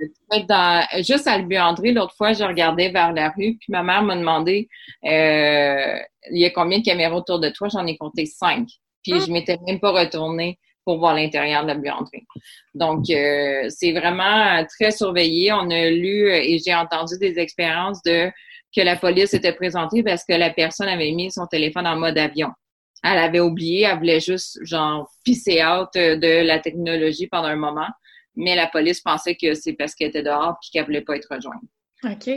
dans, 0.48 0.86
juste 1.02 1.28
à 1.28 1.38
le 1.38 1.60
André, 1.60 1.92
l'autre 1.92 2.14
fois, 2.16 2.34
je 2.34 2.44
regardais 2.44 2.90
vers 2.90 3.12
la 3.12 3.30
rue, 3.30 3.58
puis 3.58 3.68
ma 3.70 3.82
mère 3.82 4.04
m'a 4.04 4.16
demandé 4.16 4.68
euh, 5.04 5.98
il 6.32 6.40
y 6.40 6.46
a 6.46 6.52
combien 6.52 6.80
de 6.80 6.84
caméras 6.84 7.16
autour 7.16 7.40
de 7.40 7.50
toi? 7.50 7.68
J'en 7.70 7.88
ai 7.88 7.98
compté 7.98 8.26
cinq. 8.26 8.68
Puis 9.04 9.14
ah. 9.14 9.20
je 9.26 9.32
m'étais 9.32 9.58
même 9.66 9.80
pas 9.80 9.92
retournée 9.92 10.60
pour 10.84 11.00
voir 11.00 11.16
l'intérieur 11.16 11.64
de 11.64 11.70
la 11.70 11.76
buanderie. 11.76 12.26
Donc, 12.76 13.10
euh, 13.10 13.66
c'est 13.70 13.92
vraiment 13.92 14.64
très 14.66 14.92
surveillé. 14.92 15.52
On 15.52 15.70
a 15.72 15.90
lu 15.90 16.32
et 16.32 16.60
j'ai 16.64 16.76
entendu 16.76 17.18
des 17.20 17.40
expériences 17.40 18.04
de 18.04 18.32
que 18.76 18.82
la 18.82 18.96
police 18.96 19.34
était 19.34 19.54
présentée 19.54 20.04
parce 20.04 20.24
que 20.26 20.34
la 20.34 20.52
personne 20.52 20.88
avait 20.88 21.12
mis 21.12 21.32
son 21.32 21.48
téléphone 21.48 21.88
en 21.88 21.96
mode 21.96 22.18
avion. 22.18 22.50
Elle 23.04 23.18
avait 23.18 23.40
oublié, 23.40 23.84
elle 23.84 23.98
voulait 23.98 24.20
juste 24.20 24.60
genre 24.64 25.10
pisser 25.24 25.64
out 25.64 25.90
de 25.96 26.46
la 26.46 26.60
technologie 26.60 27.28
pendant 27.28 27.48
un 27.48 27.56
moment 27.56 27.88
mais 28.36 28.56
la 28.56 28.68
police 28.68 29.02
pensait 29.02 29.36
que 29.36 29.54
c'est 29.54 29.74
parce 29.74 29.96
qu'elle 29.96 30.10
était 30.10 30.24
dehors 30.24 30.58
et 30.64 30.68
qu'elle 30.72 30.86
voulait 30.86 31.02
pas 31.02 31.16
être 31.16 31.28
rejointe. 31.32 31.62
OK. 32.04 32.30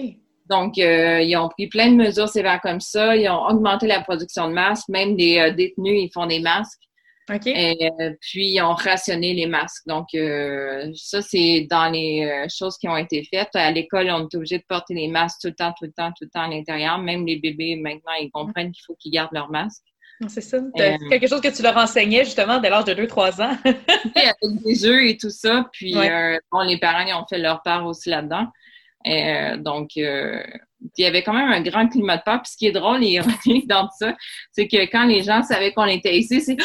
Donc, 0.49 0.79
euh, 0.79 1.21
ils 1.21 1.37
ont 1.37 1.49
pris 1.49 1.69
plein 1.69 1.91
de 1.91 1.97
mesures 1.97 2.29
sévères 2.29 2.61
comme 2.63 2.81
ça. 2.81 3.15
Ils 3.17 3.29
ont 3.29 3.47
augmenté 3.47 3.87
la 3.87 4.01
production 4.01 4.49
de 4.49 4.55
masques. 4.55 4.89
Même 4.89 5.17
les 5.17 5.39
euh, 5.39 5.51
détenus, 5.53 6.05
ils 6.05 6.11
font 6.13 6.27
des 6.27 6.41
masques. 6.41 6.81
OK. 7.31 7.47
Et, 7.47 7.91
euh, 8.01 8.13
puis, 8.23 8.53
ils 8.53 8.63
ont 8.63 8.73
rationné 8.73 9.35
les 9.35 9.47
masques. 9.47 9.87
Donc, 9.87 10.07
ça, 10.95 11.21
c'est 11.21 11.67
dans 11.71 11.91
les 11.91 12.47
choses 12.49 12.79
qui 12.79 12.89
ont 12.89 12.97
été 12.97 13.23
faites. 13.25 13.55
À 13.55 13.71
l'école, 13.71 14.09
on 14.11 14.27
est 14.27 14.35
obligé 14.35 14.59
de 14.59 14.65
porter 14.67 14.95
les 14.95 15.09
masques 15.09 15.41
tout 15.43 15.49
le 15.49 15.55
temps, 15.55 15.75
tout 15.79 15.85
le 15.85 15.93
temps, 15.93 16.11
tout 16.17 16.25
le 16.25 16.31
temps 16.31 16.45
à 16.45 16.49
l'intérieur. 16.49 16.97
Même 16.99 17.27
les 17.27 17.37
bébés, 17.37 17.77
maintenant, 17.77 18.15
ils 18.19 18.31
comprennent 18.31 18.73
qu'il 18.73 18.85
faut 18.87 18.97
qu'ils 18.99 19.13
gardent 19.13 19.35
leurs 19.35 19.51
masques. 19.51 19.85
C'est 20.27 20.41
ça. 20.41 20.57
Euh, 20.57 20.97
quelque 21.11 21.29
chose 21.29 21.41
que 21.41 21.55
tu 21.55 21.63
leur 21.63 21.77
enseignais 21.77 22.25
justement 22.25 22.59
dès 22.59 22.71
l'âge 22.71 22.85
de 22.85 22.95
2-3 22.95 23.41
ans? 23.41 23.57
avec 23.65 24.63
des 24.65 24.75
jeux 24.75 25.07
et 25.07 25.17
tout 25.17 25.31
ça. 25.31 25.67
Puis 25.73 25.97
euh, 25.97 26.39
bon, 26.51 26.61
les 26.63 26.79
parents 26.79 27.05
ils 27.07 27.15
ont 27.15 27.25
fait 27.29 27.39
leur 27.39 27.63
part 27.63 27.87
aussi 27.87 28.09
là-dedans. 28.11 28.47
Euh, 29.07 29.57
donc, 29.59 29.95
il 29.95 30.43
y 30.99 31.05
avait 31.05 31.23
quand 31.23 31.33
même 31.33 31.51
un 31.53 31.63
grand 31.63 31.89
climat 31.89 32.17
de 32.17 32.23
peur. 32.25 32.43
Puis 32.43 32.53
ce 32.53 32.57
qui 32.57 32.67
est 32.67 32.73
drôle 32.73 33.05
et 33.05 33.07
ironique 33.47 33.69
dans 33.69 33.85
tout 33.85 33.95
ça, 34.01 34.17
c'est 34.51 34.67
que 34.67 34.91
quand 34.91 35.05
les 35.05 35.23
gens 35.23 35.43
savaient 35.45 35.73
qu'on 35.73 35.85
était 35.85 36.17
ici, 36.17 36.41
c'est 36.41 36.57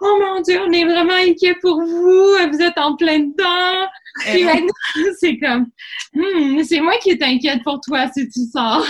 Oh 0.00 0.18
mon 0.20 0.40
Dieu, 0.40 0.60
on 0.66 0.72
est 0.72 0.84
vraiment 0.84 1.14
inquiets 1.14 1.56
pour 1.60 1.82
vous, 1.82 2.36
vous 2.50 2.62
êtes 2.62 2.78
en 2.78 2.96
plein 2.96 3.18
dedans. 3.18 3.86
Puis 4.24 4.46
c'est 5.20 5.38
comme 5.38 5.66
hmm, 6.14 6.62
c'est 6.62 6.80
moi 6.80 6.94
qui 7.02 7.10
est 7.10 7.22
inquiète 7.22 7.62
pour 7.64 7.80
toi 7.80 8.08
si 8.14 8.26
tu 8.30 8.40
sors. 8.50 8.86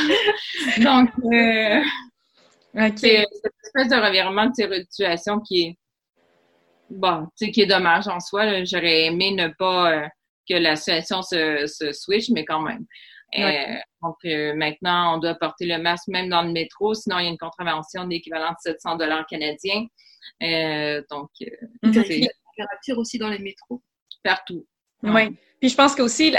donc, 0.79 1.11
c'est 2.97 3.25
cette 3.43 3.55
espèce 3.65 3.89
de 3.89 3.97
revirement 3.97 4.47
de 4.47 4.85
situation 4.89 5.41
qui 5.41 5.63
est 5.63 5.79
bon, 6.91 7.27
tu 7.37 7.47
sais, 7.47 7.51
qui 7.51 7.63
est 7.63 7.67
dommage 7.67 8.09
en 8.09 8.21
soi. 8.21 8.65
J'aurais 8.65 9.05
aimé 9.05 9.33
ne 9.33 9.49
pas 9.49 9.93
euh, 9.93 10.07
que 10.49 10.55
la 10.55 10.77
situation 10.77 11.23
se, 11.23 11.67
se 11.67 11.93
switch, 11.93 12.31
mais 12.31 12.45
quand 12.45 12.61
même. 12.61 12.85
Euh, 13.37 13.75
donc 14.03 14.17
euh, 14.27 14.55
maintenant, 14.55 15.17
on 15.17 15.19
doit 15.19 15.35
porter 15.35 15.67
le 15.67 15.79
masque 15.79 16.07
même 16.09 16.29
dans 16.29 16.43
le 16.43 16.53
métro, 16.53 16.95
sinon 16.95 17.19
il 17.19 17.25
y 17.25 17.27
a 17.27 17.31
une 17.31 17.39
contravention 17.39 18.05
d'équivalent 18.05 18.51
de 18.51 18.57
700 18.61 18.97
dollars 18.97 19.27
canadiens. 19.27 19.87
donc, 21.11 21.31
température 21.83 22.99
aussi 22.99 23.19
dans 23.19 23.29
les 23.29 23.41
métros. 23.41 23.83
Partout. 24.23 24.67
Oui. 25.03 25.37
Puis 25.61 25.71
je 25.71 25.77
pense 25.77 25.95
qu'aussi, 25.95 26.35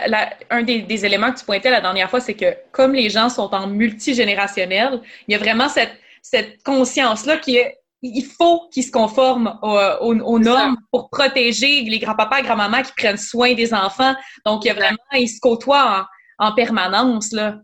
un 0.49 0.63
des, 0.63 1.05
éléments 1.05 1.31
que 1.31 1.39
tu 1.39 1.45
pointais 1.45 1.69
la 1.69 1.81
dernière 1.81 2.09
fois, 2.09 2.19
c'est 2.19 2.35
que 2.35 2.55
comme 2.71 2.93
les 2.93 3.09
gens 3.09 3.29
sont 3.29 3.53
en 3.53 3.67
multigénérationnel, 3.67 5.01
il 5.27 5.33
y 5.33 5.35
a 5.35 5.39
vraiment 5.39 5.67
cette, 5.67 5.97
cette 6.27 6.63
conscience-là 6.63 7.37
qui 7.37 7.57
est 7.57 7.77
il 8.01 8.23
faut 8.23 8.67
qu'ils 8.71 8.83
se 8.83 8.91
conforment 8.91 9.57
aux, 9.63 10.39
normes 10.39 10.77
pour 10.91 11.09
protéger 11.09 11.81
les 11.81 11.97
grands-papas 11.97 12.39
et 12.39 12.43
grands-mamans 12.43 12.83
qui 12.83 12.91
prennent 12.95 13.17
soin 13.17 13.55
des 13.55 13.73
enfants. 13.73 14.13
Donc, 14.45 14.63
il 14.63 14.67
y 14.67 14.71
a 14.71 14.75
vraiment, 14.75 14.97
ils 15.13 15.27
se 15.27 15.39
côtoient 15.39 16.07
en, 16.37 16.53
permanence, 16.53 17.31
là. 17.31 17.57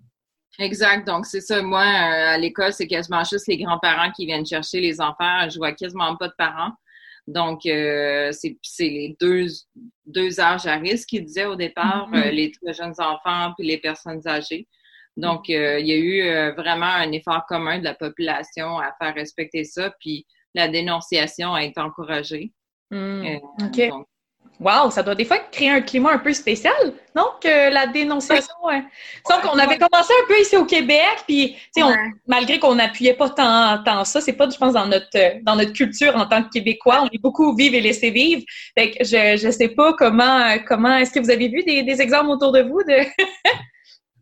Exact. 0.57 1.05
Donc, 1.05 1.27
c'est 1.27 1.41
ça. 1.41 1.61
Moi, 1.61 1.81
euh, 1.81 2.33
à 2.33 2.37
l'école, 2.39 2.73
c'est 2.73 2.87
quasiment 2.87 3.23
juste 3.23 3.47
les 3.47 3.57
grands-parents 3.57 4.11
qui 4.15 4.25
viennent 4.25 4.45
chercher 4.45 4.79
les 4.79 4.99
enfants. 4.99 5.47
Je 5.47 5.57
vois 5.57 5.73
quasiment 5.73 6.15
pas 6.15 6.29
de 6.29 6.33
parents. 6.35 6.71
Donc, 7.27 7.65
euh, 7.67 8.31
c'est 8.31 8.57
les 8.79 9.15
deux, 9.19 9.45
deux 10.07 10.39
âges 10.39 10.65
à 10.65 10.77
risque 10.77 11.09
qu'ils 11.09 11.25
disaient 11.25 11.45
au 11.45 11.55
départ, 11.55 12.09
mm-hmm. 12.09 12.27
euh, 12.27 12.31
les 12.31 12.51
très 12.51 12.73
jeunes 12.73 12.95
enfants 12.97 13.53
puis 13.57 13.67
les 13.67 13.77
personnes 13.77 14.21
âgées. 14.27 14.67
Donc, 15.17 15.49
euh, 15.49 15.79
il 15.79 15.87
y 15.87 15.91
a 15.91 15.95
eu 15.95 16.21
euh, 16.21 16.51
vraiment 16.53 16.85
un 16.85 17.11
effort 17.11 17.45
commun 17.47 17.79
de 17.79 17.83
la 17.83 17.93
population 17.93 18.79
à 18.79 18.93
faire 18.99 19.13
respecter 19.13 19.63
ça, 19.63 19.93
puis 19.99 20.25
la 20.55 20.67
dénonciation 20.67 21.53
a 21.53 21.63
été 21.63 21.79
encouragée. 21.81 22.51
Hmm. 22.91 23.23
Euh, 23.25 23.65
OK. 23.65 24.05
wow, 24.59 24.89
ça 24.89 25.01
doit 25.03 25.15
des 25.15 25.23
fois 25.25 25.39
créer 25.51 25.69
un 25.69 25.81
climat 25.81 26.11
un 26.11 26.17
peu 26.19 26.33
spécial, 26.33 26.93
non? 27.15 27.25
Que 27.41 27.71
la 27.71 27.87
dénonciation. 27.87 28.53
Ouais. 28.63 28.83
Donc, 29.27 29.51
on 29.51 29.57
avait 29.57 29.79
commencé 29.79 30.13
un 30.21 30.27
peu 30.27 30.39
ici 30.39 30.55
au 30.55 30.65
Québec, 30.65 31.23
puis, 31.27 31.57
tu 31.75 31.81
sais, 31.81 31.87
malgré 32.27 32.59
qu'on 32.59 32.75
n'appuyait 32.75 33.15
pas 33.15 33.29
tant, 33.29 33.83
tant 33.83 34.05
ça, 34.05 34.21
c'est 34.21 34.33
pas, 34.33 34.47
je 34.47 34.57
pense, 34.57 34.73
dans 34.73 34.85
notre, 34.85 35.43
dans 35.43 35.55
notre 35.55 35.73
culture 35.73 36.15
en 36.15 36.27
tant 36.27 36.43
que 36.43 36.49
Québécois. 36.49 37.01
On 37.01 37.07
est 37.07 37.21
beaucoup 37.21 37.55
vivre 37.55 37.75
et 37.75 37.81
laisser 37.81 38.11
vivre. 38.11 38.43
Fait 38.77 38.91
que 38.91 39.03
je, 39.03 39.35
je 39.35 39.49
sais 39.49 39.69
pas 39.69 39.93
comment, 39.93 40.55
comment, 40.67 40.95
est-ce 40.95 41.11
que 41.11 41.19
vous 41.19 41.31
avez 41.31 41.47
vu 41.47 41.63
des, 41.63 41.81
des 41.81 42.01
exemples 42.01 42.29
autour 42.29 42.51
de 42.51 42.61
vous 42.61 42.83
de. 42.83 42.99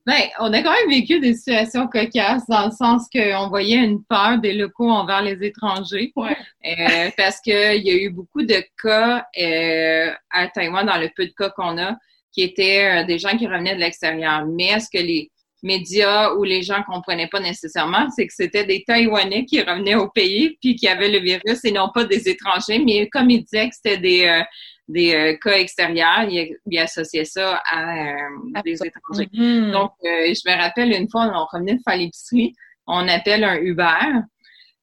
Ben, 0.10 0.24
on 0.40 0.52
a 0.54 0.64
quand 0.64 0.72
même 0.72 0.90
vécu 0.90 1.20
des 1.20 1.36
situations 1.36 1.88
cocasses 1.88 2.48
dans 2.48 2.66
le 2.66 2.72
sens 2.72 3.04
qu'on 3.14 3.48
voyait 3.48 3.78
une 3.78 4.04
peur 4.04 4.40
des 4.40 4.54
locaux 4.54 4.90
envers 4.90 5.22
les 5.22 5.38
étrangers. 5.46 6.12
Euh, 6.18 6.24
parce 7.18 7.40
qu'il 7.42 7.54
y 7.54 7.92
a 7.92 7.94
eu 7.94 8.10
beaucoup 8.10 8.42
de 8.42 8.60
cas 8.82 9.28
euh, 9.40 10.12
à 10.32 10.48
Taïwan, 10.48 10.88
dans 10.88 10.98
le 10.98 11.12
peu 11.16 11.28
de 11.28 11.34
cas 11.38 11.52
qu'on 11.52 11.78
a, 11.78 11.96
qui 12.32 12.42
étaient 12.42 13.04
euh, 13.04 13.06
des 13.06 13.20
gens 13.20 13.38
qui 13.38 13.46
revenaient 13.46 13.76
de 13.76 13.82
l'extérieur. 13.82 14.48
Mais 14.48 14.70
est-ce 14.70 14.90
que 14.92 14.98
les 14.98 15.30
médias 15.62 16.34
ou 16.34 16.44
les 16.44 16.64
gens 16.64 16.82
comprenaient 16.88 17.28
pas 17.28 17.40
nécessairement, 17.40 18.10
c'est 18.10 18.26
que 18.26 18.34
c'était 18.34 18.66
des 18.66 18.84
Taïwanais 18.88 19.46
qui 19.46 19.62
revenaient 19.62 19.94
au 19.94 20.10
pays 20.10 20.58
puis 20.60 20.76
qui 20.76 20.88
avaient 20.88 21.12
le 21.12 21.20
virus 21.20 21.64
et 21.64 21.72
non 21.72 21.92
pas 21.94 22.06
des 22.06 22.28
étrangers. 22.28 22.80
Mais 22.80 23.08
comme 23.10 23.30
ils 23.30 23.44
disaient 23.44 23.70
que 23.70 23.76
c'était 23.76 23.98
des 24.00 24.44
des 24.90 25.14
euh, 25.14 25.38
cas 25.38 25.58
extérieurs, 25.58 26.24
il, 26.30 26.58
il, 26.66 26.80
associait 26.80 27.24
ça 27.24 27.62
à 27.70 27.94
euh, 27.96 28.62
des 28.66 28.74
étrangers. 28.74 29.30
Mm-hmm. 29.32 29.72
Donc, 29.72 29.92
euh, 30.04 30.34
je 30.34 30.50
me 30.50 30.58
rappelle 30.58 30.92
une 30.92 31.08
fois, 31.10 31.32
on 31.34 31.46
revenait 31.46 31.76
de 31.76 31.82
faire 31.88 31.98
l'épicerie, 31.98 32.54
on 32.88 33.08
appelle 33.08 33.44
un 33.44 33.58
Uber, 33.58 34.24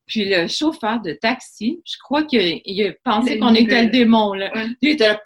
puis 0.07 0.25
le 0.25 0.47
chauffeur 0.47 1.01
de 1.01 1.13
taxi, 1.13 1.83
je 1.85 1.97
crois 2.03 2.23
qu'il 2.23 2.63
pensait 3.03 3.39
qu'on 3.39 3.55
était 3.57 3.83
le 3.83 3.91
démon, 3.91 4.33
là. 4.35 4.53
Il 4.81 4.91
était 4.91 5.09
là, 5.09 5.21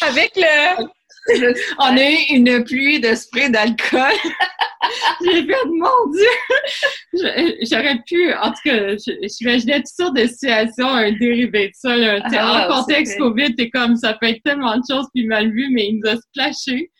avec 0.00 0.32
le... 0.34 0.86
on 1.78 1.96
a 1.96 2.10
eu 2.10 2.16
une 2.30 2.64
pluie 2.64 3.00
de 3.00 3.14
spray 3.14 3.50
d'alcool. 3.50 4.12
J'ai 5.24 5.44
fait, 5.44 5.64
mon 5.66 6.10
Dieu! 6.12 7.54
J'aurais 7.62 7.98
pu, 8.06 8.32
en 8.34 8.50
tout 8.50 8.60
cas, 8.64 8.96
j'imaginais 8.96 9.78
toutes 9.78 9.86
sortes 9.88 10.16
de 10.16 10.26
situations, 10.26 10.88
un 10.88 11.12
dérivé 11.12 11.68
de 11.68 11.72
ça. 11.74 11.96
Là. 11.96 12.20
Ah, 12.24 12.68
en 12.68 12.80
contexte 12.80 13.18
COVID, 13.18 13.54
t'es 13.56 13.70
comme, 13.70 13.96
ça 13.96 14.14
peut 14.14 14.28
être 14.28 14.42
tellement 14.44 14.76
de 14.76 14.82
choses, 14.88 15.06
puis 15.14 15.26
mal 15.26 15.50
vu, 15.50 15.68
mais 15.72 15.88
il 15.88 16.00
nous 16.00 16.10
a 16.10 16.16
splashé. 16.16 16.90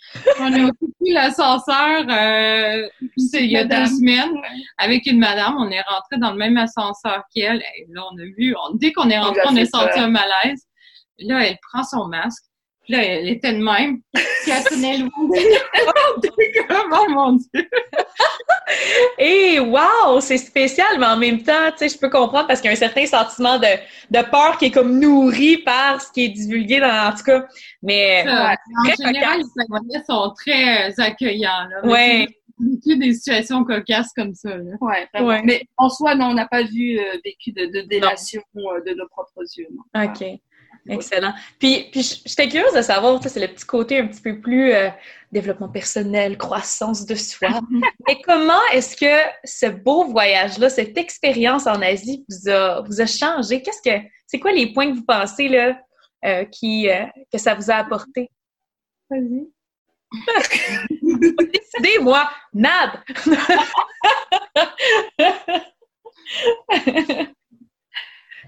On 0.40 0.52
a 0.52 0.66
occupé 0.66 1.12
l'ascenseur 1.12 2.06
euh, 2.08 2.88
il 3.16 3.50
y 3.50 3.56
a 3.56 3.64
deux 3.64 3.86
semaines 3.86 4.34
avec 4.78 5.06
une 5.06 5.18
madame. 5.18 5.56
On 5.58 5.70
est 5.70 5.82
rentré 5.82 6.18
dans 6.18 6.32
le 6.32 6.38
même 6.38 6.56
ascenseur 6.56 7.22
qu'elle. 7.34 7.62
Là, 7.90 8.02
on 8.12 8.18
a 8.18 8.24
vu, 8.36 8.54
dès 8.74 8.92
qu'on 8.92 9.10
est 9.10 9.18
rentré, 9.18 9.42
on 9.46 9.56
a 9.56 9.64
senti 9.64 9.98
un 9.98 10.08
malaise. 10.08 10.66
Là, 11.18 11.46
elle 11.46 11.56
prend 11.70 11.82
son 11.82 12.08
masque 12.08 12.44
là, 12.88 13.02
elle 13.02 13.28
était 13.28 13.52
de 13.52 13.62
même. 13.62 14.00
Puis 14.14 14.52
elle 14.52 14.64
tenait 14.64 14.98
le 14.98 15.08
Oh 16.90 17.10
mon 17.10 17.32
Dieu! 17.32 17.68
Et 19.18 19.58
wow! 19.60 20.20
C'est 20.20 20.38
spécial, 20.38 20.98
mais 20.98 21.06
en 21.06 21.16
même 21.16 21.42
temps, 21.42 21.70
tu 21.72 21.78
sais, 21.78 21.88
je 21.88 21.98
peux 21.98 22.10
comprendre 22.10 22.46
parce 22.46 22.60
qu'il 22.60 22.68
y 22.68 22.74
a 22.74 22.76
un 22.76 22.76
certain 22.76 23.06
sentiment 23.06 23.58
de, 23.58 23.66
de 24.10 24.30
peur 24.30 24.56
qui 24.58 24.66
est 24.66 24.70
comme 24.70 24.98
nourri 24.98 25.58
par 25.58 26.00
ce 26.00 26.12
qui 26.12 26.24
est 26.24 26.28
divulgué 26.28 26.80
dans, 26.80 27.08
en 27.08 27.16
tout 27.16 27.24
cas. 27.24 27.46
Mais, 27.82 28.24
en 28.28 29.04
général, 29.04 29.38
les 29.38 29.44
Taïwanais 29.56 30.04
sont 30.08 30.34
très 30.36 30.90
euh, 30.90 31.02
accueillants, 31.02 31.68
là. 31.68 31.86
Ouais. 31.86 32.26
Vécu 32.58 32.96
des 32.96 33.12
situations 33.12 33.64
cocasses 33.64 34.12
comme 34.16 34.34
ça. 34.34 34.56
Là. 34.56 34.76
Ouais, 34.80 35.06
ouais, 35.20 35.42
Mais 35.44 35.62
en 35.76 35.90
soi, 35.90 36.14
non, 36.14 36.28
on 36.28 36.34
n'a 36.34 36.46
pas 36.46 36.62
vu 36.62 36.98
euh, 36.98 37.02
vécu 37.22 37.52
de, 37.52 37.66
de 37.66 37.86
délation 37.86 38.40
euh, 38.56 38.80
de 38.80 38.94
nos 38.94 39.06
propres 39.08 39.42
yeux. 39.58 39.66
Non. 39.70 40.04
OK. 40.04 40.40
Excellent. 40.88 41.34
Puis, 41.58 41.88
puis 41.90 42.22
j'étais 42.24 42.48
curieuse 42.48 42.74
de 42.74 42.82
savoir, 42.82 43.20
c'est 43.22 43.40
le 43.40 43.48
petit 43.48 43.66
côté 43.66 43.98
un 43.98 44.06
petit 44.06 44.20
peu 44.20 44.40
plus 44.40 44.72
euh, 44.72 44.88
développement 45.32 45.68
personnel, 45.68 46.38
croissance 46.38 47.06
de 47.06 47.14
soi. 47.14 47.60
Mais 48.06 48.20
comment 48.22 48.60
est-ce 48.72 48.96
que 48.96 49.30
ce 49.44 49.66
beau 49.66 50.04
voyage-là, 50.04 50.70
cette 50.70 50.96
expérience 50.96 51.66
en 51.66 51.82
Asie 51.82 52.24
vous 52.28 52.50
a, 52.50 52.82
vous 52.82 53.00
a 53.00 53.06
changé? 53.06 53.62
Qu'est-ce 53.62 53.82
que, 53.82 54.04
c'est 54.26 54.38
quoi 54.38 54.52
les 54.52 54.72
points 54.72 54.90
que 54.90 54.96
vous 54.96 55.04
pensez 55.04 55.48
là, 55.48 55.78
euh, 56.24 56.44
qui, 56.44 56.88
euh, 56.88 57.04
que 57.32 57.38
ça 57.38 57.54
vous 57.54 57.70
a 57.70 57.74
apporté? 57.74 58.30
Vas-y. 59.10 59.48
Décidez, 61.02 61.98
moi, 62.00 62.30
Nad! 62.52 63.02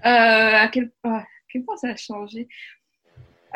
à 0.01 0.67
quel 0.69 0.91
point 1.01 1.25
quel 1.51 1.63
point 1.63 1.77
ça 1.77 1.89
a 1.89 1.95
changé? 1.95 2.47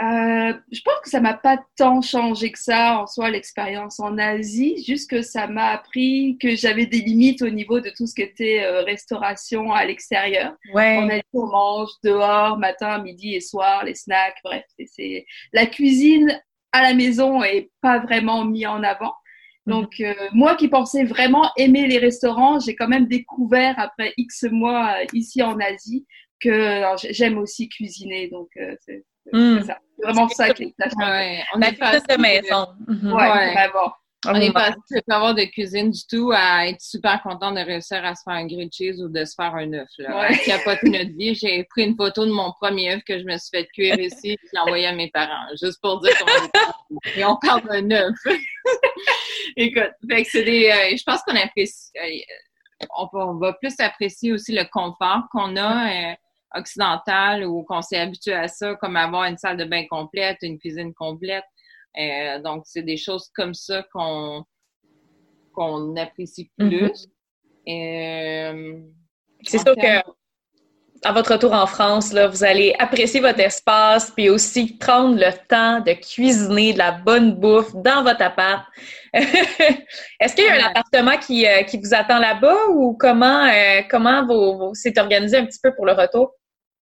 Euh, 0.01 0.53
je 0.71 0.81
pense 0.83 0.99
que 1.03 1.09
ça 1.09 1.21
m'a 1.21 1.35
pas 1.35 1.63
tant 1.77 2.01
changé 2.01 2.51
que 2.51 2.57
ça 2.57 2.99
en 2.99 3.05
soi 3.05 3.29
l'expérience 3.29 3.99
en 3.99 4.17
Asie, 4.17 4.83
juste 4.87 5.07
que 5.07 5.21
ça 5.21 5.45
m'a 5.45 5.67
appris 5.67 6.37
que 6.41 6.55
j'avais 6.55 6.87
des 6.87 7.01
limites 7.01 7.43
au 7.43 7.49
niveau 7.49 7.79
de 7.79 7.91
tout 7.95 8.07
ce 8.07 8.15
qui 8.15 8.23
était 8.23 8.63
euh, 8.63 8.81
restauration 8.81 9.71
à 9.71 9.85
l'extérieur. 9.85 10.55
Ouais. 10.73 10.97
On, 10.99 11.09
a, 11.09 11.21
on 11.33 11.45
mange 11.45 11.91
dehors 12.03 12.57
matin, 12.57 13.03
midi 13.03 13.35
et 13.35 13.39
soir, 13.39 13.85
les 13.85 13.93
snacks, 13.93 14.37
bref, 14.43 14.63
c'est 14.87 15.27
la 15.51 15.67
cuisine 15.67 16.41
à 16.71 16.81
la 16.81 16.95
maison 16.95 17.43
est 17.43 17.69
pas 17.79 17.99
vraiment 17.99 18.45
mis 18.45 18.65
en 18.65 18.81
avant. 18.81 19.13
Mhm. 19.67 19.73
Donc 19.73 19.99
euh, 19.99 20.15
moi 20.33 20.55
qui 20.55 20.69
pensais 20.69 21.03
vraiment 21.03 21.51
aimer 21.55 21.87
les 21.87 21.99
restaurants, 21.99 22.59
j'ai 22.59 22.75
quand 22.75 22.87
même 22.87 23.07
découvert 23.07 23.75
après 23.77 24.13
X 24.17 24.45
mois 24.51 24.95
ici 25.13 25.43
en 25.43 25.59
Asie 25.59 26.07
que 26.43 26.83
j'aime 27.11 27.37
aussi 27.37 27.69
cuisiner, 27.69 28.27
donc 28.27 28.49
euh, 28.57 28.75
c'est 28.85 29.03
hmm. 29.31 29.59
vraiment 30.01 30.27
ça 30.29 30.53
qui 30.53 30.63
est 30.63 30.95
ouais, 30.97 31.43
On 31.55 31.61
est 31.61 31.77
pas 31.77 31.99
de 31.99 32.21
maison. 32.21 32.67
Ouais, 33.15 33.53
vraiment. 33.53 33.93
On 34.25 34.33
n'est 34.33 34.51
pas 34.51 34.71
de 34.71 35.13
avoir 35.13 35.35
de 35.35 35.43
cuisine 35.43 35.91
du 35.91 35.99
tout 36.09 36.31
à 36.33 36.67
être 36.67 36.79
super 36.79 37.21
content 37.21 37.51
de 37.51 37.59
réussir 37.59 38.03
à 38.05 38.15
se 38.15 38.23
faire 38.23 38.35
un 38.35 38.47
grilled 38.47 38.71
cheese 38.71 39.01
ou 39.01 39.09
de 39.09 39.25
se 39.25 39.33
faire 39.35 39.53
un 39.53 39.73
œuf. 39.73 39.89
Là. 39.97 40.29
Ouais. 40.29 40.37
Capoter 40.45 40.89
notre 40.89 41.17
vie. 41.17 41.35
J'ai 41.35 41.63
pris 41.65 41.83
une 41.83 41.95
photo 41.95 42.25
de 42.25 42.31
mon 42.31 42.53
premier 42.53 42.93
œuf 42.93 43.03
que 43.03 43.19
je 43.19 43.25
me 43.25 43.37
suis 43.37 43.49
fait 43.51 43.67
cuire 43.73 43.99
ici 43.99 44.31
et 44.31 44.37
je 44.41 44.49
l'ai 44.53 44.59
envoyé 44.59 44.85
à 44.87 44.93
mes 44.93 45.09
parents, 45.09 45.47
juste 45.61 45.79
pour 45.81 45.99
dire 45.99 46.13
qu'on 46.17 46.97
Et 47.17 47.25
on 47.25 47.35
parle 47.37 47.63
d'un 47.67 47.91
œuf. 47.91 48.15
Écoute, 49.57 49.91
fait 50.09 50.23
que 50.23 50.29
c'est 50.29 50.43
des. 50.43 50.69
Euh, 50.69 50.95
je 50.97 51.03
pense 51.03 51.21
qu'on 51.23 51.35
apprécie. 51.35 51.91
Euh, 51.97 52.87
on, 52.97 53.07
on, 53.13 53.37
va 53.37 53.53
plus 53.53 53.73
apprécier 53.79 54.31
aussi 54.31 54.53
le 54.53 54.63
confort 54.71 55.23
qu'on 55.31 55.57
a 55.57 56.15
occidentale 56.53 57.45
où 57.45 57.63
qu'on 57.63 57.81
s'est 57.81 57.97
habitué 57.97 58.33
à 58.33 58.47
ça, 58.47 58.75
comme 58.75 58.95
avoir 58.95 59.25
une 59.25 59.37
salle 59.37 59.57
de 59.57 59.65
bain 59.65 59.85
complète, 59.89 60.37
une 60.41 60.59
cuisine 60.59 60.93
complète. 60.93 61.43
Euh, 61.97 62.39
donc, 62.41 62.63
c'est 62.65 62.83
des 62.83 62.97
choses 62.97 63.29
comme 63.35 63.53
ça 63.53 63.83
qu'on 63.93 64.43
qu'on 65.53 65.95
apprécie 65.97 66.49
mm-hmm. 66.59 66.67
plus. 66.67 67.07
Euh, 67.69 68.79
c'est 69.43 69.59
sûr 69.59 69.75
que 69.75 70.11
à 71.05 71.11
votre 71.11 71.33
retour 71.33 71.51
en 71.51 71.67
France, 71.67 72.13
là, 72.13 72.27
vous 72.27 72.45
allez 72.45 72.73
apprécier 72.79 73.19
votre 73.19 73.41
espace, 73.41 74.09
puis 74.09 74.29
aussi 74.29 74.77
prendre 74.77 75.17
le 75.17 75.31
temps 75.49 75.81
de 75.81 75.91
cuisiner 75.91 76.71
de 76.71 76.77
la 76.77 76.91
bonne 76.91 77.35
bouffe 77.35 77.75
dans 77.75 78.03
votre 78.03 78.21
appart. 78.21 78.65
Est-ce 79.13 80.33
qu'il 80.33 80.45
y 80.45 80.47
a 80.47 80.53
un 80.53 80.69
appartement 80.69 81.17
qui, 81.17 81.45
euh, 81.45 81.63
qui 81.63 81.77
vous 81.77 81.93
attend 81.93 82.19
là-bas 82.19 82.67
ou 82.69 82.95
comment, 82.97 83.47
comment 83.89 84.25
vous, 84.25 84.57
vous 84.57 84.71
c'est 84.75 84.97
organisé 84.97 85.37
un 85.37 85.45
petit 85.45 85.59
peu 85.61 85.75
pour 85.75 85.85
le 85.85 85.91
retour? 85.91 86.31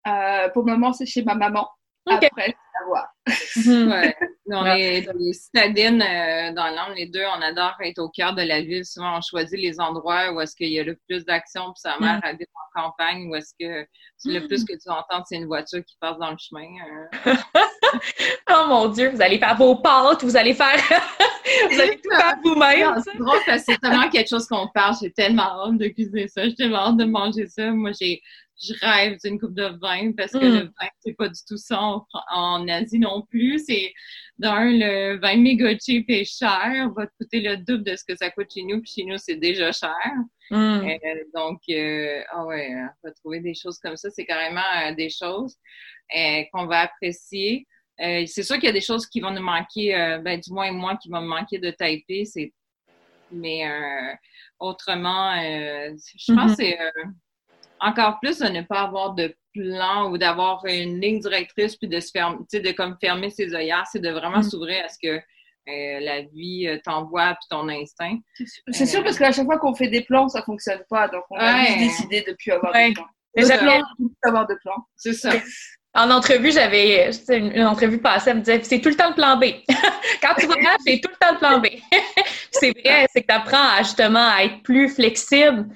Euh, 0.06 0.48
pour 0.50 0.64
le 0.64 0.72
moment, 0.72 0.92
c'est 0.92 1.06
chez 1.06 1.22
ma 1.22 1.34
maman. 1.34 1.68
Après, 2.06 2.56
à 2.80 2.86
voir. 2.86 3.08
Mhm. 3.56 3.90
ouais. 3.90 4.16
Dans, 4.46 4.62
les, 4.62 5.02
dans 5.02 5.12
les 5.16 5.32
citadines, 5.32 6.02
euh, 6.02 6.52
dans 6.52 6.66
l'âme, 6.66 6.94
les 6.96 7.06
deux, 7.06 7.22
on 7.36 7.42
adore 7.42 7.76
être 7.82 7.98
au 8.00 8.08
cœur 8.08 8.34
de 8.34 8.42
la 8.42 8.62
ville. 8.62 8.84
Souvent, 8.84 9.18
on 9.18 9.20
choisit 9.20 9.58
les 9.58 9.78
endroits 9.78 10.32
où 10.32 10.40
est-ce 10.40 10.56
qu'il 10.56 10.70
y 10.70 10.80
a 10.80 10.82
le 10.82 10.98
plus 11.08 11.24
d'action, 11.24 11.64
puis 11.66 11.80
sa 11.80 11.98
mère 11.98 12.16
mhm. 12.16 12.24
habite 12.24 12.48
en 12.54 12.82
campagne, 12.82 13.28
où 13.28 13.36
est-ce 13.36 13.54
que 13.60 13.86
le 14.24 14.46
plus 14.46 14.64
que 14.64 14.72
tu 14.72 14.90
entends, 14.90 15.22
c'est 15.24 15.36
une 15.36 15.46
voiture 15.46 15.84
qui 15.84 15.96
passe 16.00 16.18
dans 16.18 16.30
le 16.30 16.36
chemin. 16.38 16.66
Euh. 17.26 17.34
oh 18.50 18.64
mon 18.68 18.88
Dieu, 18.88 19.10
vous 19.10 19.22
allez 19.22 19.38
faire 19.38 19.56
vos 19.56 19.76
pâtes, 19.76 20.24
vous 20.24 20.36
allez 20.36 20.54
faire... 20.54 20.76
vous 21.70 21.80
allez 21.80 22.00
tout 22.00 22.10
faire 22.10 22.36
vous-même. 22.42 22.94
C'est 23.04 23.18
drôle 23.18 23.38
parce 23.46 23.64
que 23.64 23.72
c'est 23.72 23.80
tellement 23.80 24.08
quelque 24.08 24.28
chose 24.28 24.46
qu'on 24.46 24.68
parle. 24.74 24.96
J'ai 25.00 25.12
tellement 25.12 25.66
hâte 25.66 25.78
de 25.78 25.88
cuisiner 25.88 26.26
ça. 26.28 26.44
J'ai 26.44 26.54
tellement 26.54 26.88
hâte 26.88 26.96
de 26.96 27.04
manger 27.04 27.46
ça. 27.46 27.70
Moi, 27.70 27.90
j'ai 28.00 28.20
je 28.62 28.74
rêve 28.80 29.18
d'une 29.24 29.38
coupe 29.38 29.54
de 29.54 29.66
vin 29.80 30.12
parce 30.12 30.32
que 30.32 30.38
le 30.38 30.64
mm. 30.64 30.72
vin, 30.80 30.88
c'est 31.00 31.14
pas 31.14 31.28
du 31.28 31.40
tout 31.48 31.56
ça 31.56 31.80
en, 32.30 32.68
Asie 32.68 32.98
non 32.98 33.22
plus. 33.22 33.64
C'est 33.66 33.92
d'un, 34.38 34.70
le 34.70 35.18
vin 35.18 35.36
méga 35.36 35.76
cheap 35.78 36.10
et 36.10 36.24
cher 36.24 36.90
va 36.94 37.06
te 37.06 37.12
coûter 37.18 37.40
le 37.40 37.56
double 37.56 37.84
de 37.84 37.96
ce 37.96 38.04
que 38.04 38.16
ça 38.16 38.30
coûte 38.30 38.52
chez 38.52 38.62
nous, 38.62 38.80
puis 38.82 38.92
chez 38.92 39.04
nous, 39.04 39.16
c'est 39.16 39.36
déjà 39.36 39.72
cher. 39.72 39.96
Mm. 40.50 40.56
Euh, 40.56 41.24
donc, 41.34 41.60
euh, 41.70 42.22
ah 42.30 42.44
ouais, 42.44 42.70
on 42.74 43.08
va 43.08 43.14
trouver 43.14 43.40
des 43.40 43.54
choses 43.54 43.78
comme 43.78 43.96
ça. 43.96 44.10
C'est 44.10 44.26
carrément 44.26 44.60
euh, 44.84 44.94
des 44.94 45.10
choses 45.10 45.56
qu'on 46.52 46.66
va 46.66 46.80
apprécier. 46.80 47.66
c'est 47.98 48.42
sûr 48.42 48.56
qu'il 48.56 48.64
y 48.64 48.68
a 48.68 48.72
des 48.72 48.80
choses 48.80 49.06
qui 49.06 49.20
vont 49.20 49.30
nous 49.30 49.42
manquer, 49.42 49.92
ben, 50.24 50.40
du 50.40 50.52
moins 50.52 50.72
moi, 50.72 50.96
qui 51.00 51.08
vont 51.08 51.20
me 51.20 51.28
manquer 51.28 51.58
de 51.58 51.70
Taipei, 51.70 52.24
c'est 52.24 52.52
mais 53.32 53.62
autrement, 54.58 55.36
je 55.40 56.34
pense 56.34 56.50
mm-hmm. 56.52 56.56
que 56.56 56.62
c'est 56.62 56.78
encore 57.80 58.18
plus 58.20 58.38
de 58.38 58.48
ne 58.48 58.62
pas 58.62 58.82
avoir 58.82 59.14
de 59.14 59.34
plan 59.52 60.10
ou 60.10 60.18
d'avoir 60.18 60.64
une 60.66 61.00
ligne 61.00 61.20
directrice 61.20 61.76
puis 61.76 61.88
de 61.88 61.98
se 62.00 62.10
fermer, 62.10 62.38
de 62.52 62.72
comme 62.72 62.96
fermer 63.00 63.30
ses 63.30 63.54
œillères, 63.54 63.86
c'est 63.90 64.00
de 64.00 64.10
vraiment 64.10 64.38
mm. 64.38 64.50
s'ouvrir 64.50 64.84
à 64.84 64.88
ce 64.88 64.96
que 65.02 65.16
euh, 65.68 66.00
la 66.00 66.22
vie 66.22 66.66
euh, 66.66 66.78
t'envoie 66.84 67.34
puis 67.34 67.46
ton 67.50 67.68
instinct. 67.68 68.18
C'est 68.68 68.86
sûr 68.86 69.00
euh, 69.00 69.02
parce 69.02 69.18
qu'à 69.18 69.32
chaque 69.32 69.44
fois 69.44 69.58
qu'on 69.58 69.74
fait 69.74 69.88
des 69.88 70.02
plans, 70.02 70.28
ça 70.28 70.42
fonctionne 70.42 70.82
pas, 70.88 71.08
donc 71.08 71.24
on 71.30 71.36
a 71.36 71.64
juste 71.64 71.78
décidé 71.78 72.24
de 72.26 72.36
plus 72.38 72.52
avoir 72.52 72.72
de 72.72 72.94
plans. 72.94 73.06
De 73.36 74.28
avoir 74.28 74.46
de 74.46 74.54
plans. 74.62 74.86
C'est 74.96 75.14
ça. 75.14 75.32
En 75.92 76.08
entrevue, 76.10 76.52
j'avais 76.52 77.10
une, 77.30 77.52
une, 77.52 77.64
entrevue 77.64 77.98
passée, 77.98 78.30
elle 78.30 78.36
me 78.36 78.42
disait 78.42 78.60
c'est 78.62 78.80
tout 78.80 78.90
le 78.90 78.94
temps 78.94 79.08
le 79.08 79.14
plan 79.14 79.36
B. 79.36 79.46
Quand 80.22 80.34
tu 80.38 80.46
voyages, 80.46 80.76
c'est 80.86 81.00
tout 81.00 81.10
le 81.10 81.16
temps 81.16 81.32
le 81.32 81.38
plan 81.38 81.58
B. 81.58 81.66
c'est 82.52 82.70
vrai, 82.70 83.06
c'est 83.12 83.22
que 83.22 83.26
tu 83.26 83.34
apprends 83.34 83.76
à, 83.76 83.82
justement 83.82 84.28
à 84.30 84.44
être 84.44 84.62
plus 84.62 84.88
flexible, 84.88 85.66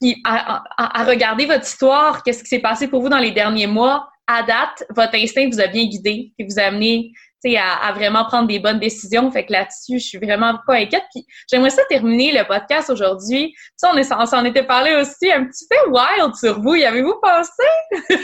puis, 0.00 0.22
à, 0.24 0.62
à, 0.78 1.04
regarder 1.04 1.46
votre 1.46 1.64
histoire, 1.64 2.22
qu'est-ce 2.22 2.44
qui 2.44 2.50
s'est 2.50 2.60
passé 2.60 2.86
pour 2.86 3.02
vous 3.02 3.08
dans 3.08 3.18
les 3.18 3.32
derniers 3.32 3.66
mois. 3.66 4.08
À 4.28 4.44
date, 4.44 4.84
votre 4.90 5.16
instinct 5.16 5.48
vous 5.50 5.60
a 5.60 5.66
bien 5.66 5.86
guidé, 5.86 6.32
et 6.38 6.44
vous 6.44 6.60
a 6.60 6.62
amené 6.62 7.10
à, 7.56 7.74
à, 7.74 7.92
vraiment 7.92 8.24
prendre 8.24 8.48
des 8.48 8.58
bonnes 8.58 8.78
décisions. 8.78 9.30
Fait 9.30 9.44
que 9.44 9.52
là-dessus, 9.52 9.98
je 9.98 10.06
suis 10.06 10.18
vraiment 10.18 10.58
pas 10.66 10.74
inquiète. 10.74 11.04
Puis 11.14 11.24
j'aimerais 11.50 11.70
ça 11.70 11.82
terminer 11.88 12.32
le 12.32 12.46
podcast 12.46 12.90
aujourd'hui. 12.90 13.54
Ça, 13.76 13.92
on, 13.94 13.98
on 13.98 14.26
s'en 14.26 14.44
était 14.44 14.64
parlé 14.64 14.94
aussi 14.94 15.30
un 15.32 15.44
petit 15.44 15.66
peu 15.68 15.90
wild 15.90 16.34
sur 16.34 16.60
vous. 16.60 16.74
Y 16.74 16.84
avez-vous 16.84 17.14
pensé? 17.20 17.62
oui, 18.10 18.16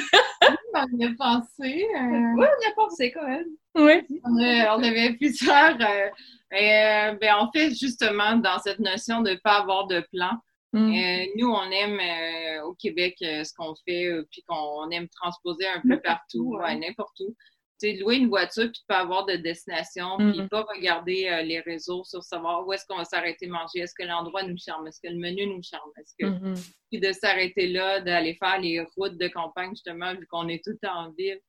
on 0.74 0.98
y 0.98 1.04
a 1.04 1.10
pensé. 1.18 1.86
Euh... 1.94 2.34
Oui, 2.36 2.46
on 2.46 2.62
y 2.62 2.70
a 2.70 2.74
pensé 2.76 3.12
quand 3.12 3.26
même. 3.26 3.46
Oui. 3.74 4.06
On, 4.24 4.78
on 4.78 4.82
avait 4.82 5.14
plusieurs. 5.14 5.76
Euh, 5.80 6.08
euh, 6.54 7.12
ben, 7.20 7.34
en 7.34 7.50
fait, 7.52 7.74
justement, 7.74 8.36
dans 8.36 8.58
cette 8.58 8.78
notion 8.78 9.20
de 9.20 9.30
ne 9.30 9.36
pas 9.36 9.58
avoir 9.58 9.86
de 9.86 10.00
plan, 10.12 10.32
mm. 10.72 10.92
euh, 10.92 11.26
nous, 11.36 11.50
on 11.50 11.70
aime 11.70 12.00
euh, 12.00 12.62
au 12.64 12.74
Québec 12.74 13.16
ce 13.20 13.52
qu'on 13.54 13.74
fait, 13.86 14.10
puis 14.30 14.42
qu'on 14.46 14.90
aime 14.90 15.08
transposer 15.08 15.66
un 15.66 15.82
peu 15.86 16.00
partout, 16.00 16.58
n'importe 16.80 17.20
où 17.20 17.36
sais, 17.78 17.92
louer 17.94 18.16
une 18.16 18.28
voiture 18.28 18.70
puis 18.70 18.82
pas 18.86 18.98
avoir 18.98 19.26
de 19.26 19.36
destination, 19.36 20.16
puis 20.18 20.26
mm-hmm. 20.26 20.48
pas 20.48 20.66
regarder 20.74 21.28
euh, 21.28 21.42
les 21.42 21.60
réseaux 21.60 22.04
sur 22.04 22.22
savoir 22.22 22.66
où 22.66 22.72
est-ce 22.72 22.84
qu'on 22.86 22.96
va 22.96 23.04
s'arrêter 23.04 23.46
manger, 23.46 23.80
est-ce 23.80 23.94
que 23.94 24.06
l'endroit 24.06 24.42
nous 24.42 24.56
charme, 24.56 24.86
est-ce 24.86 25.00
que 25.00 25.08
le 25.08 25.18
menu 25.18 25.46
nous 25.46 25.62
charme, 25.62 25.90
est-ce 25.98 26.14
que 26.18 26.26
mm-hmm. 26.26 26.72
puis 26.90 27.00
de 27.00 27.12
s'arrêter 27.12 27.68
là, 27.68 28.00
d'aller 28.00 28.34
faire 28.34 28.60
les 28.60 28.80
routes 28.96 29.18
de 29.18 29.28
campagne 29.28 29.70
justement 29.70 30.14
vu 30.14 30.26
qu'on 30.26 30.48
est 30.48 30.64
tout 30.64 30.78
en 30.86 31.10
ville. 31.10 31.40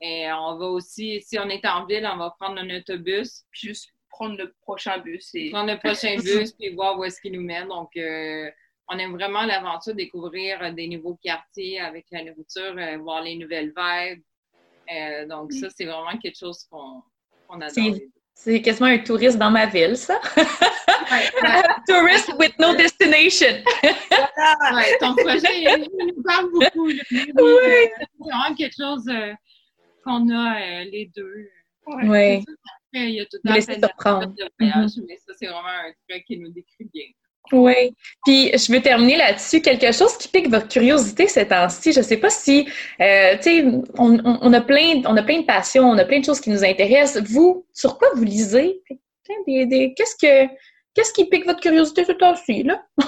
Et 0.00 0.30
on 0.32 0.56
va 0.56 0.66
aussi, 0.66 1.20
si 1.22 1.38
on 1.38 1.48
est 1.48 1.66
en 1.66 1.84
ville, 1.84 2.08
on 2.12 2.18
va 2.18 2.30
prendre 2.38 2.60
un 2.60 2.76
autobus. 2.76 3.44
Puis 3.50 3.68
juste 3.68 3.90
prendre 4.10 4.36
le 4.36 4.52
prochain 4.62 4.98
bus 4.98 5.30
et 5.34 5.50
prendre 5.50 5.72
le 5.72 5.78
prochain 5.78 6.16
bus 6.16 6.52
puis 6.52 6.70
voir 6.74 6.98
où 6.98 7.04
est-ce 7.04 7.20
qu'il 7.20 7.32
nous 7.32 7.42
mène. 7.42 7.68
Donc 7.68 7.90
euh, 7.96 8.50
on 8.88 8.98
aime 8.98 9.12
vraiment 9.12 9.44
l'aventure, 9.44 9.94
découvrir 9.94 10.72
des 10.74 10.88
nouveaux 10.88 11.18
quartiers 11.22 11.78
avec 11.80 12.06
la 12.10 12.24
nourriture, 12.24 12.74
euh, 12.76 12.96
voir 12.98 13.22
les 13.22 13.36
nouvelles 13.36 13.72
vibes, 13.76 14.22
euh, 14.92 15.26
donc, 15.26 15.52
ça, 15.52 15.68
c'est 15.70 15.84
vraiment 15.84 16.16
quelque 16.18 16.38
chose 16.38 16.64
qu'on 16.70 17.02
adore. 17.60 17.98
C'est 18.34 18.62
quasiment 18.62 18.88
un 18.88 18.98
touriste 18.98 19.36
dans 19.36 19.50
ma 19.50 19.66
ville, 19.66 19.96
ça. 19.96 20.20
tourist 21.88 22.32
with 22.38 22.56
no 22.60 22.74
destination. 22.76 23.64
ouais, 23.82 24.98
ton 25.00 25.16
projet, 25.16 25.60
il 25.60 25.88
nous 25.98 26.22
parle 26.22 26.48
beaucoup. 26.52 26.86
Oui. 26.86 27.02
C'est 27.08 28.06
vraiment 28.20 28.54
quelque 28.54 28.76
chose 28.76 29.08
euh, 29.08 29.32
qu'on 30.04 30.30
a 30.30 30.56
euh, 30.56 30.84
les 30.84 31.10
deux. 31.16 31.48
Oui. 31.86 32.44
Il 32.92 33.10
y 33.10 33.20
a 33.20 33.26
tout 33.26 33.38
à 33.44 33.60
fait 33.60 33.76
de 33.76 33.88
voyage, 34.58 34.90
mm-hmm. 34.90 35.04
mais 35.08 35.16
ça, 35.16 35.32
c'est 35.36 35.46
vraiment 35.46 35.68
un 35.68 35.92
truc 36.08 36.24
qui 36.24 36.38
nous 36.38 36.50
décrit 36.50 36.88
bien. 36.94 37.06
Oui. 37.52 37.94
Puis 38.24 38.50
je 38.56 38.72
veux 38.72 38.80
terminer 38.80 39.16
là-dessus. 39.16 39.60
Quelque 39.60 39.92
chose 39.92 40.16
qui 40.16 40.28
pique 40.28 40.48
votre 40.48 40.68
curiosité 40.68 41.28
ces 41.28 41.48
temps-ci. 41.48 41.92
Je 41.92 42.00
ne 42.00 42.04
sais 42.04 42.16
pas 42.16 42.30
si, 42.30 42.68
euh, 43.00 43.36
tu 43.36 43.42
sais, 43.42 43.64
on, 43.98 44.18
on, 44.24 44.52
a 44.52 44.60
plein, 44.60 45.02
on 45.06 45.16
a 45.16 45.22
plein 45.22 45.40
de 45.40 45.46
passions, 45.46 45.84
on 45.84 45.98
a 45.98 46.04
plein 46.04 46.20
de 46.20 46.24
choses 46.24 46.40
qui 46.40 46.50
nous 46.50 46.64
intéressent. 46.64 47.22
Vous, 47.24 47.66
sur 47.72 47.98
quoi 47.98 48.08
vous 48.14 48.24
lisez? 48.24 48.82
Des, 49.46 49.66
des, 49.66 49.94
Qu'est-ce 49.94 50.16
que, 50.16 50.50
qu'est-ce 50.94 51.12
qui 51.12 51.26
pique 51.26 51.46
votre 51.46 51.60
curiosité 51.60 52.04
ce 52.04 52.12
temps-ci 52.12 52.62
là? 52.62 52.84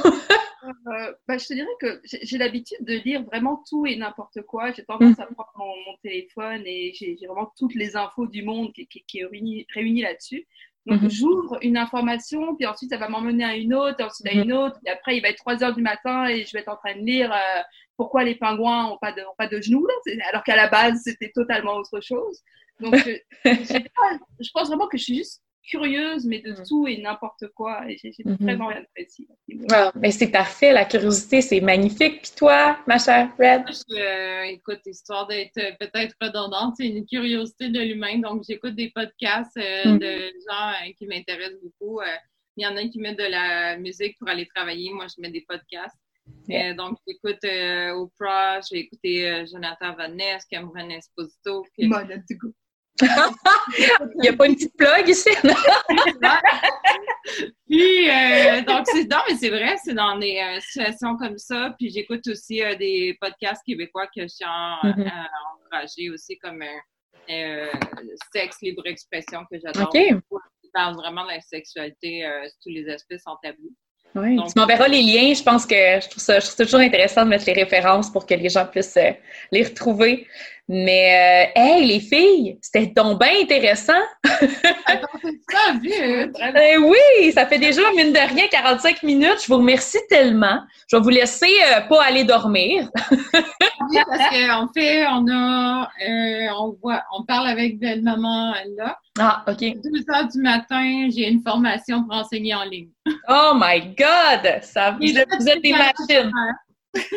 Euh, 0.63 1.13
bah, 1.27 1.39
je 1.39 1.47
te 1.47 1.55
dirais 1.55 1.69
que 1.81 2.01
j'ai 2.05 2.37
l'habitude 2.37 2.85
de 2.85 2.95
lire 2.95 3.25
vraiment 3.25 3.63
tout 3.69 3.87
et 3.87 3.97
n'importe 3.97 4.43
quoi. 4.43 4.71
J'ai 4.73 4.85
tendance 4.85 5.19
à 5.19 5.25
mhm. 5.25 5.35
prendre 5.35 5.53
mon, 5.57 5.97
téléphone 6.03 6.63
et 6.67 6.93
j'ai 6.95 7.17
vraiment 7.27 7.51
toutes 7.59 7.75
les 7.75 7.97
infos 7.97 8.27
du 8.27 8.43
monde 8.43 8.73
qui, 8.75 8.87
qui, 8.87 9.03
qui 9.07 9.21
est 9.21 9.67
réunies 9.75 10.03
là-dessus. 10.03 10.47
Donc, 10.91 11.03
mhm. 11.03 11.11
j'ouvre 11.11 11.59
une 11.63 11.77
information, 11.77 12.57
puis 12.57 12.67
ensuite, 12.67 12.91
ça 12.91 12.99
va 12.99 13.09
m'emmener 13.09 13.45
à 13.45 13.55
une 13.55 13.75
autre, 13.75 14.05
ensuite 14.05 14.27
à 14.27 14.33
une 14.33 14.51
mhm. 14.51 14.59
autre, 14.59 14.77
et 14.85 14.91
après, 14.91 15.17
il 15.17 15.23
va 15.23 15.29
être 15.29 15.39
3 15.39 15.63
heures 15.63 15.75
du 15.75 15.83
matin 15.83 16.27
et 16.27 16.45
je 16.45 16.53
vais 16.53 16.59
être 16.59 16.69
en 16.69 16.77
train 16.77 16.95
de 16.95 17.05
lire 17.05 17.33
euh, 17.33 17.63
pourquoi 17.97 18.25
les 18.25 18.35
pingouins 18.35 18.89
n'ont 18.89 18.99
pas 19.01 19.13
de, 19.13 19.21
ont 19.23 19.35
pas 19.39 19.47
de 19.47 19.61
genoux, 19.61 19.87
là, 19.87 20.13
alors 20.29 20.43
qu'à 20.43 20.57
la 20.57 20.69
base, 20.69 21.03
c'était 21.05 21.31
totalement 21.33 21.77
autre 21.77 22.01
chose. 22.01 22.41
Donc, 22.81 22.97
je, 23.05 23.19
je 23.45 24.51
pense 24.53 24.67
vraiment 24.67 24.89
que 24.89 24.99
je 24.99 25.05
suis 25.05 25.17
juste 25.17 25.41
curieuse, 25.63 26.25
mais 26.27 26.41
de 26.41 26.53
mm. 26.53 26.63
tout 26.69 26.87
et 26.87 26.99
n'importe 26.99 27.49
quoi. 27.55 27.89
Et 27.89 27.97
j'ai 27.97 28.11
mm-hmm. 28.11 28.43
vraiment 28.43 28.69
rien 28.69 28.81
de 28.81 28.87
précis. 28.95 29.29
mais 29.95 30.11
c'est 30.11 30.31
parfait, 30.31 30.73
la 30.73 30.85
curiosité, 30.85 31.43
c'est 31.43 31.61
magnifique. 31.61 32.23
Puis 32.23 32.33
toi, 32.37 32.79
ma 32.87 32.99
chère 32.99 33.31
Red? 33.39 33.65
Euh, 33.93 34.43
écoute, 34.43 34.81
histoire 34.87 35.27
d'être 35.27 35.59
euh, 35.59 35.73
peut-être 35.79 36.15
redondante, 36.21 36.75
c'est 36.77 36.89
une 36.89 37.07
curiosité 37.07 37.69
de 37.69 37.81
l'humain. 37.81 38.19
Donc, 38.19 38.43
j'écoute 38.49 38.75
des 38.75 38.91
podcasts 38.91 39.57
euh, 39.57 39.95
mm. 39.95 39.99
de 39.99 40.33
gens 40.49 40.93
qui 40.97 41.07
m'intéressent 41.07 41.61
beaucoup. 41.63 42.01
Il 42.57 42.65
y 42.65 42.67
en 42.67 42.77
a 42.77 42.83
qui 42.89 42.99
mettent 42.99 43.19
de 43.19 43.31
la 43.31 43.77
musique 43.79 44.19
pour 44.19 44.29
aller 44.29 44.47
travailler. 44.47 44.93
Moi, 44.93 45.07
je 45.07 45.21
mets 45.21 45.31
des 45.31 45.45
podcasts. 45.49 45.97
donc, 46.77 46.99
j'écoute 47.07 47.45
Oprah, 47.95 48.61
j'ai 48.61 48.79
écouté 48.79 49.45
Jonathan 49.51 49.95
Van 49.97 50.09
Ness, 50.09 50.45
Cameron 50.51 50.91
Esposito. 50.91 51.65
Puis... 51.77 51.91
Il 53.03 54.21
n'y 54.21 54.29
a 54.29 54.33
pas 54.33 54.47
une 54.47 54.55
petite 54.55 54.77
plug 54.77 55.09
ici? 55.09 55.31
puis, 57.69 58.11
euh, 58.11 58.63
donc, 58.63 58.87
c'est, 58.87 59.05
non, 59.05 59.19
mais 59.29 59.37
c'est 59.37 59.51
vrai, 59.51 59.77
c'est 59.83 59.95
dans 59.95 60.19
des 60.19 60.39
euh, 60.39 60.61
situations 60.61 61.17
comme 61.17 61.39
ça. 61.39 61.75
Puis, 61.79 61.91
j'écoute 61.91 62.27
aussi 62.29 62.63
euh, 62.63 62.75
des 62.77 63.17
podcasts 63.21 63.63
québécois 63.65 64.07
que 64.07 64.23
je 64.23 64.29
suis 64.29 64.45
mm-hmm. 64.45 65.11
encouragée 65.55 66.11
aussi, 66.11 66.39
comme 66.39 66.63
Sexe, 68.33 68.57
Libre 68.63 68.87
Expression, 68.87 69.45
que 69.51 69.59
j'adore. 69.63 69.89
OK. 69.89 69.99
Qui 70.63 70.71
parle 70.73 70.95
vraiment 70.97 71.25
de 71.25 71.31
la 71.31 71.41
sexualité 71.41 72.29
tous 72.63 72.71
les 72.71 72.89
aspects 72.89 73.19
sans 73.19 73.37
tabou. 73.43 73.75
Oui, 74.15 74.37
tu 74.37 74.59
m'enverras 74.59 74.89
les 74.89 75.03
liens. 75.03 75.33
Je 75.35 75.43
pense 75.43 75.65
que 75.65 75.75
je 75.75 76.09
trouve, 76.09 76.23
ça, 76.23 76.41
je 76.41 76.47
trouve 76.47 76.57
ça 76.57 76.65
toujours 76.65 76.81
intéressant 76.81 77.25
de 77.25 77.29
mettre 77.29 77.47
les 77.47 77.53
références 77.53 78.11
pour 78.11 78.27
que 78.27 78.35
les 78.35 78.49
gens 78.49 78.67
puissent 78.67 78.99
les 79.53 79.63
retrouver. 79.63 80.27
Mais, 80.73 81.51
euh, 81.57 81.61
hey, 81.61 81.85
les 81.85 81.99
filles, 81.99 82.57
c'était 82.63 82.87
donc 82.87 83.19
bien 83.19 83.33
intéressant. 83.43 84.01
ça, 84.25 85.73
vu. 85.83 85.91
Eh 86.63 86.79
oui, 86.79 87.33
ça 87.33 87.45
fait 87.45 87.59
déjà, 87.59 87.83
mine 87.97 88.13
de 88.13 88.35
rien, 88.35 88.47
45 88.49 89.03
minutes. 89.03 89.43
Je 89.43 89.49
vous 89.49 89.57
remercie 89.59 89.99
tellement. 90.09 90.61
Je 90.87 90.97
vais 90.97 91.03
vous 91.03 91.09
laisser 91.09 91.51
euh, 91.75 91.81
pas 91.89 92.05
aller 92.05 92.23
dormir. 92.23 92.89
oui, 93.11 93.99
parce 94.07 94.31
qu'en 94.31 94.69
fait, 94.73 95.07
on 95.09 95.27
a, 95.29 95.91
euh, 96.09 96.47
on 96.57 96.77
voit, 96.81 97.03
on 97.19 97.25
parle 97.25 97.49
avec 97.49 97.81
belle-maman 97.81 98.55
là. 98.79 98.97
Ah, 99.19 99.45
OK. 99.49 99.59
2 99.59 99.75
heures 100.15 100.29
du 100.29 100.41
matin, 100.41 101.09
j'ai 101.13 101.31
une 101.31 101.43
formation 101.43 102.05
pour 102.05 102.15
enseigner 102.15 102.55
en 102.55 102.63
ligne. 102.63 102.91
oh 103.29 103.55
my 103.57 103.81
God! 103.99 104.63
Ça, 104.63 104.93
vous 104.93 105.49
êtes 105.49 105.63
des 105.63 105.73
machines. 105.73 106.31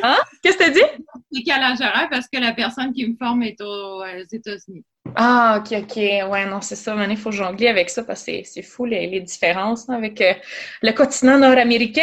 Hein? 0.03 0.17
Qu'est-ce 0.41 0.57
que 0.57 0.65
tu 0.65 0.74
dis? 0.74 1.03
Décalage 1.32 1.82
horaire 1.82 2.07
parce 2.09 2.28
que 2.28 2.39
la 2.39 2.53
personne 2.53 2.93
qui 2.93 3.07
me 3.07 3.15
forme 3.17 3.43
est 3.43 3.59
aux, 3.61 4.03
États-Unis. 4.32 4.84
Ah, 5.15 5.59
ok, 5.59 5.84
ok. 5.84 5.95
Ouais, 5.95 6.45
non, 6.45 6.61
c'est 6.61 6.76
ça. 6.76 6.95
Il 7.09 7.17
faut 7.17 7.32
jongler 7.32 7.67
avec 7.67 7.89
ça 7.89 8.03
parce 8.03 8.24
que 8.24 8.43
c'est 8.43 8.61
fou 8.61 8.86
les, 8.86 9.19
différences 9.21 9.89
avec 9.89 10.21
euh, 10.21 10.34
le 10.82 10.91
continent 10.91 11.38
nord-américain. 11.38 12.01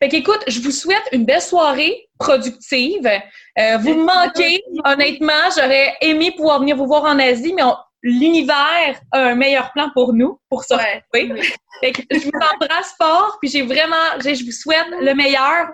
Fait 0.00 0.08
qu'écoute, 0.08 0.42
je 0.46 0.60
vous 0.60 0.70
souhaite 0.70 1.02
une 1.12 1.24
belle 1.24 1.42
soirée 1.42 2.08
productive. 2.18 3.06
Euh, 3.06 3.76
vous 3.78 3.94
me 3.94 4.04
manquez, 4.04 4.62
honnêtement. 4.84 5.50
J'aurais 5.56 5.94
aimé 6.00 6.32
pouvoir 6.36 6.60
venir 6.60 6.76
vous 6.76 6.86
voir 6.86 7.04
en 7.04 7.18
Asie, 7.18 7.52
mais 7.54 7.62
l'univers 8.02 9.00
a 9.12 9.18
un 9.18 9.34
meilleur 9.34 9.72
plan 9.72 9.90
pour 9.94 10.12
nous, 10.12 10.40
pour 10.48 10.64
ça. 10.64 10.78
Fait 11.12 11.92
que 11.92 12.02
je 12.10 12.18
vous 12.18 12.30
embrasse 12.54 12.94
fort, 13.00 13.38
puis 13.40 13.50
j'ai 13.50 13.62
vraiment, 13.62 14.18
je 14.20 14.44
vous 14.44 14.52
souhaite 14.52 14.88
le 15.00 15.14
meilleur. 15.14 15.68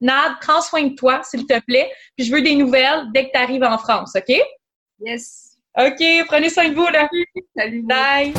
Nad, 0.00 0.32
prends 0.40 0.60
soin 0.60 0.84
de 0.84 0.94
toi, 0.94 1.22
s'il 1.22 1.46
te 1.46 1.58
plaît. 1.60 1.90
Puis 2.16 2.26
je 2.26 2.32
veux 2.32 2.42
des 2.42 2.54
nouvelles 2.54 3.06
dès 3.14 3.26
que 3.26 3.32
tu 3.32 3.38
arrives 3.38 3.64
en 3.64 3.78
France, 3.78 4.12
OK? 4.16 4.36
Yes. 5.00 5.56
OK, 5.76 6.02
prenez 6.26 6.50
soin 6.50 6.68
de 6.68 6.74
vous, 6.74 6.86
là. 6.86 7.08
Salut. 7.56 7.82
Bye. 7.82 8.32